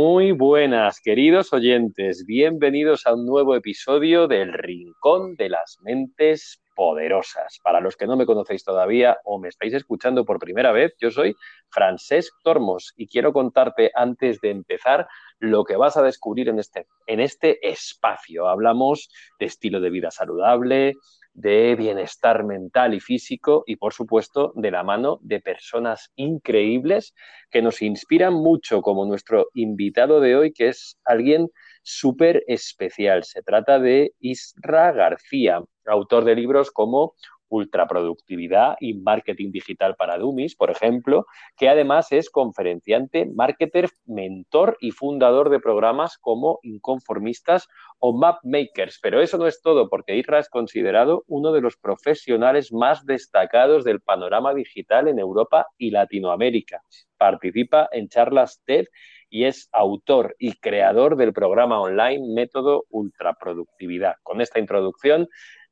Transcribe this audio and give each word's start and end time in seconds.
Muy 0.00 0.30
buenas, 0.30 1.00
queridos 1.00 1.52
oyentes. 1.52 2.24
Bienvenidos 2.24 3.04
a 3.04 3.14
un 3.14 3.26
nuevo 3.26 3.56
episodio 3.56 4.28
del 4.28 4.52
Rincón 4.52 5.34
de 5.34 5.48
las 5.48 5.78
Mentes 5.82 6.62
Poderosas. 6.76 7.58
Para 7.64 7.80
los 7.80 7.96
que 7.96 8.06
no 8.06 8.16
me 8.16 8.24
conocéis 8.24 8.62
todavía 8.62 9.18
o 9.24 9.40
me 9.40 9.48
estáis 9.48 9.74
escuchando 9.74 10.24
por 10.24 10.38
primera 10.38 10.70
vez, 10.70 10.94
yo 11.00 11.10
soy 11.10 11.34
Francesc 11.70 12.32
Tormos 12.44 12.94
y 12.96 13.08
quiero 13.08 13.32
contarte 13.32 13.90
antes 13.92 14.40
de 14.40 14.50
empezar 14.50 15.08
lo 15.40 15.64
que 15.64 15.74
vas 15.74 15.96
a 15.96 16.02
descubrir 16.02 16.48
en 16.48 16.60
este, 16.60 16.86
en 17.08 17.18
este 17.18 17.68
espacio. 17.68 18.46
Hablamos 18.46 19.10
de 19.40 19.46
estilo 19.46 19.80
de 19.80 19.90
vida 19.90 20.12
saludable, 20.12 20.94
de 21.38 21.76
bienestar 21.76 22.44
mental 22.44 22.94
y 22.94 23.00
físico 23.00 23.62
y, 23.64 23.76
por 23.76 23.92
supuesto, 23.92 24.52
de 24.56 24.72
la 24.72 24.82
mano 24.82 25.20
de 25.22 25.40
personas 25.40 26.10
increíbles 26.16 27.14
que 27.50 27.62
nos 27.62 27.80
inspiran 27.80 28.34
mucho, 28.34 28.82
como 28.82 29.06
nuestro 29.06 29.46
invitado 29.54 30.20
de 30.20 30.34
hoy, 30.34 30.52
que 30.52 30.68
es 30.68 30.98
alguien 31.04 31.48
súper 31.82 32.42
especial. 32.48 33.22
Se 33.22 33.42
trata 33.42 33.78
de 33.78 34.12
Isra 34.18 34.90
García, 34.90 35.62
autor 35.86 36.24
de 36.24 36.34
libros 36.34 36.72
como 36.72 37.14
ultraproductividad 37.48 38.76
y 38.80 38.94
marketing 38.94 39.50
digital 39.50 39.96
para 39.96 40.18
dummies, 40.18 40.54
por 40.54 40.70
ejemplo, 40.70 41.26
que 41.56 41.68
además 41.68 42.12
es 42.12 42.30
conferenciante, 42.30 43.26
marketer, 43.34 43.88
mentor 44.06 44.76
y 44.80 44.90
fundador 44.90 45.50
de 45.50 45.60
programas 45.60 46.18
como 46.18 46.58
Inconformistas 46.62 47.68
o 47.98 48.16
Mapmakers. 48.16 48.98
Pero 49.02 49.20
eso 49.20 49.38
no 49.38 49.46
es 49.46 49.60
todo, 49.62 49.88
porque 49.88 50.16
Isra 50.16 50.38
es 50.38 50.48
considerado 50.48 51.24
uno 51.26 51.52
de 51.52 51.60
los 51.60 51.76
profesionales 51.76 52.72
más 52.72 53.04
destacados 53.06 53.84
del 53.84 54.00
panorama 54.00 54.54
digital 54.54 55.08
en 55.08 55.18
Europa 55.18 55.66
y 55.76 55.90
Latinoamérica. 55.90 56.82
Participa 57.16 57.88
en 57.92 58.08
charlas 58.08 58.62
TED 58.64 58.86
y 59.30 59.44
es 59.44 59.68
autor 59.72 60.34
y 60.38 60.54
creador 60.58 61.16
del 61.16 61.32
programa 61.32 61.80
online 61.80 62.34
Método 62.34 62.84
Ultraproductividad. 62.90 64.14
Con 64.22 64.40
esta 64.40 64.58
introducción 64.58 65.28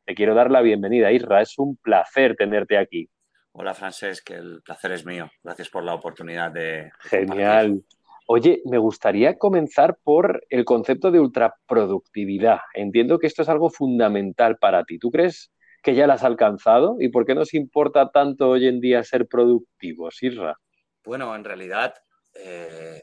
te 0.07 0.15
quiero 0.15 0.35
dar 0.35 0.53
la 0.53 0.63
bienvenida, 0.63 1.11
Isra. 1.11 1.43
Es 1.43 1.59
un 1.59 1.77
placer 1.77 2.37
tenerte 2.37 2.79
aquí. 2.79 3.11
Hola, 3.51 3.75
Francesc. 3.75 4.31
El 4.31 4.63
placer 4.63 4.93
es 4.93 5.05
mío. 5.05 5.29
Gracias 5.43 5.69
por 5.69 5.83
la 5.83 5.95
oportunidad 5.95 6.53
de. 6.53 6.93
Genial. 7.01 7.83
Oye, 8.29 8.63
me 8.67 8.79
gustaría 8.79 9.37
comenzar 9.37 9.99
por 10.03 10.45
el 10.49 10.65
concepto 10.65 11.11
de 11.11 11.19
ultraproductividad. 11.19 12.59
Entiendo 12.75 13.19
que 13.19 13.27
esto 13.27 13.43
es 13.43 13.49
algo 13.49 13.69
fundamental 13.69 14.59
para 14.59 14.85
ti. 14.85 14.99
¿Tú 14.99 15.11
crees 15.11 15.53
que 15.83 15.95
ya 15.97 16.07
lo 16.07 16.13
has 16.13 16.25
alcanzado? 16.25 16.97
¿Y 17.01 17.09
por 17.09 17.27
qué 17.27 17.35
nos 17.35 17.53
importa 17.55 18.11
tanto 18.11 18.51
hoy 18.51 18.69
en 18.69 18.81
día 18.81 19.03
ser 19.03 19.27
productivos, 19.27 20.23
Isra? 20.23 20.57
Bueno, 21.05 21.35
en 21.35 21.43
realidad, 21.43 21.95
eh, 22.35 23.03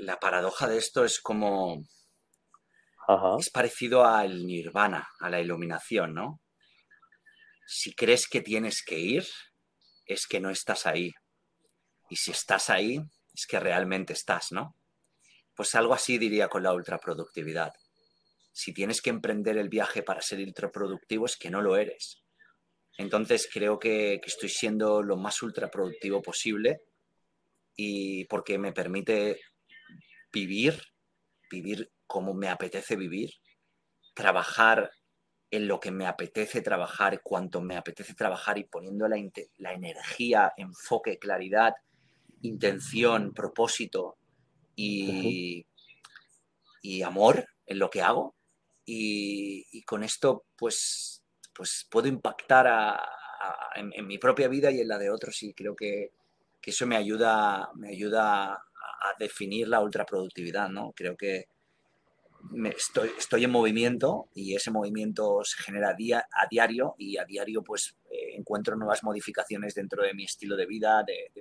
la 0.00 0.20
paradoja 0.20 0.68
de 0.68 0.78
esto 0.78 1.04
es 1.04 1.20
como. 1.20 1.82
Es 3.38 3.50
parecido 3.50 4.04
al 4.04 4.46
nirvana, 4.46 5.08
a 5.20 5.28
la 5.28 5.40
iluminación, 5.40 6.14
¿no? 6.14 6.40
Si 7.66 7.94
crees 7.94 8.28
que 8.28 8.40
tienes 8.40 8.82
que 8.82 8.98
ir, 8.98 9.26
es 10.06 10.26
que 10.26 10.40
no 10.40 10.50
estás 10.50 10.86
ahí. 10.86 11.12
Y 12.10 12.16
si 12.16 12.30
estás 12.30 12.70
ahí, 12.70 13.00
es 13.34 13.46
que 13.46 13.58
realmente 13.58 14.12
estás, 14.12 14.52
¿no? 14.52 14.76
Pues 15.54 15.74
algo 15.74 15.94
así 15.94 16.18
diría 16.18 16.48
con 16.48 16.62
la 16.62 16.72
ultraproductividad. 16.72 17.72
Si 18.52 18.72
tienes 18.72 19.00
que 19.00 19.10
emprender 19.10 19.56
el 19.56 19.68
viaje 19.68 20.02
para 20.02 20.20
ser 20.20 20.40
ultraproductivo, 20.40 21.26
es 21.26 21.36
que 21.36 21.50
no 21.50 21.60
lo 21.60 21.76
eres. 21.76 22.24
Entonces 22.96 23.48
creo 23.52 23.78
que, 23.78 24.20
estoy 24.24 24.48
siendo 24.48 25.02
lo 25.02 25.16
más 25.16 25.42
ultraproductivo 25.42 26.22
posible 26.22 26.82
y 27.76 28.24
porque 28.26 28.58
me 28.58 28.72
permite 28.72 29.40
vivir, 30.32 30.80
vivir 31.50 31.90
como 32.06 32.34
me 32.34 32.48
apetece 32.48 32.94
vivir, 32.94 33.30
trabajar 34.14 34.92
en 35.56 35.68
lo 35.68 35.78
que 35.78 35.92
me 35.92 36.06
apetece 36.06 36.62
trabajar, 36.62 37.22
cuanto 37.22 37.60
me 37.60 37.76
apetece 37.76 38.14
trabajar 38.14 38.58
y 38.58 38.64
poniendo 38.64 39.06
la, 39.06 39.16
la 39.58 39.72
energía, 39.72 40.52
enfoque, 40.56 41.18
claridad, 41.18 41.74
intención, 42.42 43.32
propósito 43.32 44.16
y, 44.74 45.64
y, 46.82 47.02
amor 47.02 47.46
en 47.66 47.78
lo 47.78 47.88
que 47.88 48.02
hago. 48.02 48.34
Y, 48.84 49.82
con 49.84 50.02
esto, 50.02 50.44
pues, 50.56 51.22
pues 51.54 51.86
puedo 51.88 52.08
impactar 52.08 53.00
en, 53.76 54.06
mi 54.06 54.18
propia 54.18 54.48
vida 54.48 54.72
y 54.72 54.80
en 54.80 54.88
la 54.88 54.98
de 54.98 55.10
otros. 55.10 55.40
Y 55.44 55.54
creo 55.54 55.76
que, 55.76 56.10
que 56.60 56.70
eso 56.72 56.84
me 56.84 56.96
ayuda, 56.96 57.70
me 57.76 57.90
ayuda 57.90 58.54
a, 58.54 58.56
a 58.56 59.14
definir 59.20 59.68
la 59.68 59.80
ultraproductividad, 59.80 60.68
¿no? 60.68 60.92
Creo 60.96 61.16
que, 61.16 61.46
estoy, 62.76 63.10
estoy 63.18 63.44
en 63.44 63.50
movimiento 63.50 64.28
y 64.34 64.54
ese 64.54 64.70
movimiento 64.70 65.42
se 65.44 65.62
genera 65.62 65.94
día, 65.94 66.26
a 66.32 66.46
diario 66.48 66.94
y 66.98 67.16
a 67.16 67.24
diario 67.24 67.62
pues 67.62 67.96
eh, 68.10 68.34
encuentro 68.36 68.76
nuevas 68.76 69.02
modificaciones 69.02 69.74
dentro 69.74 70.02
de 70.02 70.14
mi 70.14 70.24
estilo 70.24 70.56
de 70.56 70.66
vida, 70.66 71.02
de, 71.04 71.32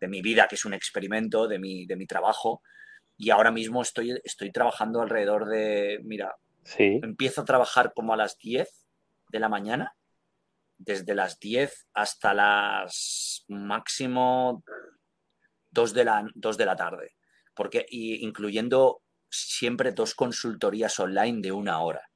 de, 0.00 0.08
mi 0.08 0.22
vida, 0.22 0.46
que 0.48 0.54
es 0.54 0.64
un 0.64 0.74
experimento, 0.74 1.48
de 1.48 1.58
mi, 1.58 1.86
de 1.86 1.96
mi 1.96 2.06
trabajo. 2.06 2.62
Y 3.16 3.30
ahora 3.30 3.50
mismo 3.50 3.82
estoy, 3.82 4.18
estoy 4.24 4.52
trabajando 4.52 5.00
alrededor 5.00 5.46
de, 5.46 6.00
mira, 6.04 6.36
sí. 6.64 7.00
empiezo 7.02 7.40
a 7.40 7.46
trabajar 7.46 7.92
como 7.94 8.12
a 8.12 8.16
las 8.16 8.38
10 8.38 8.68
de 9.30 9.40
la 9.40 9.48
mañana, 9.48 9.96
desde 10.78 11.14
las 11.14 11.40
10 11.40 11.88
hasta 11.94 12.34
las 12.34 13.44
máximo 13.48 14.62
2 15.70 15.94
de 15.94 16.04
la, 16.04 16.28
2 16.34 16.56
de 16.56 16.66
la 16.66 16.76
tarde, 16.76 17.16
porque 17.54 17.86
y 17.88 18.24
incluyendo 18.24 19.02
siempre 19.30 19.92
dos 19.92 20.14
consultorías 20.14 20.98
online 21.00 21.40
de 21.40 21.52
una 21.52 21.80
hora. 21.80 22.10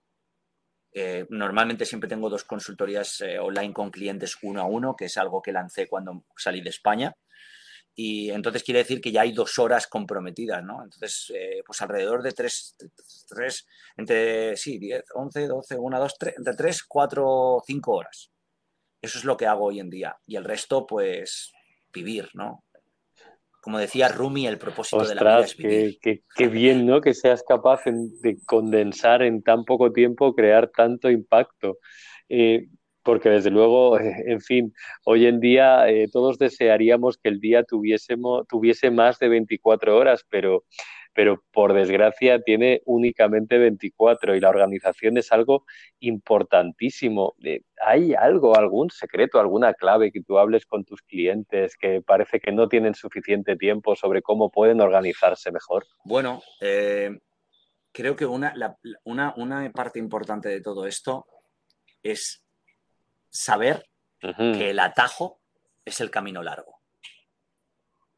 Eh, 0.92 1.26
normalmente 1.30 1.84
siempre 1.84 2.08
tengo 2.08 2.28
dos 2.28 2.44
consultorías 2.44 3.20
eh, 3.20 3.38
online 3.38 3.72
con 3.72 3.90
clientes 3.90 4.36
uno 4.42 4.60
a 4.60 4.66
uno, 4.66 4.96
que 4.96 5.04
es 5.04 5.16
algo 5.16 5.40
que 5.40 5.52
lancé 5.52 5.88
cuando 5.88 6.24
salí 6.36 6.60
de 6.60 6.70
España. 6.70 7.14
Y 7.94 8.30
entonces 8.30 8.62
quiere 8.62 8.80
decir 8.80 9.00
que 9.00 9.12
ya 9.12 9.22
hay 9.22 9.32
dos 9.32 9.58
horas 9.58 9.86
comprometidas, 9.86 10.62
¿no? 10.64 10.82
Entonces, 10.82 11.32
eh, 11.34 11.62
pues 11.66 11.82
alrededor 11.82 12.22
de 12.22 12.32
tres, 12.32 12.76
tres, 13.28 13.66
entre, 13.96 14.56
sí, 14.56 14.78
10, 14.78 15.04
11, 15.14 15.46
12, 15.46 15.76
1, 15.76 15.98
2, 16.00 16.18
3, 16.18 16.34
entre 16.38 16.54
3, 16.54 16.84
4, 16.84 17.62
5 17.66 17.92
horas. 17.92 18.30
Eso 19.02 19.18
es 19.18 19.24
lo 19.24 19.36
que 19.36 19.46
hago 19.46 19.66
hoy 19.66 19.80
en 19.80 19.90
día. 19.90 20.16
Y 20.26 20.36
el 20.36 20.44
resto, 20.44 20.86
pues, 20.86 21.52
vivir, 21.92 22.30
¿no? 22.34 22.64
Como 23.60 23.78
decía 23.78 24.08
Rumi, 24.08 24.46
el 24.46 24.58
propósito 24.58 25.04
de 25.04 25.14
la 25.14 25.22
vida 25.22 25.40
es 25.40 25.56
vivir. 25.56 25.98
Qué, 26.00 26.48
bien, 26.48 26.86
¿no? 26.86 27.00
Que 27.00 27.14
seas 27.14 27.42
capaz 27.46 27.82
de 27.84 28.38
condensar 28.46 29.22
en 29.22 29.42
tan 29.42 29.64
poco 29.64 29.92
tiempo, 29.92 30.34
crear 30.34 30.68
tanto 30.68 31.10
impacto. 31.10 31.78
Eh, 32.28 32.68
porque 33.02 33.28
desde 33.28 33.50
luego, 33.50 33.98
en 34.00 34.40
fin, 34.40 34.72
hoy 35.04 35.26
en 35.26 35.40
día 35.40 35.88
eh, 35.88 36.08
todos 36.12 36.38
desearíamos 36.38 37.18
que 37.18 37.28
el 37.28 37.40
día 37.40 37.64
tuviésemos, 37.64 38.46
tuviese 38.46 38.90
más 38.90 39.18
de 39.18 39.28
24 39.28 39.96
horas, 39.96 40.24
pero 40.28 40.64
pero 41.12 41.42
por 41.52 41.72
desgracia 41.72 42.40
tiene 42.40 42.82
únicamente 42.84 43.58
24 43.58 44.36
y 44.36 44.40
la 44.40 44.48
organización 44.48 45.16
es 45.18 45.32
algo 45.32 45.64
importantísimo. 45.98 47.34
Eh, 47.42 47.62
¿Hay 47.84 48.14
algo, 48.14 48.56
algún 48.56 48.90
secreto, 48.90 49.40
alguna 49.40 49.74
clave 49.74 50.12
que 50.12 50.22
tú 50.22 50.38
hables 50.38 50.66
con 50.66 50.84
tus 50.84 51.02
clientes 51.02 51.76
que 51.76 52.00
parece 52.02 52.40
que 52.40 52.52
no 52.52 52.68
tienen 52.68 52.94
suficiente 52.94 53.56
tiempo 53.56 53.96
sobre 53.96 54.22
cómo 54.22 54.50
pueden 54.50 54.80
organizarse 54.80 55.50
mejor? 55.50 55.86
Bueno, 56.04 56.42
eh, 56.60 57.18
creo 57.92 58.16
que 58.16 58.26
una, 58.26 58.54
una, 59.04 59.34
una, 59.36 59.70
parte 59.72 59.98
importante 59.98 60.48
de 60.48 60.60
todo 60.60 60.86
esto 60.86 61.26
es 62.02 62.44
saber 63.28 63.84
que 64.20 64.70
el 64.70 64.78
atajo 64.78 65.40
es 65.84 66.00
el 66.00 66.10
camino 66.10 66.42
largo. 66.42 66.79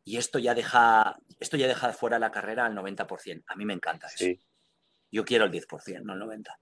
Y 0.05 0.17
esto 0.17 0.39
ya 0.39 0.55
deja, 0.55 1.17
esto 1.39 1.57
ya 1.57 1.69
deja 1.69 1.93
fuera 1.93 2.19
la 2.19 2.33
carrera 2.33 2.67
al 2.67 2.75
90%. 2.75 3.45
A 3.47 3.57
mí 3.57 3.65
me 3.65 3.75
encanta 3.75 4.09
eso. 4.09 4.41
Yo 5.11 5.25
quiero 5.25 5.45
el 5.45 5.53
10%, 5.53 6.03
no 6.03 6.15
el 6.15 6.21
90%. 6.21 6.57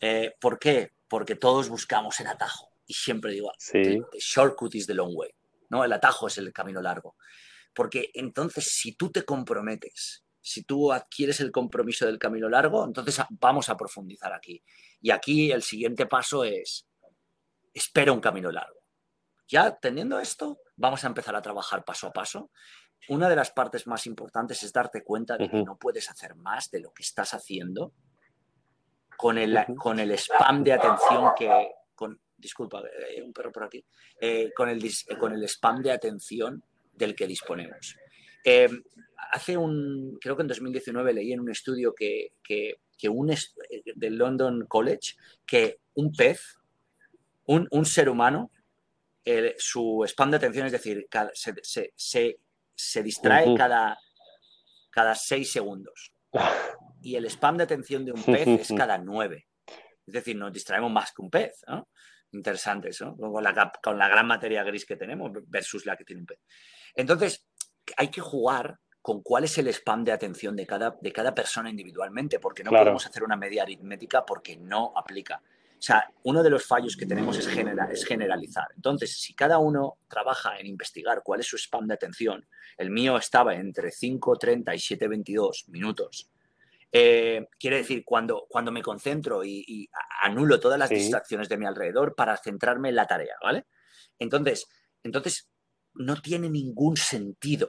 Eh, 0.00 0.34
¿Por 0.40 0.58
qué? 0.58 0.92
Porque 1.06 1.36
todos 1.36 1.68
buscamos 1.68 2.18
el 2.20 2.26
atajo. 2.26 2.72
Y 2.86 2.94
siempre 2.94 3.32
digo, 3.32 3.52
the, 3.70 4.00
shortcut 4.18 4.74
is 4.74 4.86
the 4.86 4.94
long 4.94 5.12
way. 5.14 5.30
¿no? 5.68 5.84
El 5.84 5.92
atajo 5.92 6.26
es 6.26 6.38
el 6.38 6.52
camino 6.52 6.82
largo. 6.82 7.16
Porque 7.72 8.10
entonces, 8.14 8.64
si 8.64 8.94
tú 8.94 9.10
te 9.10 9.24
comprometes, 9.24 10.24
si 10.40 10.64
tú 10.64 10.92
adquieres 10.92 11.40
el 11.40 11.52
compromiso 11.52 12.04
del 12.04 12.18
camino 12.18 12.48
largo, 12.48 12.84
entonces 12.84 13.18
vamos 13.30 13.68
a 13.68 13.76
profundizar 13.76 14.32
aquí. 14.32 14.62
Y 15.00 15.10
aquí 15.10 15.52
el 15.52 15.62
siguiente 15.62 16.06
paso 16.06 16.42
es, 16.44 16.86
espera 17.72 18.12
un 18.12 18.20
camino 18.20 18.50
largo. 18.50 18.81
Ya 19.52 19.78
teniendo 19.78 20.18
esto, 20.18 20.60
vamos 20.76 21.04
a 21.04 21.08
empezar 21.08 21.36
a 21.36 21.42
trabajar 21.42 21.84
paso 21.84 22.06
a 22.06 22.12
paso. 22.12 22.50
Una 23.10 23.28
de 23.28 23.36
las 23.36 23.50
partes 23.50 23.86
más 23.86 24.06
importantes 24.06 24.62
es 24.62 24.72
darte 24.72 25.04
cuenta 25.04 25.36
de 25.36 25.50
que 25.50 25.62
no 25.62 25.76
puedes 25.76 26.08
hacer 26.08 26.34
más 26.36 26.70
de 26.70 26.80
lo 26.80 26.90
que 26.94 27.02
estás 27.02 27.34
haciendo 27.34 27.92
con 29.14 29.36
el, 29.36 29.58
con 29.76 30.00
el 30.00 30.10
spam 30.12 30.64
de 30.64 30.72
atención 30.72 31.32
que... 31.36 31.70
Con, 31.94 32.18
disculpa, 32.34 32.82
hay 33.06 33.20
un 33.20 33.34
perro 33.34 33.52
por 33.52 33.64
aquí. 33.64 33.84
Eh, 34.18 34.52
con, 34.56 34.70
el, 34.70 34.90
con 35.20 35.34
el 35.34 35.44
spam 35.44 35.82
de 35.82 35.92
atención 35.92 36.64
del 36.90 37.14
que 37.14 37.26
disponemos. 37.26 37.98
Eh, 38.42 38.70
hace 39.32 39.58
un, 39.58 40.16
creo 40.18 40.34
que 40.34 40.42
en 40.42 40.48
2019 40.48 41.12
leí 41.12 41.30
en 41.30 41.40
un 41.40 41.50
estudio 41.50 41.94
que, 41.94 42.32
que, 42.42 42.78
un 43.10 43.34
del 43.96 44.16
London 44.16 44.64
College 44.66 45.16
que 45.44 45.80
un 45.94 46.10
pez, 46.12 46.58
un, 47.44 47.68
un 47.70 47.84
ser 47.84 48.08
humano, 48.08 48.51
su 49.58 50.04
spam 50.06 50.30
de 50.30 50.36
atención, 50.36 50.66
es 50.66 50.72
decir, 50.72 51.06
se, 51.34 51.92
se, 51.96 52.38
se, 52.74 53.02
distrae 53.02 53.54
cada, 53.56 53.98
cada 54.90 55.14
seis 55.14 55.50
segundos. 55.50 56.12
Y 57.04 57.16
el 57.16 57.24
spam 57.26 57.56
de 57.56 57.64
atención 57.64 58.04
de 58.04 58.12
un 58.12 58.22
pez 58.22 58.46
es 58.46 58.72
cada 58.78 58.96
nueve. 58.96 59.48
Es 60.06 60.14
decir, 60.14 60.36
nos 60.36 60.52
distraemos 60.52 60.92
más 60.92 61.12
que 61.12 61.20
un 61.20 61.30
pez. 61.30 61.64
¿no? 61.66 61.88
Interesante 62.30 62.90
eso, 62.90 63.16
con 63.16 63.42
la, 63.42 63.72
con 63.82 63.98
la 63.98 64.08
gran 64.08 64.26
materia 64.26 64.62
gris 64.62 64.86
que 64.86 64.94
tenemos 64.94 65.32
versus 65.48 65.84
la 65.84 65.96
que 65.96 66.04
tiene 66.04 66.20
un 66.20 66.26
pez. 66.26 66.38
Entonces, 66.94 67.44
hay 67.96 68.08
que 68.08 68.20
jugar 68.20 68.78
con 69.00 69.20
cuál 69.20 69.44
es 69.44 69.58
el 69.58 69.66
spam 69.68 70.04
de 70.04 70.12
atención 70.12 70.54
de 70.54 70.66
cada, 70.66 70.96
de 71.00 71.12
cada 71.12 71.34
persona 71.34 71.68
individualmente, 71.68 72.38
porque 72.38 72.62
no 72.62 72.70
podemos 72.70 73.04
hacer 73.04 73.24
una 73.24 73.36
media 73.36 73.64
aritmética 73.64 74.24
porque 74.24 74.56
no 74.56 74.92
aplica. 74.96 75.42
O 75.82 75.84
sea, 75.84 76.08
uno 76.22 76.44
de 76.44 76.50
los 76.50 76.64
fallos 76.64 76.96
que 76.96 77.06
tenemos 77.06 77.36
es, 77.38 77.48
es 77.48 78.04
generalizar. 78.04 78.68
Entonces, 78.76 79.20
si 79.20 79.34
cada 79.34 79.58
uno 79.58 79.98
trabaja 80.06 80.56
en 80.60 80.66
investigar 80.66 81.22
cuál 81.24 81.40
es 81.40 81.48
su 81.48 81.56
spam 81.56 81.88
de 81.88 81.94
atención, 81.94 82.46
el 82.76 82.90
mío 82.90 83.16
estaba 83.16 83.56
entre 83.56 83.90
5.30 83.90 84.76
y 84.76 84.96
7.22 84.96 85.68
minutos. 85.70 86.30
Eh, 86.92 87.48
quiere 87.58 87.78
decir, 87.78 88.04
cuando, 88.04 88.46
cuando 88.48 88.70
me 88.70 88.80
concentro 88.80 89.42
y, 89.44 89.90
anulo 90.20 90.60
todas 90.60 90.78
las 90.78 90.88
distracciones 90.88 91.48
de 91.48 91.56
mi 91.56 91.66
alrededor 91.66 92.14
para 92.14 92.36
centrarme 92.36 92.90
en 92.90 92.94
la 92.94 93.08
tarea, 93.08 93.34
¿vale? 93.42 93.66
Entonces, 94.20 94.68
entonces, 95.02 95.50
no 95.94 96.22
tiene 96.22 96.48
ningún 96.48 96.96
sentido 96.96 97.68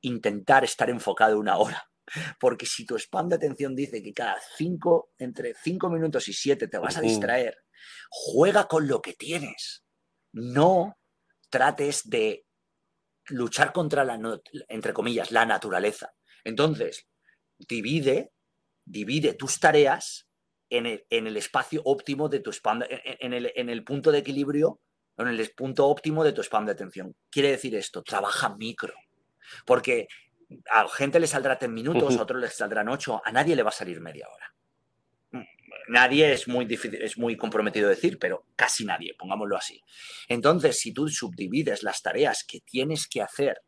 intentar 0.00 0.64
estar 0.64 0.88
enfocado 0.88 1.38
una 1.38 1.58
hora. 1.58 1.90
Porque 2.38 2.66
si 2.66 2.84
tu 2.84 2.96
spam 2.96 3.28
de 3.28 3.36
atención 3.36 3.74
dice 3.74 4.02
que 4.02 4.12
cada 4.12 4.36
cinco, 4.56 5.10
entre 5.18 5.54
cinco 5.54 5.88
minutos 5.90 6.28
y 6.28 6.32
siete 6.32 6.68
te 6.68 6.78
vas 6.78 6.96
a 6.96 7.00
distraer, 7.00 7.56
juega 8.10 8.66
con 8.68 8.86
lo 8.86 9.00
que 9.00 9.14
tienes. 9.14 9.84
No 10.32 10.98
trates 11.50 12.08
de 12.08 12.46
luchar 13.26 13.72
contra 13.72 14.04
la, 14.04 14.20
entre 14.68 14.92
comillas, 14.92 15.30
la 15.30 15.46
naturaleza. 15.46 16.12
Entonces, 16.44 17.06
divide, 17.58 18.32
divide 18.84 19.34
tus 19.34 19.58
tareas 19.58 20.28
en 20.70 20.86
el, 20.86 21.36
espacio 21.36 21.82
óptimo 21.84 22.28
de 22.28 22.40
tu 22.40 22.50
spam, 22.50 22.82
en, 22.88 23.32
el, 23.32 23.52
en 23.54 23.70
el 23.70 23.84
punto 23.84 24.10
de 24.10 24.18
equilibrio, 24.18 24.80
en 25.16 25.28
el 25.28 25.50
punto 25.52 25.86
óptimo 25.86 26.24
de 26.24 26.32
tu 26.32 26.42
spam 26.42 26.66
de 26.66 26.72
atención. 26.72 27.14
Quiere 27.30 27.52
decir 27.52 27.74
esto, 27.76 28.02
trabaja 28.02 28.56
micro. 28.56 28.94
Porque 29.64 30.08
a 30.70 30.88
gente 30.88 31.20
le 31.20 31.26
saldrá 31.26 31.56
10 31.56 31.70
minutos, 31.70 32.16
a 32.16 32.22
otros 32.22 32.40
le 32.40 32.48
saldrán 32.48 32.88
8, 32.88 33.22
a 33.24 33.32
nadie 33.32 33.56
le 33.56 33.62
va 33.62 33.70
a 33.70 33.72
salir 33.72 34.00
media 34.00 34.26
hora. 34.28 34.54
Nadie 35.88 36.32
es 36.32 36.48
muy 36.48 36.64
difícil, 36.64 37.02
es 37.02 37.18
muy 37.18 37.36
comprometido 37.36 37.88
decir, 37.88 38.18
pero 38.18 38.46
casi 38.56 38.84
nadie, 38.84 39.14
pongámoslo 39.18 39.56
así. 39.56 39.82
Entonces, 40.28 40.78
si 40.78 40.94
tú 40.94 41.08
subdivides 41.08 41.82
las 41.82 42.00
tareas 42.00 42.44
que 42.46 42.60
tienes 42.60 43.06
que 43.06 43.20
hacer 43.20 43.60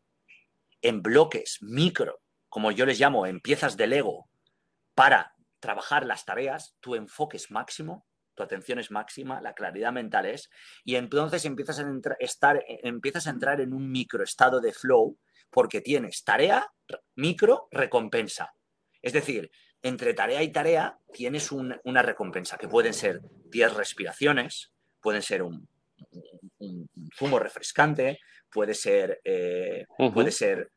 en 0.81 1.01
bloques 1.01 1.59
micro, 1.61 2.19
como 2.49 2.71
yo 2.71 2.85
les 2.85 2.99
llamo, 2.99 3.27
en 3.27 3.39
piezas 3.39 3.77
de 3.77 3.87
Lego, 3.87 4.29
para 4.95 5.33
trabajar 5.59 6.05
las 6.05 6.25
tareas, 6.25 6.75
tu 6.79 6.95
enfoque 6.95 7.37
es 7.37 7.51
máximo, 7.51 8.07
tu 8.33 8.43
atención 8.43 8.79
es 8.79 8.89
máxima, 8.91 9.41
la 9.41 9.53
claridad 9.53 9.91
mental 9.91 10.25
es, 10.25 10.49
y 10.83 10.95
entonces 10.95 11.45
empiezas 11.45 11.79
a, 11.79 11.85
estar, 12.19 12.63
empiezas 12.67 13.27
a 13.27 13.31
entrar 13.31 13.61
en 13.61 13.73
un 13.73 13.91
micro 13.91 14.23
estado 14.23 14.59
de 14.59 14.73
flow 14.73 15.17
porque 15.49 15.81
tienes 15.81 16.23
tarea, 16.23 16.71
micro, 17.15 17.67
recompensa. 17.71 18.53
Es 19.01 19.13
decir, 19.13 19.49
entre 19.81 20.13
tarea 20.13 20.43
y 20.43 20.51
tarea 20.51 20.97
tienes 21.13 21.51
una 21.51 22.01
recompensa, 22.01 22.57
que 22.57 22.67
pueden 22.67 22.93
ser 22.93 23.21
10 23.49 23.73
respiraciones, 23.73 24.71
pueden 25.01 25.21
ser 25.21 25.43
un, 25.43 25.67
zumo 27.15 27.39
refrescante, 27.39 28.19
puede 28.51 28.73
ser, 28.73 29.21
eh, 29.23 29.85
puede 30.13 30.31
ser 30.31 30.71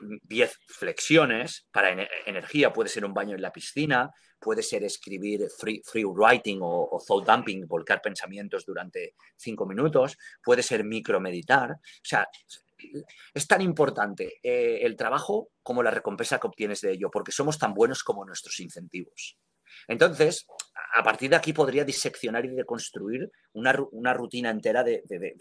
10 0.00 0.58
flexiones 0.66 1.66
para 1.70 2.08
energía, 2.26 2.72
puede 2.72 2.88
ser 2.88 3.04
un 3.04 3.14
baño 3.14 3.34
en 3.34 3.42
la 3.42 3.52
piscina, 3.52 4.10
puede 4.38 4.62
ser 4.62 4.82
escribir 4.84 5.48
free, 5.58 5.82
writing 6.04 6.60
o, 6.62 6.88
o, 6.90 7.02
thought 7.06 7.26
dumping, 7.26 7.66
volcar 7.66 8.00
pensamientos 8.02 8.66
durante 8.66 9.14
5 9.36 9.66
minutos, 9.66 10.18
puede 10.42 10.62
ser 10.62 10.84
micromeditar. 10.84 11.72
O 11.72 12.04
sea, 12.04 12.26
es 13.34 13.46
tan 13.46 13.60
importante 13.60 14.40
eh, 14.42 14.80
el 14.82 14.96
trabajo 14.96 15.50
como 15.62 15.82
la 15.82 15.90
recompensa 15.90 16.38
que 16.38 16.46
obtienes 16.46 16.80
de 16.80 16.92
ello, 16.92 17.10
porque 17.10 17.32
somos 17.32 17.58
tan 17.58 17.74
buenos 17.74 18.02
como 18.02 18.24
nuestros 18.24 18.58
incentivos. 18.60 19.38
Entonces, 19.88 20.46
a 20.94 21.02
partir 21.02 21.30
de 21.30 21.36
aquí 21.36 21.52
podría 21.52 21.84
diseccionar 21.84 22.44
y 22.44 22.48
deconstruir 22.48 23.30
una, 23.52 23.76
una 23.92 24.14
rutina 24.14 24.50
entera 24.50 24.84
de, 24.84 25.02
de, 25.06 25.34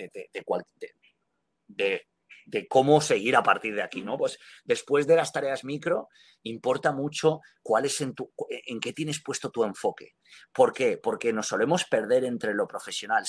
de, 2.45 2.67
cómo 2.67 3.01
seguir 3.01 3.35
a 3.35 3.43
partir 3.43 3.75
de 3.75 3.81
aquí, 3.81 4.01
¿no? 4.01 4.17
Pues 4.17 4.37
después 4.63 5.07
de 5.07 5.15
las 5.15 5.31
tareas 5.31 5.63
micro, 5.63 6.09
importa 6.43 6.91
mucho 6.91 7.39
cuál 7.61 7.85
es 7.85 8.01
en, 8.01 8.13
tu, 8.13 8.33
en 8.49 8.79
qué 8.79 8.93
tienes 8.93 9.21
puesto 9.23 9.51
tu 9.51 9.63
enfoque. 9.63 10.15
¿Por 10.53 10.73
qué? 10.73 10.97
Porque 10.97 11.31
nos 11.31 11.47
solemos 11.47 11.85
perder 11.85 12.25
entre 12.25 12.53
lo 12.53 12.67
profesional. 12.67 13.25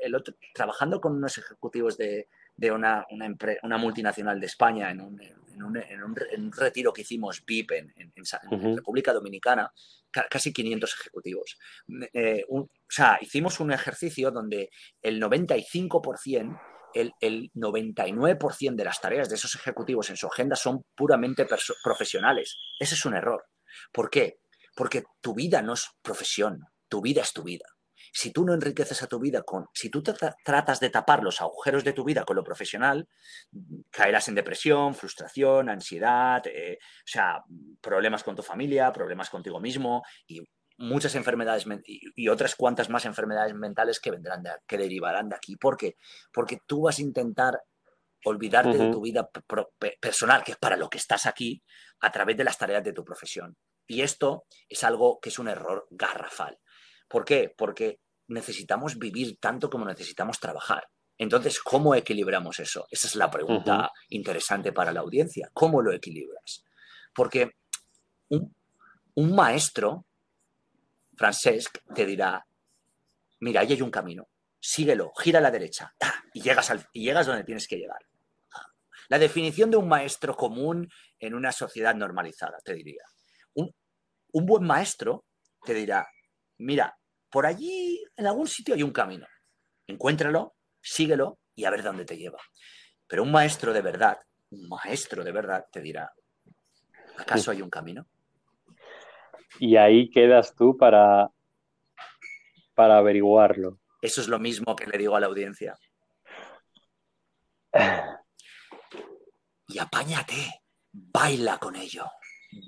el 0.00 0.22
trabajando 0.54 1.00
con 1.00 1.16
unos 1.16 1.36
ejecutivos 1.38 1.96
de, 1.96 2.28
de 2.56 2.70
una, 2.70 3.04
una, 3.62 3.78
multinacional 3.78 4.38
de 4.38 4.46
España 4.46 4.90
en 4.90 5.00
un, 5.00 5.20
en, 5.20 5.62
un, 5.62 5.76
en, 5.76 6.02
un, 6.44 6.52
retiro 6.52 6.92
que 6.92 7.02
hicimos 7.02 7.44
VIP 7.44 7.72
en, 7.72 7.92
en 7.96 8.76
República 8.76 9.12
Dominicana, 9.12 9.72
casi 10.30 10.52
500 10.52 10.94
ejecutivos. 11.00 11.58
Eh, 12.12 12.44
o 12.50 12.68
sea, 12.88 13.18
hicimos 13.20 13.60
un 13.60 13.72
ejercicio 13.72 14.30
donde 14.30 14.70
el 15.00 15.20
95%, 15.20 16.60
el, 16.94 17.12
el 17.20 17.50
99% 17.54 18.74
de 18.74 18.84
las 18.84 19.00
tareas 19.00 19.28
de 19.28 19.36
esos 19.36 19.54
ejecutivos 19.54 20.10
en 20.10 20.16
su 20.16 20.26
agenda 20.26 20.56
son 20.56 20.84
puramente 20.94 21.46
profesionales. 21.82 22.58
Ese 22.78 22.94
es 22.94 23.04
un 23.04 23.14
error. 23.14 23.46
¿Por 23.90 24.10
qué? 24.10 24.40
Porque 24.76 25.04
tu 25.20 25.34
vida 25.34 25.62
no 25.62 25.72
es 25.72 25.88
profesión, 26.02 26.66
tu 26.88 27.00
vida 27.00 27.22
es 27.22 27.32
tu 27.32 27.42
vida 27.42 27.64
si 28.12 28.30
tú 28.30 28.44
no 28.44 28.52
enriqueces 28.52 29.02
a 29.02 29.06
tu 29.06 29.18
vida 29.18 29.42
con, 29.42 29.66
si 29.72 29.88
tú 29.88 30.02
tratas 30.02 30.80
de 30.80 30.90
tapar 30.90 31.22
los 31.22 31.40
agujeros 31.40 31.82
de 31.82 31.94
tu 31.94 32.04
vida 32.04 32.24
con 32.24 32.36
lo 32.36 32.44
profesional, 32.44 33.08
caerás 33.90 34.28
en 34.28 34.34
depresión, 34.34 34.94
frustración, 34.94 35.70
ansiedad, 35.70 36.46
eh, 36.46 36.78
o 36.80 37.06
sea, 37.06 37.42
problemas 37.80 38.22
con 38.22 38.36
tu 38.36 38.42
familia, 38.42 38.92
problemas 38.92 39.30
contigo 39.30 39.58
mismo 39.60 40.02
y 40.26 40.42
muchas 40.76 41.14
enfermedades 41.14 41.64
y, 41.84 42.28
otras 42.28 42.54
cuantas 42.54 42.90
más 42.90 43.06
enfermedades 43.06 43.54
mentales 43.54 43.98
que 43.98 44.10
vendrán, 44.10 44.42
que 44.66 44.76
derivarán 44.76 45.30
de 45.30 45.36
aquí. 45.36 45.56
¿Por 45.56 45.76
qué? 45.76 45.96
Porque 46.32 46.58
tú 46.66 46.82
vas 46.82 46.98
a 46.98 47.02
intentar 47.02 47.62
olvidarte 48.24 48.76
de 48.76 48.90
tu 48.90 49.00
vida 49.00 49.28
personal, 50.00 50.44
que 50.44 50.52
es 50.52 50.58
para 50.58 50.76
lo 50.76 50.88
que 50.88 50.98
estás 50.98 51.26
aquí, 51.26 51.62
a 52.00 52.12
través 52.12 52.36
de 52.36 52.44
las 52.44 52.58
tareas 52.58 52.84
de 52.84 52.92
tu 52.92 53.04
profesión. 53.04 53.56
Y 53.86 54.02
esto 54.02 54.44
es 54.68 54.84
algo 54.84 55.18
que 55.20 55.30
es 55.30 55.38
un 55.38 55.48
error 55.48 55.86
garrafal. 55.90 56.58
¿Por 57.12 57.26
qué? 57.26 57.52
Porque 57.54 58.00
necesitamos 58.28 58.98
vivir 58.98 59.36
tanto 59.38 59.68
como 59.68 59.84
necesitamos 59.84 60.40
trabajar. 60.40 60.88
Entonces, 61.18 61.60
¿cómo 61.60 61.94
equilibramos 61.94 62.58
eso? 62.58 62.86
Esa 62.90 63.06
es 63.06 63.16
la 63.16 63.30
pregunta 63.30 63.92
interesante 64.08 64.72
para 64.72 64.92
la 64.92 65.00
audiencia. 65.00 65.50
¿Cómo 65.52 65.82
lo 65.82 65.92
equilibras? 65.92 66.64
Porque 67.14 67.50
un, 68.30 68.54
maestro, 69.34 70.06
Francesc, 71.14 71.80
te 71.94 72.06
dirá, 72.06 72.46
mira, 73.40 73.60
ahí 73.60 73.74
hay 73.74 73.82
un 73.82 73.90
camino, 73.90 74.28
síguelo, 74.58 75.12
gira 75.14 75.38
a 75.38 75.42
la 75.42 75.50
derecha 75.50 75.94
y 76.32 76.40
llegas, 76.40 76.70
al, 76.70 76.88
y 76.94 77.04
llegas 77.04 77.26
donde 77.26 77.44
tienes 77.44 77.68
que 77.68 77.76
llegar. 77.76 78.00
La 79.10 79.18
definición 79.18 79.70
de 79.70 79.76
un 79.76 79.86
maestro 79.86 80.34
común 80.34 80.90
en 81.18 81.34
una 81.34 81.52
sociedad 81.52 81.94
normalizada, 81.94 82.56
te 82.64 82.72
diría. 82.72 83.02
Un, 83.52 83.70
un 84.32 84.46
buen 84.46 84.64
maestro 84.64 85.26
te 85.62 85.74
dirá, 85.74 86.08
mira, 86.56 86.96
por 87.32 87.46
allí, 87.46 88.04
en 88.14 88.26
algún 88.26 88.46
sitio 88.46 88.74
hay 88.74 88.82
un 88.82 88.92
camino. 88.92 89.26
Encuéntralo, 89.86 90.54
síguelo 90.82 91.38
y 91.54 91.64
a 91.64 91.70
ver 91.70 91.82
dónde 91.82 92.04
te 92.04 92.18
lleva. 92.18 92.38
Pero 93.08 93.22
un 93.22 93.32
maestro 93.32 93.72
de 93.72 93.80
verdad, 93.80 94.18
un 94.50 94.68
maestro 94.68 95.24
de 95.24 95.32
verdad 95.32 95.64
te 95.72 95.80
dirá, 95.80 96.12
¿acaso 97.16 97.50
hay 97.50 97.62
un 97.62 97.70
camino? 97.70 98.06
Y 99.58 99.76
ahí 99.76 100.10
quedas 100.10 100.54
tú 100.54 100.76
para, 100.76 101.30
para 102.74 102.98
averiguarlo. 102.98 103.80
Eso 104.02 104.20
es 104.20 104.28
lo 104.28 104.38
mismo 104.38 104.76
que 104.76 104.86
le 104.86 104.98
digo 104.98 105.16
a 105.16 105.20
la 105.20 105.26
audiencia. 105.26 105.74
Y 109.68 109.78
apáñate, 109.78 110.64
baila 110.92 111.56
con 111.56 111.76
ello, 111.76 112.10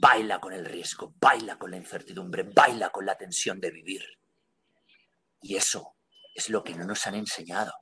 baila 0.01 0.41
con 0.41 0.55
el 0.55 0.65
riesgo, 0.65 1.13
baila 1.21 1.59
con 1.59 1.71
la 1.71 1.77
incertidumbre, 1.77 2.45
baila 2.45 2.89
con 2.89 3.05
la 3.05 3.15
tensión 3.15 3.61
de 3.61 3.71
vivir. 3.71 4.03
Y 5.45 5.57
eso 5.57 5.95
es 6.35 6.49
lo 6.49 6.65
que 6.65 6.75
no 6.75 6.87
nos 6.87 7.07
han 7.07 7.17
enseñado. 7.17 7.75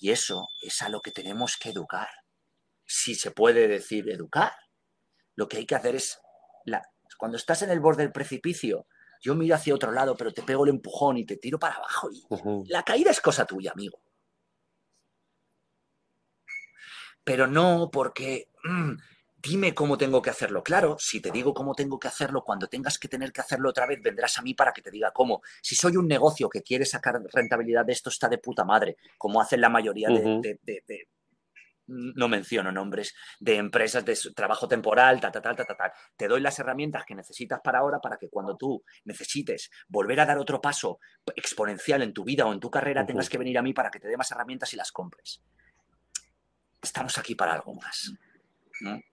Y 0.00 0.10
eso 0.10 0.48
es 0.62 0.80
a 0.80 0.88
lo 0.88 1.02
que 1.02 1.12
tenemos 1.12 1.58
que 1.58 1.68
educar. 1.68 2.08
si 2.86 3.14
se 3.14 3.30
puede 3.30 3.68
decir 3.68 4.08
educar. 4.08 4.52
Lo 5.34 5.46
que 5.46 5.58
hay 5.58 5.66
que 5.66 5.74
hacer 5.74 5.94
es, 5.94 6.18
la, 6.64 6.80
cuando 7.18 7.36
estás 7.36 7.60
en 7.60 7.68
el 7.68 7.80
borde 7.80 8.04
del 8.04 8.12
precipicio, 8.12 8.86
yo 9.20 9.34
miro 9.34 9.54
hacia 9.54 9.74
otro 9.74 9.92
lado, 9.92 10.16
pero 10.16 10.32
te 10.32 10.42
pego 10.42 10.64
el 10.64 10.70
empujón 10.70 11.18
y 11.18 11.26
te 11.26 11.36
tiro 11.36 11.58
para 11.58 11.74
abajo. 11.74 12.08
Y 12.10 12.72
La 12.72 12.82
caída 12.82 13.10
es 13.10 13.20
cosa 13.20 13.44
tuya, 13.44 13.72
amigo. 13.72 14.00
Pero 17.22 17.46
no 17.46 17.90
porque 17.92 18.48
mm, 18.64 18.92
dime 19.40 19.74
cómo 19.74 19.96
tengo 19.96 20.20
que 20.20 20.30
hacerlo. 20.30 20.62
Claro, 20.62 20.96
si 20.98 21.20
te 21.20 21.30
digo 21.30 21.54
cómo 21.54 21.74
tengo 21.74 21.98
que 21.98 22.08
hacerlo, 22.08 22.42
cuando 22.42 22.68
tengas 22.68 22.98
que 22.98 23.08
tener 23.08 23.32
que 23.32 23.40
hacerlo 23.40 23.70
otra 23.70 23.86
vez, 23.86 24.00
vendrás 24.02 24.38
a 24.38 24.42
mí 24.42 24.54
para 24.54 24.72
que 24.72 24.82
te 24.82 24.90
diga 24.90 25.12
cómo. 25.12 25.42
Si 25.62 25.74
soy 25.74 25.96
un 25.96 26.08
negocio 26.08 26.48
que 26.48 26.62
quiere 26.62 26.84
sacar 26.84 27.20
rentabilidad 27.32 27.84
de 27.84 27.92
esto, 27.92 28.10
está 28.10 28.28
de 28.28 28.38
puta 28.38 28.64
madre, 28.64 28.96
como 29.16 29.40
hacen 29.40 29.60
la 29.60 29.68
mayoría 29.68 30.08
de, 30.08 31.08
no 31.90 32.28
menciono 32.28 32.70
nombres 32.70 33.14
de 33.40 33.56
empresas 33.56 34.04
de 34.04 34.14
trabajo 34.36 34.68
temporal, 34.68 35.20
ta, 35.20 35.30
ta, 35.30 35.40
ta, 35.40 35.54
ta, 35.54 35.64
ta, 35.64 35.92
Te 36.16 36.28
doy 36.28 36.42
las 36.42 36.58
herramientas 36.58 37.04
que 37.06 37.14
necesitas 37.14 37.60
para 37.64 37.78
ahora 37.78 37.98
para 37.98 38.18
que 38.18 38.28
cuando 38.28 38.58
tú 38.58 38.84
necesites 39.04 39.70
volver 39.88 40.20
a 40.20 40.26
dar 40.26 40.36
otro 40.36 40.60
paso 40.60 40.98
exponencial 41.34 42.02
en 42.02 42.12
tu 42.12 42.24
vida 42.24 42.44
o 42.44 42.52
en 42.52 42.60
tu 42.60 42.70
carrera, 42.70 43.06
tengas 43.06 43.30
que 43.30 43.38
venir 43.38 43.56
a 43.56 43.62
mí 43.62 43.72
para 43.72 43.90
que 43.90 44.00
te 44.00 44.08
dé 44.08 44.18
más 44.18 44.30
herramientas 44.30 44.74
y 44.74 44.76
las 44.76 44.92
compres. 44.92 45.40
Estamos 46.82 47.16
aquí 47.16 47.34
para 47.34 47.54
algo 47.54 47.74
más. 47.74 48.12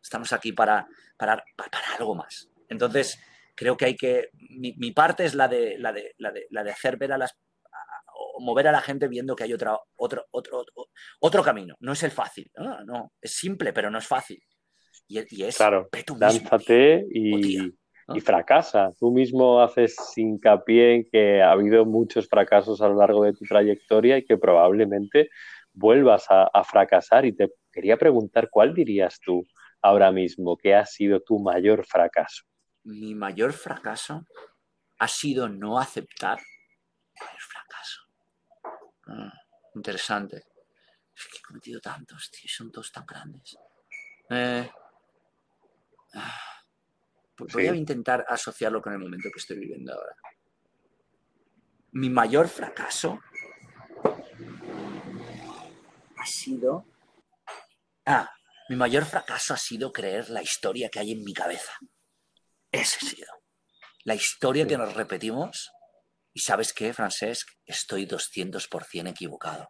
Estamos 0.02 0.32
aquí 0.34 0.52
para, 0.52 0.88
para, 1.18 1.44
algo 1.98 2.16
más. 2.16 2.50
Entonces, 2.70 3.20
creo 3.56 3.78
que 3.78 3.86
hay 3.86 3.96
que. 3.96 4.30
Mi, 4.34 4.92
parte 4.92 5.26
es 5.26 5.36
la 5.36 5.48
de, 5.48 5.78
la, 5.78 5.92
de, 5.92 6.14
la, 6.18 6.32
de, 6.32 6.48
la 6.50 6.64
de 6.64 6.72
hacer 6.72 6.98
ver 6.98 7.14
a 7.14 7.18
las 7.18 7.38
mover 8.40 8.68
a 8.68 8.72
la 8.72 8.82
gente 8.82 9.08
viendo 9.08 9.36
que 9.36 9.44
hay 9.44 9.54
otra, 9.54 9.78
otro, 9.96 10.26
otro, 10.32 10.66
otro, 11.20 11.44
camino. 11.44 11.76
No 11.80 11.94
es 11.94 12.04
el 12.04 12.12
fácil, 12.12 12.50
no, 12.86 13.12
es 13.22 13.36
simple, 13.36 13.74
pero 13.74 13.90
no 13.90 13.98
es 13.98 14.08
fácil. 14.08 14.42
Y, 15.08 15.44
es 15.44 15.58
claro, 15.58 15.88
lánzate 16.20 17.06
y, 17.12 17.60
y, 17.60 18.22
fracasa. 18.22 18.90
Tú 19.00 19.12
mismo 19.12 19.62
haces 19.62 19.96
hincapié 20.16 20.96
en 20.96 21.06
que 21.12 21.42
ha 21.42 21.52
habido 21.52 21.86
muchos 21.86 22.28
fracasos 22.28 22.82
a 22.82 22.88
lo 22.88 22.96
largo 22.96 23.24
de 23.24 23.34
tu 23.34 23.46
trayectoria 23.46 24.18
y 24.18 24.26
que 24.26 24.38
probablemente 24.38 25.30
vuelvas 25.74 26.26
a, 26.30 26.50
a 26.52 26.64
fracasar. 26.64 27.26
Y 27.26 27.34
te 27.34 27.50
quería 27.76 27.98
preguntar, 27.98 28.50
¿cuál 28.50 28.74
dirías 28.74 29.20
tú 29.20 29.46
ahora 29.82 30.12
mismo 30.12 30.58
que 30.58 30.74
ha 30.74 30.86
sido 30.86 31.22
tu 31.22 31.38
mayor 31.40 31.86
fracaso? 31.86 32.44
Mi 32.84 33.14
mayor 33.14 33.54
fracaso 33.54 34.26
ha 34.98 35.08
sido 35.08 35.48
no 35.50 35.78
aceptar 35.78 36.40
Ah, 39.08 39.32
interesante. 39.76 40.38
Es 41.16 41.28
que 41.28 41.38
he 41.38 41.42
cometido 41.42 41.80
tantos, 41.80 42.30
tío, 42.32 42.50
son 42.50 42.72
todos 42.72 42.92
tan 42.92 43.06
grandes. 43.06 43.58
Eh, 44.30 44.70
ah, 46.16 46.64
pues 47.36 47.54
voy 47.54 47.68
a 47.68 47.76
intentar 47.76 48.26
asociarlo 48.28 48.82
con 48.82 48.94
el 48.94 49.00
momento 49.00 49.30
que 49.32 49.40
estoy 49.40 49.60
viviendo 49.60 49.94
ahora. 49.94 50.16
Mi 51.92 52.10
mayor 52.10 52.48
fracaso 52.48 53.20
ha 56.18 56.26
sido... 56.26 56.86
Ah, 58.06 58.32
mi 58.70 58.76
mayor 58.76 59.06
fracaso 59.06 59.54
ha 59.54 59.58
sido 59.58 59.92
creer 59.92 60.30
la 60.30 60.42
historia 60.42 60.90
que 60.90 61.00
hay 61.00 61.12
en 61.12 61.24
mi 61.24 61.34
cabeza. 61.34 61.74
Ese 62.72 62.98
ha 63.02 63.10
sido. 63.10 63.28
La 64.04 64.16
historia 64.16 64.68
que 64.68 64.78
nos 64.78 64.94
repetimos 64.94 65.72
y 66.34 66.42
sabes 66.42 66.74
qué, 66.74 66.94
Francesc, 66.94 67.50
estoy 67.66 68.06
200% 68.06 69.10
equivocado. 69.10 69.70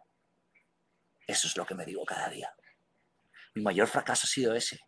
Eso 1.26 1.46
es 1.46 1.56
lo 1.56 1.64
que 1.64 1.74
me 1.74 1.86
digo 1.86 2.04
cada 2.04 2.28
día. 2.28 2.52
Mi 3.54 3.62
mayor 3.62 3.86
fracaso 3.86 4.26
ha 4.26 4.28
sido 4.28 4.54
ese, 4.54 4.80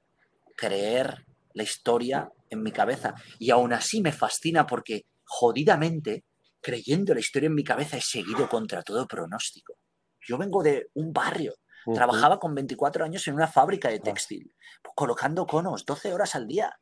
creer 0.57 1.25
la 1.55 1.63
historia 1.63 2.31
en 2.51 2.63
mi 2.63 2.73
cabeza. 2.73 3.15
Y 3.39 3.51
aún 3.51 3.73
así 3.73 4.01
me 4.01 4.13
fascina 4.13 4.67
porque 4.67 5.07
jodidamente, 5.25 6.25
creyendo 6.61 7.15
la 7.15 7.21
historia 7.21 7.47
en 7.47 7.55
mi 7.55 7.65
cabeza, 7.65 7.97
he 7.97 8.03
seguido 8.03 8.49
contra 8.49 8.83
todo 8.83 9.07
pronóstico. 9.07 9.79
Yo 10.21 10.37
vengo 10.37 10.63
de 10.63 10.89
un 10.95 11.13
barrio, 11.13 11.55
trabajaba 11.95 12.39
con 12.39 12.55
24 12.55 13.05
años 13.05 13.27
en 13.29 13.35
una 13.35 13.47
fábrica 13.47 13.89
de 13.89 14.01
textil, 14.01 14.55
colocando 14.95 15.47
conos 15.47 15.85
12 15.85 16.13
horas 16.13 16.35
al 16.35 16.47
día. 16.47 16.79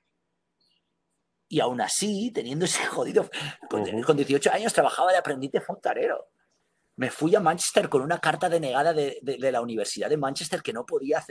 Y 1.49 1.61
aún 1.61 1.81
así, 1.81 2.33
teniendo 2.33 2.65
ese 2.65 2.85
jodido, 2.87 3.29
con, 3.69 3.85
18 3.85 4.53
años 4.53 4.73
trabajaba 4.73 5.13
de 5.13 5.19
aprendiz 5.19 5.53
de 5.53 5.61
fontanero. 5.61 6.29
Me 6.97 7.11
fui 7.11 7.35
a 7.35 7.41
Manchester 7.41 7.91
con 7.91 8.01
una 8.01 8.19
carta 8.19 8.49
denegada 8.49 8.95
de, 8.95 9.19
de, 9.23 9.53
la 9.53 9.61
Universidad 9.61 10.09
de 10.09 10.17
Manchester 10.17 10.63
que 10.63 10.73
no 10.73 10.87
podía 10.87 11.23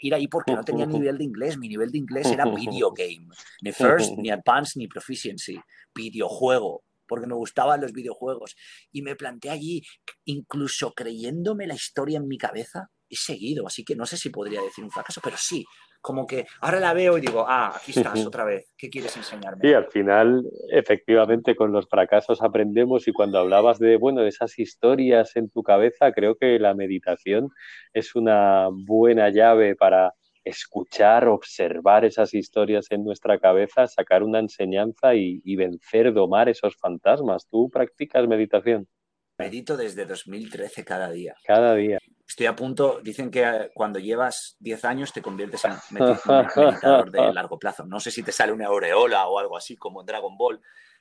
ir 0.00 0.14
ahí 0.14 0.28
porque 0.28 0.52
no 0.52 0.62
tenía 0.62 0.86
nivel 0.86 1.18
de 1.18 1.24
inglés. 1.24 1.58
Mi 1.58 1.68
nivel 1.68 1.90
de 1.90 1.98
inglés 1.98 2.30
era 2.30 2.44
video 2.44 2.92
game. 2.92 3.26
Ni 3.62 3.72
first, 3.72 4.12
ni 4.16 4.30
advanced, 4.30 4.76
ni 4.76 4.86
proficiency. 4.86 5.60
Videojuego 5.92 6.84
porque 7.08 7.26
me 7.26 7.34
gustaban 7.34 7.80
los 7.80 7.92
videojuegos. 7.92 8.54
Y 8.92 9.02
me 9.02 9.16
planté 9.16 9.50
allí, 9.50 9.82
incluso 10.24 10.92
creyéndome 10.92 11.66
la 11.66 11.74
historia 11.74 12.18
en 12.18 12.28
mi 12.28 12.38
cabeza, 12.38 12.90
he 13.08 13.16
seguido. 13.16 13.66
Así 13.66 13.84
que 13.84 13.94
no 13.96 14.06
sé 14.06 14.16
si 14.16 14.30
podría 14.30 14.62
decir 14.62 14.84
un 14.84 14.90
fracaso, 14.90 15.20
pero 15.22 15.36
sí, 15.38 15.64
como 16.00 16.26
que 16.26 16.46
ahora 16.60 16.80
la 16.80 16.94
veo 16.94 17.18
y 17.18 17.20
digo, 17.20 17.44
ah, 17.48 17.72
aquí 17.74 17.92
estás 17.92 18.24
otra 18.24 18.44
vez, 18.44 18.72
¿qué 18.76 18.88
quieres 18.88 19.16
enseñarme? 19.16 19.60
Sí, 19.62 19.74
al 19.74 19.90
final, 19.90 20.44
efectivamente, 20.70 21.56
con 21.56 21.72
los 21.72 21.88
fracasos 21.88 22.42
aprendemos 22.42 23.08
y 23.08 23.12
cuando 23.12 23.38
hablabas 23.38 23.78
de, 23.78 23.96
bueno, 23.96 24.22
de 24.22 24.28
esas 24.28 24.58
historias 24.58 25.36
en 25.36 25.50
tu 25.50 25.62
cabeza, 25.62 26.12
creo 26.12 26.36
que 26.36 26.58
la 26.58 26.74
meditación 26.74 27.48
es 27.92 28.14
una 28.14 28.68
buena 28.70 29.30
llave 29.30 29.74
para 29.74 30.14
escuchar, 30.44 31.28
observar 31.28 32.04
esas 32.04 32.32
historias 32.32 32.86
en 32.90 33.04
nuestra 33.04 33.38
cabeza, 33.38 33.86
sacar 33.86 34.22
una 34.22 34.38
enseñanza 34.38 35.14
y, 35.14 35.42
y 35.44 35.56
vencer, 35.56 36.12
domar 36.14 36.48
esos 36.48 36.76
fantasmas. 36.76 37.46
¿Tú 37.50 37.68
practicas 37.70 38.26
meditación? 38.26 38.88
Medito 39.36 39.76
desde 39.76 40.06
2013 40.06 40.84
cada 40.84 41.10
día. 41.10 41.34
Cada 41.44 41.74
día 41.74 41.98
estoy 42.28 42.46
a 42.46 42.54
punto, 42.54 43.00
dicen 43.02 43.30
que 43.30 43.42
eh, 43.42 43.70
cuando 43.72 43.98
llevas 43.98 44.56
10 44.60 44.84
años 44.84 45.12
te 45.12 45.22
conviertes 45.22 45.64
en 45.64 45.72
meditador 45.90 47.10
de 47.10 47.32
largo 47.32 47.58
plazo. 47.58 47.86
No 47.86 47.98
sé 47.98 48.10
si 48.10 48.22
te 48.22 48.32
sale 48.32 48.52
una 48.52 48.66
aureola 48.66 49.26
o 49.26 49.38
algo 49.38 49.56
así 49.56 49.76
como 49.76 50.00
en 50.00 50.06
Dragon 50.06 50.36
Ball, 50.36 50.60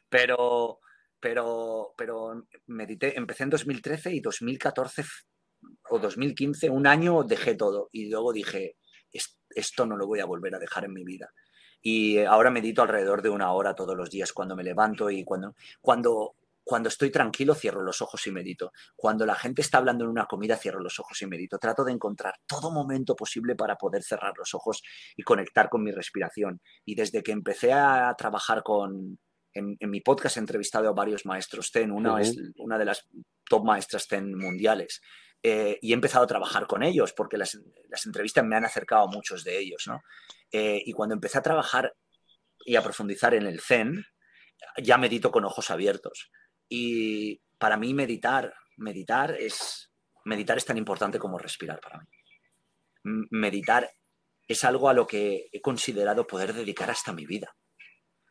pero, 0.09 0.79
pero, 1.19 1.93
pero 1.97 2.47
medité, 2.67 3.17
empecé 3.17 3.43
en 3.43 3.49
2013 3.49 4.13
y 4.13 4.21
2014 4.21 5.03
o 5.89 5.99
2015, 5.99 6.69
un 6.69 6.87
año 6.87 7.23
dejé 7.23 7.55
todo 7.55 7.89
y 7.91 8.09
luego 8.09 8.31
dije, 8.31 8.77
esto 9.49 9.85
no 9.85 9.97
lo 9.97 10.07
voy 10.07 10.19
a 10.19 10.25
volver 10.25 10.55
a 10.55 10.59
dejar 10.59 10.85
en 10.85 10.93
mi 10.93 11.03
vida. 11.03 11.33
Y 11.81 12.19
ahora 12.19 12.49
medito 12.49 12.81
alrededor 12.81 13.21
de 13.21 13.29
una 13.29 13.51
hora 13.51 13.75
todos 13.75 13.95
los 13.95 14.09
días 14.09 14.33
cuando 14.33 14.55
me 14.55 14.63
levanto 14.63 15.09
y 15.09 15.23
cuando, 15.23 15.55
cuando 15.81 16.35
cuando 16.67 16.89
estoy 16.89 17.09
tranquilo, 17.09 17.55
cierro 17.55 17.81
los 17.81 18.01
ojos 18.01 18.27
y 18.27 18.31
medito. 18.31 18.73
Cuando 18.95 19.25
la 19.25 19.35
gente 19.35 19.61
está 19.61 19.77
hablando 19.77 20.03
en 20.03 20.09
una 20.09 20.25
comida, 20.25 20.57
cierro 20.57 20.81
los 20.81 20.99
ojos 20.99 21.21
y 21.21 21.25
medito. 21.25 21.57
Trato 21.57 21.85
de 21.85 21.93
encontrar 21.93 22.35
todo 22.45 22.71
momento 22.71 23.15
posible 23.15 23.55
para 23.55 23.77
poder 23.77 24.03
cerrar 24.03 24.33
los 24.37 24.53
ojos 24.53 24.83
y 25.15 25.23
conectar 25.23 25.69
con 25.69 25.81
mi 25.81 25.91
respiración. 25.91 26.61
Y 26.83 26.95
desde 26.95 27.23
que 27.23 27.31
empecé 27.31 27.71
a 27.71 28.13
trabajar 28.17 28.63
con, 28.63 29.17
en, 29.53 29.77
mi 29.79 30.01
podcast 30.01 30.35
he 30.35 30.39
entrevistado 30.41 30.89
a 30.89 30.93
varios 30.93 31.25
maestros 31.25 31.71
TEN, 31.71 31.89
una 31.89 32.19
es 32.19 32.35
una 32.57 32.77
de 32.77 32.85
las 32.85 33.07
top 33.45 33.63
maestras 33.63 34.07
TEN 34.07 34.37
mundiales. 34.37 35.01
Eh, 35.41 35.79
y 35.81 35.91
he 35.91 35.93
empezado 35.93 36.25
a 36.25 36.27
trabajar 36.27 36.67
con 36.67 36.83
ellos 36.83 37.13
porque 37.13 37.37
las, 37.37 37.57
entrevistas 38.05 38.43
me 38.43 38.57
han 38.57 38.65
acercado 38.65 39.03
a 39.03 39.11
muchos 39.11 39.45
de 39.45 39.57
ellos. 39.57 39.85
¿no? 39.87 40.01
Eh, 40.51 40.81
y 40.85 40.91
cuando 40.91 41.15
empecé 41.15 41.37
a 41.37 41.43
trabajar 41.43 41.95
y 42.65 42.75
a 42.75 42.81
profundizar 42.81 43.33
en 43.33 43.45
el 43.45 43.61
Zen, 43.61 44.03
ya 44.83 44.97
medito 44.97 45.31
con 45.31 45.45
ojos 45.45 45.69
abiertos. 45.69 46.29
Y 46.69 47.41
para 47.57 47.77
mí 47.77 47.93
meditar, 47.93 48.53
meditar 48.77 49.35
es, 49.39 49.91
meditar 50.25 50.57
es 50.57 50.65
tan 50.65 50.77
importante 50.77 51.19
como 51.19 51.37
respirar 51.37 51.79
para 51.79 51.99
mí. 51.99 52.07
Meditar 53.31 53.89
es 54.47 54.63
algo 54.63 54.89
a 54.89 54.93
lo 54.93 55.07
que 55.07 55.47
he 55.51 55.61
considerado 55.61 56.25
poder 56.25 56.53
dedicar 56.53 56.89
hasta 56.89 57.13
mi 57.13 57.25
vida. 57.25 57.55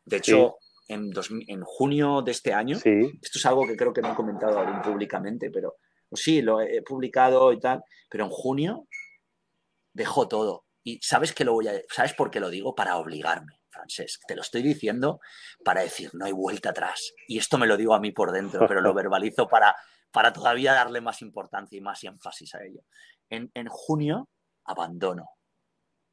De 0.05 0.19
hecho, 0.19 0.57
en, 0.89 1.11
en, 1.49 1.63
junio 1.63 2.23
de 2.23 2.31
este 2.31 2.53
año, 2.53 2.77
esto 2.77 3.39
es 3.39 3.47
algo 3.47 3.67
que 3.67 3.77
creo 3.77 3.93
que 3.93 4.03
no 4.03 4.13
he 4.13 4.17
comentado 4.17 4.59
aún 4.59 4.83
públicamente, 4.83 5.51
pero 5.51 5.77
pues 6.09 6.23
sí, 6.23 6.43
lo 6.43 6.61
he 6.61 6.83
publicado 6.83 7.53
y 7.53 7.59
tal, 7.59 7.83
pero 8.09 8.25
en 8.25 8.31
junio 8.31 8.87
dejo 9.93 10.29
todo. 10.29 10.65
Y 10.85 11.01
sabes 11.03 11.33
que 11.33 11.45
lo 11.45 11.55
voy 11.55 11.69
a, 11.69 11.73
¿sabes 11.91 12.13
por 12.13 12.31
qué 12.31 12.39
lo 12.39 12.51
digo? 12.51 12.75
Para 12.75 12.97
obligarme. 12.97 13.59
Francesc, 13.77 14.23
te 14.27 14.35
lo 14.35 14.43
estoy 14.43 14.63
diciendo 14.63 15.21
para 15.65 15.83
decir, 15.83 16.11
no 16.15 16.25
hay 16.25 16.33
vuelta 16.33 16.71
atrás. 16.71 17.13
Y 17.29 17.39
esto 17.39 17.59
me 17.59 17.67
lo 17.67 17.77
digo 17.77 17.95
a 17.95 18.01
mí 18.01 18.13
por 18.13 18.33
dentro, 18.33 18.67
pero 18.67 18.81
lo 18.81 18.95
verbalizo 18.95 19.47
para, 19.47 19.77
para 20.11 20.33
todavía 20.33 20.73
darle 20.73 21.01
más 21.01 21.23
importancia 21.23 21.77
y 21.77 21.81
más 21.81 22.03
énfasis 22.05 22.55
a 22.55 22.65
ello. 22.65 22.83
En, 23.29 23.51
junio 23.69 24.29
abandono 24.65 25.31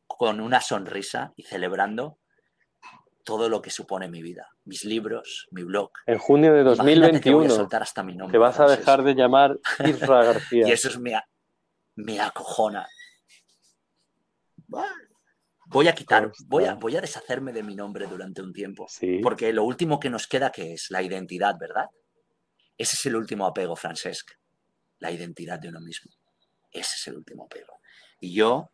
con 0.08 0.39
una 0.41 0.62
sonrisa 0.62 1.32
y 1.36 1.43
celebrando 1.43 2.20
todo 3.24 3.50
lo 3.50 3.62
que 3.62 3.70
supone 3.70 4.10
mi 4.10 4.22
vida, 4.22 4.50
mis 4.65 4.84
libros, 4.84 5.48
mi 5.51 5.63
blog. 5.63 5.91
En 6.05 6.17
junio 6.17 6.53
de 6.53 6.63
2021 6.63 7.70
hasta 7.72 8.03
mi 8.03 8.15
nombre, 8.15 8.34
te 8.34 8.38
vas 8.38 8.60
a 8.60 8.65
dejar 8.65 9.03
de 9.03 9.15
llamar 9.15 9.58
Isra 9.86 10.24
García. 10.25 10.67
y 10.67 10.72
eso 10.72 10.89
es, 10.89 11.00
me, 11.00 11.20
me 11.96 12.20
acojona 12.20 12.88
Voy 15.73 15.87
a 15.87 15.95
quitar, 15.95 16.31
voy 16.45 16.65
a, 16.65 16.75
voy 16.75 16.95
a 16.95 17.01
deshacerme 17.01 17.51
de 17.51 17.63
mi 17.63 17.75
nombre 17.75 18.05
durante 18.05 18.43
un 18.43 18.53
tiempo. 18.53 18.85
Porque 19.23 19.51
lo 19.51 19.63
último 19.63 19.99
que 19.99 20.11
nos 20.11 20.27
queda 20.27 20.51
que 20.51 20.73
es 20.73 20.91
la 20.91 21.01
identidad, 21.01 21.55
¿verdad? 21.59 21.87
Ese 22.77 22.95
es 22.95 23.05
el 23.07 23.15
último 23.15 23.47
apego, 23.47 23.75
Francesc. 23.75 24.33
La 24.99 25.09
identidad 25.09 25.57
de 25.59 25.69
uno 25.69 25.81
mismo. 25.81 26.11
Ese 26.71 26.95
es 26.97 27.07
el 27.07 27.15
último 27.15 27.45
apego. 27.45 27.79
Y 28.19 28.35
yo 28.35 28.69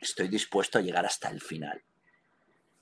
estoy 0.00 0.28
dispuesto 0.28 0.78
a 0.78 0.82
llegar 0.82 1.04
hasta 1.04 1.28
el 1.28 1.40
final. 1.40 1.82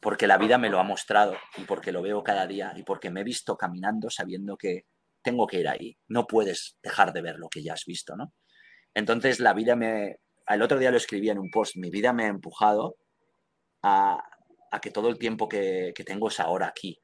Porque 0.00 0.26
la 0.26 0.36
vida 0.36 0.58
me 0.58 0.68
lo 0.68 0.78
ha 0.78 0.84
mostrado 0.84 1.34
y 1.56 1.62
porque 1.62 1.92
lo 1.92 2.02
veo 2.02 2.22
cada 2.22 2.46
día 2.46 2.74
y 2.76 2.82
porque 2.82 3.08
me 3.08 3.22
he 3.22 3.24
visto 3.24 3.56
caminando 3.56 4.10
sabiendo 4.10 4.58
que 4.58 4.84
tengo 5.22 5.46
que 5.46 5.60
ir 5.60 5.68
ahí. 5.68 5.96
No 6.08 6.26
puedes 6.26 6.76
dejar 6.82 7.14
de 7.14 7.22
ver 7.22 7.38
lo 7.38 7.48
que 7.48 7.62
ya 7.62 7.72
has 7.72 7.86
visto, 7.86 8.16
¿no? 8.16 8.34
Entonces 8.92 9.40
la 9.40 9.54
vida 9.54 9.76
me... 9.76 10.18
El 10.46 10.60
otro 10.60 10.78
día 10.78 10.90
lo 10.90 10.98
escribí 10.98 11.30
en 11.30 11.38
un 11.38 11.50
post, 11.50 11.76
mi 11.76 11.88
vida 11.88 12.12
me 12.12 12.24
ha 12.24 12.28
empujado 12.28 12.96
a, 13.82 14.22
que 14.80 14.90
todo 14.90 15.08
el 15.08 15.18
tiempo 15.18 15.48
que, 15.48 15.92
tengo 16.06 16.28
es 16.28 16.40
ahora 16.40 16.68
aquí. 16.68 16.98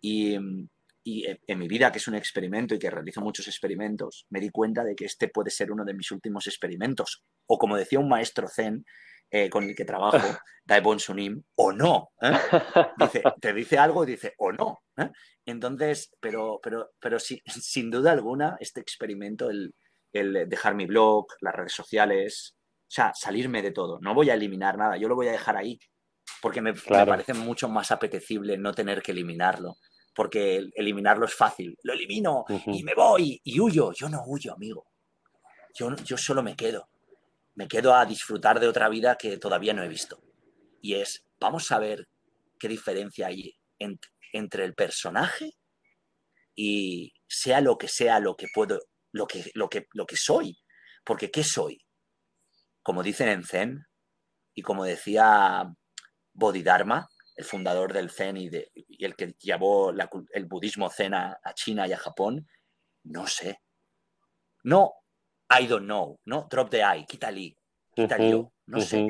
Y, 0.00 0.34
en 0.34 1.58
mi 1.58 1.68
vida, 1.68 1.92
que 1.92 1.98
es 1.98 2.08
un 2.08 2.16
experimento 2.16 2.74
y 2.74 2.80
que 2.80 2.90
realizo 2.90 3.20
muchos 3.20 3.46
experimentos, 3.46 4.26
me 4.28 4.40
di 4.40 4.50
cuenta 4.50 4.82
de 4.82 4.96
que 4.96 5.04
este 5.04 5.28
puede 5.28 5.50
ser 5.50 5.70
uno 5.70 5.84
de 5.84 5.94
mis 5.94 6.10
últimos 6.10 6.48
experimentos. 6.48 7.24
O 7.46 7.58
como 7.58 7.76
decía 7.76 8.00
un 8.00 8.08
maestro 8.08 8.48
zen 8.48 8.84
eh, 9.30 9.48
con 9.48 9.64
el 9.64 9.74
que 9.76 9.84
trabajo, 9.84 10.18
Daibon 10.64 10.98
Sunim, 10.98 11.42
o 11.54 11.72
no. 11.72 12.10
¿eh? 12.20 12.32
Dice, 12.96 13.22
te 13.40 13.52
dice 13.52 13.78
algo 13.78 14.02
y 14.02 14.08
dice, 14.08 14.34
o 14.38 14.50
no. 14.50 14.82
¿eh? 14.96 15.10
Entonces, 15.44 16.10
pero, 16.20 16.58
pero, 16.60 16.90
pero 16.98 17.18
sin 17.20 17.90
duda 17.90 18.10
alguna, 18.10 18.56
este 18.58 18.80
experimento, 18.80 19.48
el, 19.48 19.74
el 20.12 20.48
dejar 20.48 20.74
mi 20.74 20.86
blog, 20.86 21.26
las 21.40 21.54
redes 21.54 21.72
sociales, 21.72 22.56
o 22.82 22.90
sea, 22.90 23.12
salirme 23.14 23.62
de 23.62 23.72
todo. 23.72 24.00
No 24.00 24.12
voy 24.14 24.30
a 24.30 24.34
eliminar 24.34 24.76
nada, 24.76 24.96
yo 24.96 25.08
lo 25.08 25.14
voy 25.14 25.28
a 25.28 25.32
dejar 25.32 25.56
ahí 25.56 25.78
porque 26.40 26.60
me, 26.60 26.74
parece 26.74 27.34
mucho 27.34 27.68
más 27.68 27.90
apetecible 27.90 28.56
no 28.58 28.72
tener 28.72 29.02
que 29.02 29.12
eliminarlo, 29.12 29.76
porque 30.14 30.68
eliminarlo 30.74 31.26
es 31.26 31.34
fácil. 31.34 31.76
Lo 31.82 31.92
elimino 31.92 32.44
y 32.66 32.82
me 32.82 32.94
voy 32.94 33.40
y 33.44 33.60
huyo. 33.60 33.92
Yo 33.92 34.08
no 34.08 34.22
huyo, 34.26 34.52
amigo. 34.52 34.86
Yo, 35.74 35.94
yo 35.96 36.16
solo 36.16 36.42
me 36.42 36.56
quedo. 36.56 36.88
Me 37.54 37.68
quedo 37.68 37.94
a 37.94 38.04
disfrutar 38.04 38.60
de 38.60 38.68
otra 38.68 38.88
vida 38.88 39.16
que 39.16 39.38
todavía 39.38 39.72
no 39.72 39.82
he 39.82 39.88
visto. 39.88 40.22
Y 40.80 40.94
es, 40.94 41.24
vamos 41.40 41.70
a 41.72 41.78
ver 41.78 42.08
qué 42.58 42.68
diferencia 42.68 43.28
hay 43.28 43.54
entre 43.78 44.64
el 44.64 44.74
personaje 44.74 45.52
y 46.54 47.12
sea 47.26 47.60
lo 47.60 47.76
que 47.76 47.88
sea 47.88 48.20
lo 48.20 48.36
que 48.36 48.46
puedo, 48.52 48.80
lo 49.12 49.26
que, 49.26 49.50
lo 49.54 49.68
que, 49.68 49.86
lo 49.92 50.06
que 50.06 50.16
soy. 50.16 50.58
Porque 51.04 51.30
¿qué 51.30 51.44
soy? 51.44 51.82
Como 52.82 53.02
dicen 53.02 53.28
en 53.28 53.44
Zen, 53.44 53.86
y 54.56 54.62
como 54.62 54.84
decía 54.84 55.70
Bodhidharma, 56.36 57.08
el 57.34 57.44
fundador 57.44 57.92
del 57.92 58.10
Zen 58.10 58.36
y, 58.36 58.50
el 59.04 59.16
que 59.16 59.34
llevó 59.38 59.90
el 59.90 60.44
budismo 60.46 60.90
Zen 60.90 61.14
a, 61.14 61.38
China 61.54 61.86
y 61.86 61.92
a 61.92 61.98
Japón, 61.98 62.48
no 63.04 63.26
sé. 63.26 63.60
No, 64.64 64.94
I 65.50 65.66
don't 65.66 65.84
know, 65.84 66.18
¿no? 66.24 66.46
Drop 66.50 66.70
the 66.70 66.80
I, 66.80 67.04
quita 67.06 67.28
el 67.28 67.56
quita 67.94 68.18
yo, 68.18 68.52
no 68.66 68.80
sé. 68.80 69.06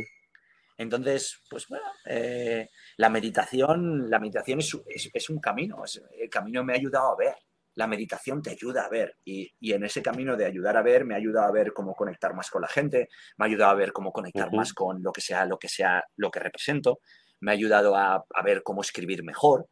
Entonces, 0.78 1.42
pues 1.48 1.66
bueno, 1.68 1.86
eh, 2.04 2.68
la 2.98 3.08
meditación, 3.08 4.10
la 4.10 4.18
meditación 4.18 4.60
es, 4.60 5.30
un 5.30 5.40
camino, 5.40 5.82
el 6.18 6.28
camino 6.28 6.62
me 6.62 6.74
ha 6.74 6.76
ayudado 6.76 7.12
a 7.12 7.16
ver, 7.16 7.34
la 7.76 7.86
meditación 7.86 8.42
te 8.42 8.50
ayuda 8.50 8.84
a 8.84 8.88
ver 8.88 9.16
y, 9.24 9.52
en 9.72 9.84
ese 9.84 10.02
camino 10.02 10.36
de 10.36 10.44
ayudar 10.44 10.76
a 10.76 10.82
ver 10.82 11.04
me 11.04 11.14
ha 11.14 11.18
ayudado 11.18 11.46
a 11.46 11.52
ver 11.52 11.72
cómo 11.72 11.94
conectar 11.94 12.34
más 12.34 12.50
con 12.50 12.62
la 12.62 12.68
gente, 12.68 13.08
me 13.38 13.44
ha 13.44 13.48
ayudado 13.48 13.70
a 13.70 13.76
ver 13.76 13.92
cómo 13.92 14.12
conectar 14.12 14.52
más 14.52 14.74
con 14.74 15.02
lo 15.02 15.12
que 15.12 15.20
sea 15.20 15.46
lo 15.46 15.58
que 15.58 15.68
sea 15.68 16.04
lo 16.16 16.30
que 16.30 16.40
represento, 16.40 17.00
me 17.40 17.50
ha 17.50 17.54
ayudado 17.54 17.96
a, 17.96 18.24
ver 18.44 18.62
cómo 18.62 18.82
escribir 18.82 19.22
mejor, 19.24 19.68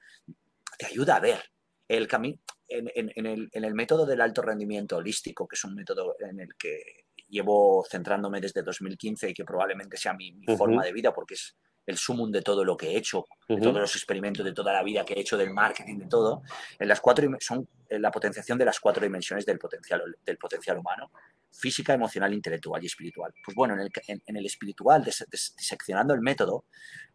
te 0.79 0.87
ayuda 0.87 1.17
a 1.17 1.21
ver 1.21 1.43
el 1.89 2.09
camino 2.09 2.39
en, 2.69 3.11
el, 3.53 3.75
método 3.75 4.07
del 4.07 4.21
alto 4.21 4.43
rendimiento 4.43 4.97
holístico, 4.97 5.47
que 5.47 5.55
es 5.55 5.65
un 5.65 5.75
método 5.75 6.17
en 6.21 6.41
el 6.41 6.49
que 6.59 7.05
llevo 7.29 7.85
centrándome 7.91 8.41
desde 8.41 8.63
2015 8.63 9.31
y 9.31 9.35
que 9.35 9.45
probablemente 9.45 9.97
sea 9.97 10.15
mi, 10.15 10.35
forma 10.57 10.85
de 10.85 10.93
vida 10.93 11.13
porque 11.13 11.35
es 11.35 11.57
el 11.87 11.99
sumum 11.99 12.31
de 12.31 12.43
todo 12.43 12.65
lo 12.65 12.77
que 12.77 12.91
he 12.91 12.97
hecho, 12.97 13.27
de 13.49 13.61
todos 13.61 13.75
los 13.75 13.97
experimentos 13.97 14.45
de 14.45 14.53
toda 14.53 14.73
la 14.73 14.83
vida 14.83 15.05
que 15.05 15.15
he 15.15 15.21
hecho 15.21 15.37
del 15.37 15.51
marketing, 15.51 15.99
de 15.99 16.07
todo, 16.07 16.43
en 16.79 16.89
las 16.89 17.01
cuatro 17.01 17.29
son 17.41 17.69
la 17.91 18.11
potenciación 18.11 18.59
de 18.59 18.65
las 18.65 18.81
cuatro 18.81 19.03
dimensiones 19.03 19.45
del 19.45 19.59
potencial, 19.59 20.03
del 20.25 20.39
potencial 20.39 20.79
humano, 20.79 21.11
física, 21.53 21.93
emocional, 21.93 22.33
intelectual 22.33 22.83
y 22.83 22.87
espiritual. 22.87 23.33
Pues 23.45 23.55
bueno, 23.55 23.75
en 23.75 23.81
el, 23.81 23.91
en, 24.07 24.37
el 24.37 24.47
espiritual, 24.47 25.05
diseccionando 25.05 26.15
el 26.15 26.21
método, 26.21 26.65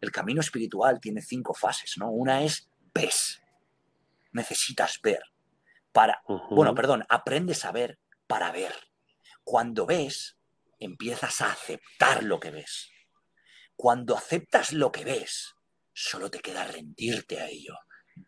el 0.00 0.10
camino 0.12 0.40
espiritual 0.40 1.00
tiene 1.00 1.20
cinco 1.20 1.52
fases, 1.52 1.96
¿no? 1.98 2.10
Una 2.10 2.42
es 2.42 2.70
ves, 2.94 3.42
necesitas 4.32 5.00
ver, 5.02 5.22
para, 5.92 6.22
bueno, 6.50 6.74
perdón, 6.74 7.04
aprendes 7.08 7.64
a 7.64 7.72
ver 7.72 7.98
para 8.26 8.52
ver. 8.52 8.72
Cuando 9.42 9.84
ves, 9.86 10.36
empiezas 10.78 11.40
a 11.40 11.50
aceptar 11.50 12.22
lo 12.22 12.38
que 12.38 12.52
ves 12.52 12.90
cuando 13.80 14.14
aceptas 14.14 14.74
lo 14.74 14.92
que 14.92 15.06
ves, 15.06 15.54
solo 15.94 16.30
te 16.30 16.40
queda 16.40 16.64
rendirte 16.64 17.40
a 17.40 17.48
ello, 17.48 17.78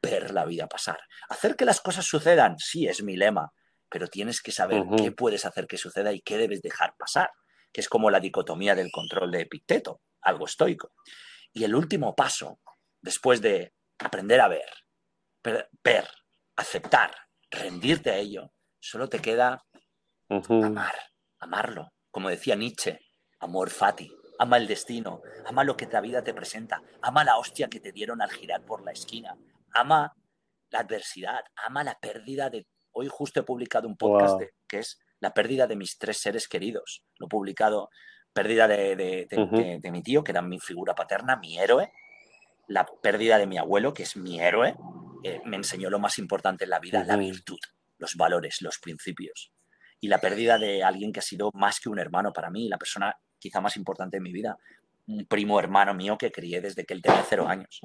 ver 0.00 0.30
la 0.30 0.46
vida 0.46 0.66
pasar. 0.66 0.98
Hacer 1.28 1.56
que 1.56 1.66
las 1.66 1.82
cosas 1.82 2.06
sucedan, 2.06 2.56
sí, 2.58 2.86
es 2.86 3.02
mi 3.02 3.18
lema, 3.18 3.52
pero 3.90 4.06
tienes 4.06 4.40
que 4.40 4.50
saber 4.50 4.82
qué 4.96 5.12
puedes 5.12 5.44
hacer 5.44 5.66
que 5.66 5.76
suceda 5.76 6.10
y 6.14 6.22
qué 6.22 6.38
debes 6.38 6.62
dejar 6.62 6.94
pasar, 6.96 7.32
que 7.70 7.82
es 7.82 7.90
como 7.90 8.10
la 8.10 8.18
dicotomía 8.18 8.74
del 8.74 8.90
control 8.90 9.30
de 9.30 9.42
Epicteto, 9.42 10.00
algo 10.22 10.46
estoico. 10.46 10.94
Y 11.52 11.64
el 11.64 11.74
último 11.74 12.14
paso, 12.14 12.58
después 13.02 13.42
de 13.42 13.74
aprender 13.98 14.40
a 14.40 14.48
ver, 14.48 14.70
ver, 15.84 16.08
aceptar, 16.56 17.14
rendirte 17.50 18.08
a 18.08 18.16
ello, 18.16 18.54
solo 18.80 19.06
te 19.06 19.20
queda 19.20 19.66
amar, 20.30 20.94
amarlo. 21.40 21.92
Como 22.10 22.30
decía 22.30 22.56
Nietzsche, 22.56 23.00
amor 23.38 23.68
fati, 23.68 24.10
ama 24.42 24.56
el 24.56 24.66
destino, 24.66 25.22
ama 25.46 25.62
lo 25.62 25.76
que 25.76 25.86
la 25.86 26.00
vida 26.00 26.22
te 26.24 26.34
presenta, 26.34 26.82
ama 27.00 27.22
la 27.22 27.38
hostia 27.38 27.68
que 27.68 27.78
te 27.78 27.92
dieron 27.92 28.20
al 28.20 28.30
girar 28.30 28.64
por 28.64 28.82
la 28.82 28.90
esquina, 28.90 29.36
ama 29.72 30.16
la 30.70 30.80
adversidad, 30.80 31.44
ama 31.56 31.84
la 31.84 31.96
pérdida 32.00 32.50
de... 32.50 32.66
Hoy 32.90 33.08
justo 33.08 33.40
he 33.40 33.44
publicado 33.44 33.86
un 33.86 33.96
podcast 33.96 34.40
que 34.68 34.80
es 34.80 34.98
la 35.20 35.32
pérdida 35.32 35.68
de 35.68 35.76
mis 35.76 35.96
tres 35.96 36.18
seres 36.18 36.48
queridos. 36.48 37.04
Lo 37.18 37.26
he 37.26 37.28
publicado, 37.28 37.88
pérdida 38.32 38.66
de, 38.66 39.28
mi 39.92 40.02
tío, 40.02 40.24
que 40.24 40.32
era 40.32 40.42
mi 40.42 40.58
figura 40.58 40.94
paterna, 40.94 41.36
mi 41.36 41.58
héroe, 41.58 41.92
la 42.66 42.84
pérdida 43.00 43.38
de 43.38 43.46
mi 43.46 43.58
abuelo, 43.58 43.94
que 43.94 44.02
es 44.02 44.16
mi 44.16 44.40
héroe, 44.40 44.74
eh, 45.22 45.40
me 45.44 45.56
enseñó 45.56 45.88
lo 45.88 46.00
más 46.00 46.18
importante 46.18 46.64
en 46.64 46.70
la 46.70 46.80
vida, 46.80 47.04
la 47.04 47.16
virtud, 47.16 47.60
los 47.96 48.16
valores, 48.16 48.60
los 48.60 48.78
principios. 48.78 49.52
Y 50.00 50.08
la 50.08 50.18
pérdida 50.18 50.58
de 50.58 50.82
alguien 50.82 51.12
que 51.12 51.20
ha 51.20 51.22
sido 51.22 51.50
más 51.54 51.78
que 51.78 51.88
un 51.88 52.00
hermano 52.00 52.32
para 52.32 52.50
mí, 52.50 52.68
la 52.68 52.76
persona 52.76 53.16
quizá 53.42 53.60
más 53.60 53.76
importante 53.76 54.18
en 54.18 54.22
mi 54.22 54.32
vida, 54.32 54.56
un 55.08 55.26
primo 55.26 55.58
hermano 55.58 55.94
mío 55.94 56.16
que 56.16 56.30
crié 56.30 56.60
desde 56.60 56.86
que 56.86 56.94
él 56.94 57.02
tenía 57.02 57.24
cero 57.28 57.48
años. 57.48 57.80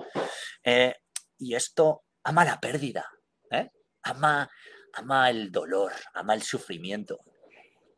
Eh, 0.63 0.93
y 1.39 1.55
esto 1.55 2.03
ama 2.23 2.45
la 2.45 2.59
pérdida, 2.59 3.05
¿eh? 3.49 3.71
ama, 4.03 4.47
ama 4.93 5.29
el 5.31 5.51
dolor, 5.51 5.91
ama 6.13 6.35
el 6.35 6.43
sufrimiento. 6.43 7.19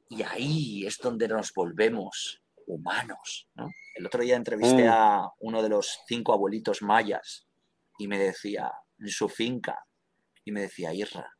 Y 0.09 0.23
ahí 0.23 0.85
es 0.87 0.97
donde 0.97 1.27
nos 1.27 1.53
volvemos 1.53 2.41
humanos. 2.65 3.49
El 3.95 4.05
otro 4.05 4.23
día 4.23 4.37
entrevisté 4.37 4.85
mm. 4.85 4.91
a 4.91 5.33
uno 5.39 5.61
de 5.61 5.69
los 5.69 5.99
cinco 6.07 6.33
abuelitos 6.33 6.81
mayas 6.81 7.45
y 7.97 8.07
me 8.07 8.17
decía, 8.17 8.71
en 8.97 9.09
su 9.09 9.27
finca, 9.27 9.85
y 10.45 10.51
me 10.51 10.61
decía, 10.61 10.93
Irra, 10.93 11.35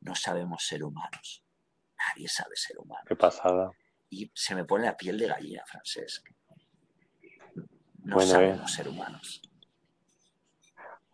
no 0.00 0.14
sabemos 0.14 0.66
ser 0.66 0.84
humanos. 0.84 1.42
Nadie 1.96 2.28
sabe 2.28 2.56
ser 2.56 2.78
humano. 2.78 3.04
Qué 3.08 3.16
pasada 3.16 3.72
y 4.10 4.30
se 4.34 4.54
me 4.54 4.64
pone 4.64 4.86
la 4.86 4.96
piel 4.96 5.18
de 5.18 5.28
gallina, 5.28 5.62
Francesc. 5.66 6.28
No 8.04 8.20
sabemos 8.20 8.70
eh. 8.70 8.76
ser 8.76 8.88
humanos. 8.88 9.40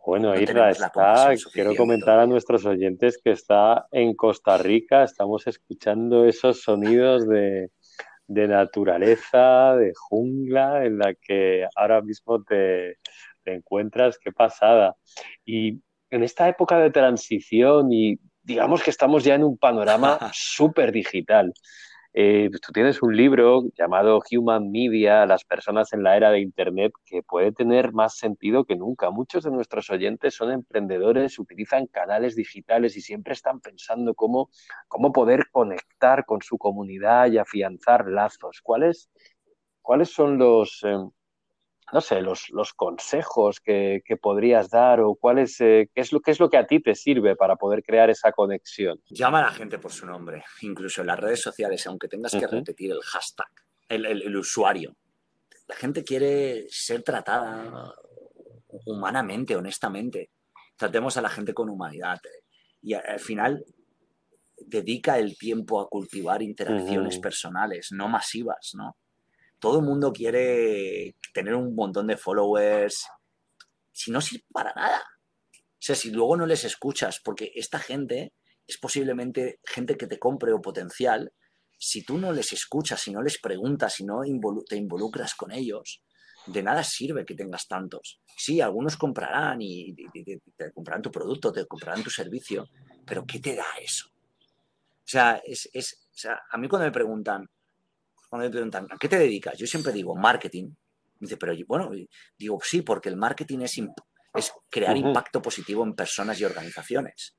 Bueno, 0.05 0.41
Isla 0.41 0.71
está, 0.71 1.35
quiero 1.53 1.75
comentar 1.75 2.21
a 2.21 2.27
nuestros 2.27 2.65
oyentes 2.65 3.19
que 3.23 3.33
está 3.33 3.89
en 3.91 4.15
Costa 4.15 4.57
Rica, 4.57 5.03
estamos 5.03 5.49
escuchando 5.49 6.27
esos 6.27 6.63
sonidos 6.63 7.27
de, 7.27 7.71
naturaleza, 8.29 9.75
de 9.75 9.93
jungla, 9.97 10.85
en 10.85 10.99
la 10.99 11.13
que 11.15 11.67
ahora 11.75 12.03
mismo 12.03 12.41
te, 12.45 12.99
te 13.43 13.55
encuentras, 13.55 14.17
qué 14.19 14.31
pasada. 14.31 14.95
Y 15.45 15.81
en 16.11 16.23
esta 16.23 16.49
época 16.49 16.79
de 16.79 16.91
transición 16.91 17.93
y 17.93 18.21
digamos 18.45 18.85
que 18.85 18.91
estamos 18.91 19.25
ya 19.25 19.35
en 19.35 19.43
un 19.43 19.59
panorama 19.59 20.19
súper 20.33 20.93
digital. 20.93 21.53
Eh, 22.19 22.49
tú 22.63 22.73
tienes 22.73 23.03
un 23.03 23.15
libro 23.15 23.65
llamado 23.77 24.23
Human 24.31 24.71
Media, 24.71 25.27
las 25.27 25.45
personas 25.45 25.93
en 25.93 26.03
la 26.03 26.17
era 26.17 26.31
de 26.31 26.41
Internet, 26.41 26.93
que 27.05 27.23
puede 27.23 27.53
tener 27.53 27.93
más 27.93 28.17
sentido 28.17 28.65
que 28.65 28.75
nunca. 28.75 29.11
Muchos 29.11 29.45
de 29.45 29.51
nuestros 29.51 29.91
oyentes 29.91 30.35
son 30.35 30.51
emprendedores, 30.51 31.39
utilizan 31.39 31.87
canales 31.89 32.35
digitales 32.35 32.97
y 32.97 33.03
siempre 33.03 33.35
están 33.35 33.61
pensando 33.61 34.15
cómo, 34.15 34.49
cómo 34.89 35.13
poder 35.13 35.51
conectar 35.51 36.25
con 36.25 36.41
su 36.41 36.57
comunidad 36.57 37.31
y 37.31 37.37
afianzar 37.37 38.07
lazos. 38.09 38.61
¿Cuáles, 38.63 39.11
cuáles 39.83 40.11
son 40.11 40.39
los, 40.39 40.81
em, 40.85 41.11
no 41.93 42.01
sé, 42.01 42.21
los, 42.21 42.51
los 42.51 42.75
consejos 42.75 43.61
que, 43.61 44.03
podrías 44.21 44.71
dar 44.71 45.01
o 45.01 45.15
cuál 45.15 45.39
es, 45.39 45.61
eh, 45.61 45.89
qué, 45.95 46.01
es 46.01 46.13
lo, 46.13 46.21
qué 46.21 46.33
es 46.33 46.41
lo 46.41 46.51
que 46.51 46.57
a 46.57 46.67
ti 46.67 46.81
te 46.81 46.95
sirve 46.95 47.37
para 47.37 47.57
poder 47.57 47.83
crear 47.83 48.11
esa 48.11 48.33
conexión. 48.33 49.01
Llama 49.11 49.39
a 49.41 49.43
la 49.43 49.53
gente 49.53 49.79
por 49.79 49.93
su 49.93 50.07
nombre, 50.07 50.45
incluso 50.63 51.03
en 51.03 51.09
las 51.09 51.19
redes 51.19 51.41
sociales, 51.41 51.87
aunque 51.87 52.09
tengas 52.09 52.33
que 52.33 52.47
repetir 52.47 52.91
el 52.91 53.01
hashtag, 53.03 53.51
el, 53.89 54.37
usuario. 54.37 54.97
La 55.69 55.77
gente 55.77 56.03
quiere 56.03 56.67
ser 56.69 57.03
tratada 57.03 57.95
humanamente, 58.87 59.55
honestamente. 59.55 60.31
Tratemos 60.77 61.17
a 61.17 61.23
la 61.23 61.29
gente 61.29 61.55
con 61.55 61.71
humanidad. 61.71 62.21
Y 62.83 62.95
al 62.95 63.21
final 63.21 63.65
dedica 64.59 65.19
el 65.19 65.37
tiempo 65.37 65.81
a 65.81 65.89
cultivar 65.89 66.43
interacciones 66.43 67.19
personales, 67.19 67.89
no 67.93 68.09
masivas, 68.09 68.73
¿no? 68.75 68.97
Todo 69.59 69.79
el 69.81 69.85
mundo 69.85 70.13
quiere 70.13 71.17
tener 71.33 71.55
un 71.55 71.75
montón 71.75 72.07
de 72.07 72.17
followers, 72.17 73.07
si 73.93 74.11
no 74.11 74.21
sirve 74.21 74.45
para 74.53 74.73
nada. 74.75 75.03
O 75.53 75.87
sea, 75.87 75.95
si 75.95 76.11
luego 76.11 76.37
no 76.37 76.47
les 76.47 76.65
escuchas, 76.65 77.21
porque 77.25 77.53
esta 77.55 77.79
gente 77.79 78.33
es 78.67 78.79
posiblemente 78.79 79.61
gente 79.65 79.97
que 79.97 80.07
te 80.07 80.19
compre 80.19 80.53
o 80.53 80.61
potencial, 80.61 81.33
si 81.79 82.03
tú 82.03 82.19
no 82.19 82.33
les 82.33 82.53
escuchas, 82.53 83.01
si 83.01 83.13
no 83.13 83.23
les 83.23 83.39
preguntas, 83.41 83.95
si 83.95 84.05
no 84.05 84.23
te 84.69 84.77
involucras 84.77 85.35
con 85.35 85.53
ellos, 85.53 86.03
de 86.47 86.63
nada 86.63 86.83
sirve 86.83 87.25
que 87.25 87.35
tengas 87.35 87.67
tantos. 87.67 88.21
Sí, 88.37 88.61
algunos 88.61 88.97
comprarán 88.97 89.59
y, 89.61 89.95
te 89.95 90.73
comprarán 90.73 91.03
tu 91.03 91.11
producto, 91.11 91.53
te 91.53 91.67
comprarán 91.67 92.03
tu 92.03 92.11
servicio, 92.11 92.69
pero 93.05 93.25
¿qué 93.27 93.41
te 93.41 93.55
da 93.55 93.67
eso? 93.81 94.09
O 94.09 95.09
sea, 95.09 95.41
es, 95.45 95.69
o 95.75 96.19
sea, 96.19 96.43
a 96.51 96.59
mí 96.59 96.69
cuando 96.69 96.87
me 96.87 96.93
preguntan, 96.93 97.49
cuando 98.29 98.47
me 98.47 98.51
preguntan, 98.51 98.87
¿a 98.91 98.97
qué 98.99 99.09
te 99.09 99.19
dedicas? 99.19 99.57
Yo 99.59 99.67
siempre 99.67 99.93
digo, 99.93 100.15
marketing. 100.15 100.71
dice, 101.19 101.37
pero 101.37 101.55
bueno, 101.67 101.91
digo, 102.37 102.59
sí, 102.63 102.83
porque 102.83 103.09
el 103.09 103.17
marketing 103.17 103.61
es, 103.61 103.79
es 104.35 104.53
crear 104.69 104.97
impacto 104.97 105.41
positivo 105.41 105.85
en 105.85 105.95
personas 105.95 106.41
y 106.41 106.45
organizaciones. 106.45 107.37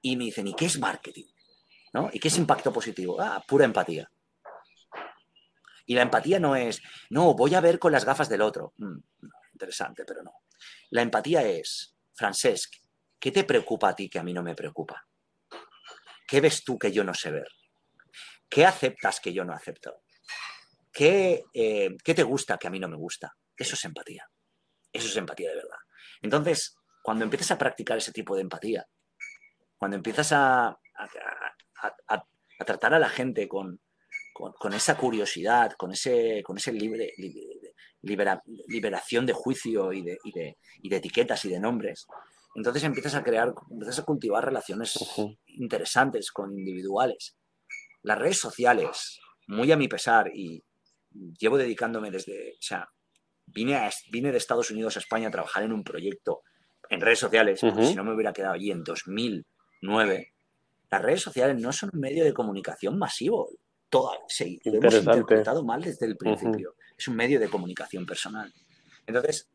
Y 0.00 0.16
me 0.16 0.24
dicen, 0.24 0.48
¿y 0.48 0.54
qué 0.54 0.66
es 0.66 0.78
marketing? 0.78 1.26
¿No? 1.92 2.10
¿Y 2.12 2.18
qué 2.18 2.28
es 2.28 2.38
impacto 2.38 2.72
positivo? 2.72 3.20
Ah, 3.20 3.42
pura 3.46 3.64
empatía. 3.64 4.10
Y 5.86 5.94
la 5.94 6.02
empatía 6.02 6.40
no 6.40 6.56
es, 6.56 6.82
no, 7.10 7.34
voy 7.34 7.54
a 7.54 7.60
ver 7.60 7.78
con 7.78 7.92
las 7.92 8.04
gafas 8.04 8.28
del 8.28 8.42
otro. 8.42 8.72
Mm, 8.78 8.98
interesante, 9.52 10.04
pero 10.04 10.22
no. 10.22 10.32
La 10.90 11.02
empatía 11.02 11.42
es, 11.42 11.94
Francesc, 12.14 12.74
¿qué 13.18 13.30
te 13.30 13.44
preocupa 13.44 13.90
a 13.90 13.96
ti 13.96 14.08
que 14.08 14.18
a 14.18 14.22
mí 14.22 14.32
no 14.32 14.42
me 14.42 14.54
preocupa? 14.54 15.06
¿Qué 16.26 16.40
ves 16.40 16.64
tú 16.64 16.78
que 16.78 16.90
yo 16.90 17.04
no 17.04 17.14
sé 17.14 17.30
ver? 17.30 17.48
¿Qué 18.48 18.64
aceptas 18.64 19.20
que 19.20 19.32
yo 19.32 19.44
no 19.44 19.52
acepto? 19.52 20.03
Eh, 20.98 21.96
¿Qué, 22.04 22.14
te 22.14 22.22
gusta 22.22 22.56
que 22.56 22.66
a 22.66 22.70
mí 22.70 22.78
no 22.78 22.88
me 22.88 22.96
gusta? 22.96 23.34
Eso 23.56 23.74
es 23.74 23.84
empatía. 23.84 24.28
Eso 24.92 25.08
es 25.08 25.16
empatía 25.16 25.50
de 25.50 25.56
verdad. 25.56 25.78
Entonces, 26.22 26.76
cuando 27.02 27.24
empiezas 27.24 27.50
a 27.50 27.58
practicar 27.58 27.98
ese 27.98 28.12
tipo 28.12 28.34
de 28.36 28.42
empatía, 28.42 28.86
cuando 29.76 29.96
empiezas 29.96 30.32
a, 30.32 30.78
tratar 32.64 32.94
a 32.94 32.98
la 32.98 33.08
gente 33.08 33.48
con, 33.48 33.80
esa 34.72 34.96
curiosidad, 34.96 35.72
con 35.76 35.92
ese, 35.92 36.42
con 36.44 36.56
ese 36.56 36.72
libre, 36.72 37.12
liberación 38.02 39.26
de 39.26 39.32
juicio 39.32 39.92
y 39.92 40.02
de, 40.02 40.56
etiquetas 40.82 41.44
y 41.44 41.48
de 41.48 41.60
nombres, 41.60 42.06
entonces 42.54 42.84
empiezas 42.84 43.16
a 43.16 43.24
crear, 43.24 43.52
empiezas 43.68 43.98
a 43.98 44.04
cultivar 44.04 44.44
relaciones 44.44 44.96
interesantes 45.46 46.30
con 46.30 46.56
individuales. 46.56 47.36
Las 48.02 48.18
redes 48.18 48.38
sociales, 48.38 49.18
muy 49.48 49.72
a 49.72 49.76
mi 49.76 49.88
pesar, 49.88 50.30
y, 50.32 50.62
llevo 51.38 51.58
dedicándome 51.58 52.10
desde, 52.10 52.52
o 52.52 52.62
sea, 52.62 52.88
vine, 53.46 53.90
vine 54.10 54.32
de 54.32 54.38
Estados 54.38 54.70
Unidos 54.70 54.96
a 54.96 55.00
España 55.00 55.28
a 55.28 55.30
trabajar 55.30 55.62
en 55.62 55.72
un 55.72 55.84
proyecto 55.84 56.42
en 56.88 57.00
redes 57.00 57.18
sociales, 57.18 57.60
porque 57.60 57.86
si 57.86 57.94
no 57.94 58.04
me 58.04 58.14
hubiera 58.14 58.32
quedado 58.32 58.54
allí 58.54 58.70
en 58.70 58.84
2009. 58.84 60.32
Las 60.90 61.02
redes 61.02 61.22
sociales 61.22 61.60
no 61.60 61.72
son 61.72 61.90
un 61.92 62.00
medio 62.00 62.24
de 62.24 62.32
comunicación 62.32 62.98
masivo. 62.98 63.50
Todo, 63.88 64.12
sí, 64.28 64.60
lo 64.64 64.74
hemos 64.74 64.94
interpretado 64.94 65.64
mal 65.64 65.82
desde 65.82 66.06
el 66.06 66.16
principio. 66.16 66.76
Es 66.96 67.08
un 67.08 67.16
medio 67.16 67.40
de 67.40 67.48
comunicación 67.48 68.06
personal. 68.06 68.52
Entonces, 69.06 69.48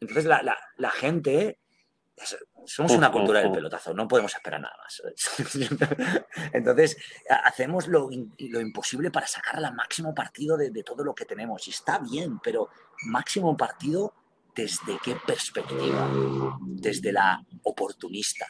entonces 0.00 0.26
la, 0.26 0.42
la, 0.42 0.56
la 0.76 0.90
gente 0.90 1.58
somos 2.64 2.92
una 2.92 3.12
cultura 3.12 3.40
del 3.40 3.52
pelotazo, 3.52 3.92
no 3.92 4.08
podemos 4.08 4.34
esperar 4.34 4.60
nada 4.60 4.74
más. 4.78 5.02
Entonces, 6.52 6.96
hacemos 7.44 7.88
lo, 7.88 8.10
imposible 8.10 9.10
para 9.10 9.26
sacar 9.26 9.58
el 9.58 9.74
máximo 9.74 10.14
partido 10.14 10.56
de, 10.56 10.82
todo 10.82 11.04
lo 11.04 11.14
que 11.14 11.24
tenemos. 11.24 11.66
Y 11.68 11.70
está 11.70 11.98
bien, 11.98 12.38
pero 12.40 12.68
máximo 13.06 13.56
partido 13.56 14.14
desde 14.54 14.98
qué 15.04 15.16
perspectiva? 15.26 16.10
Desde 16.60 17.12
la 17.12 17.44
oportunista. 17.62 18.46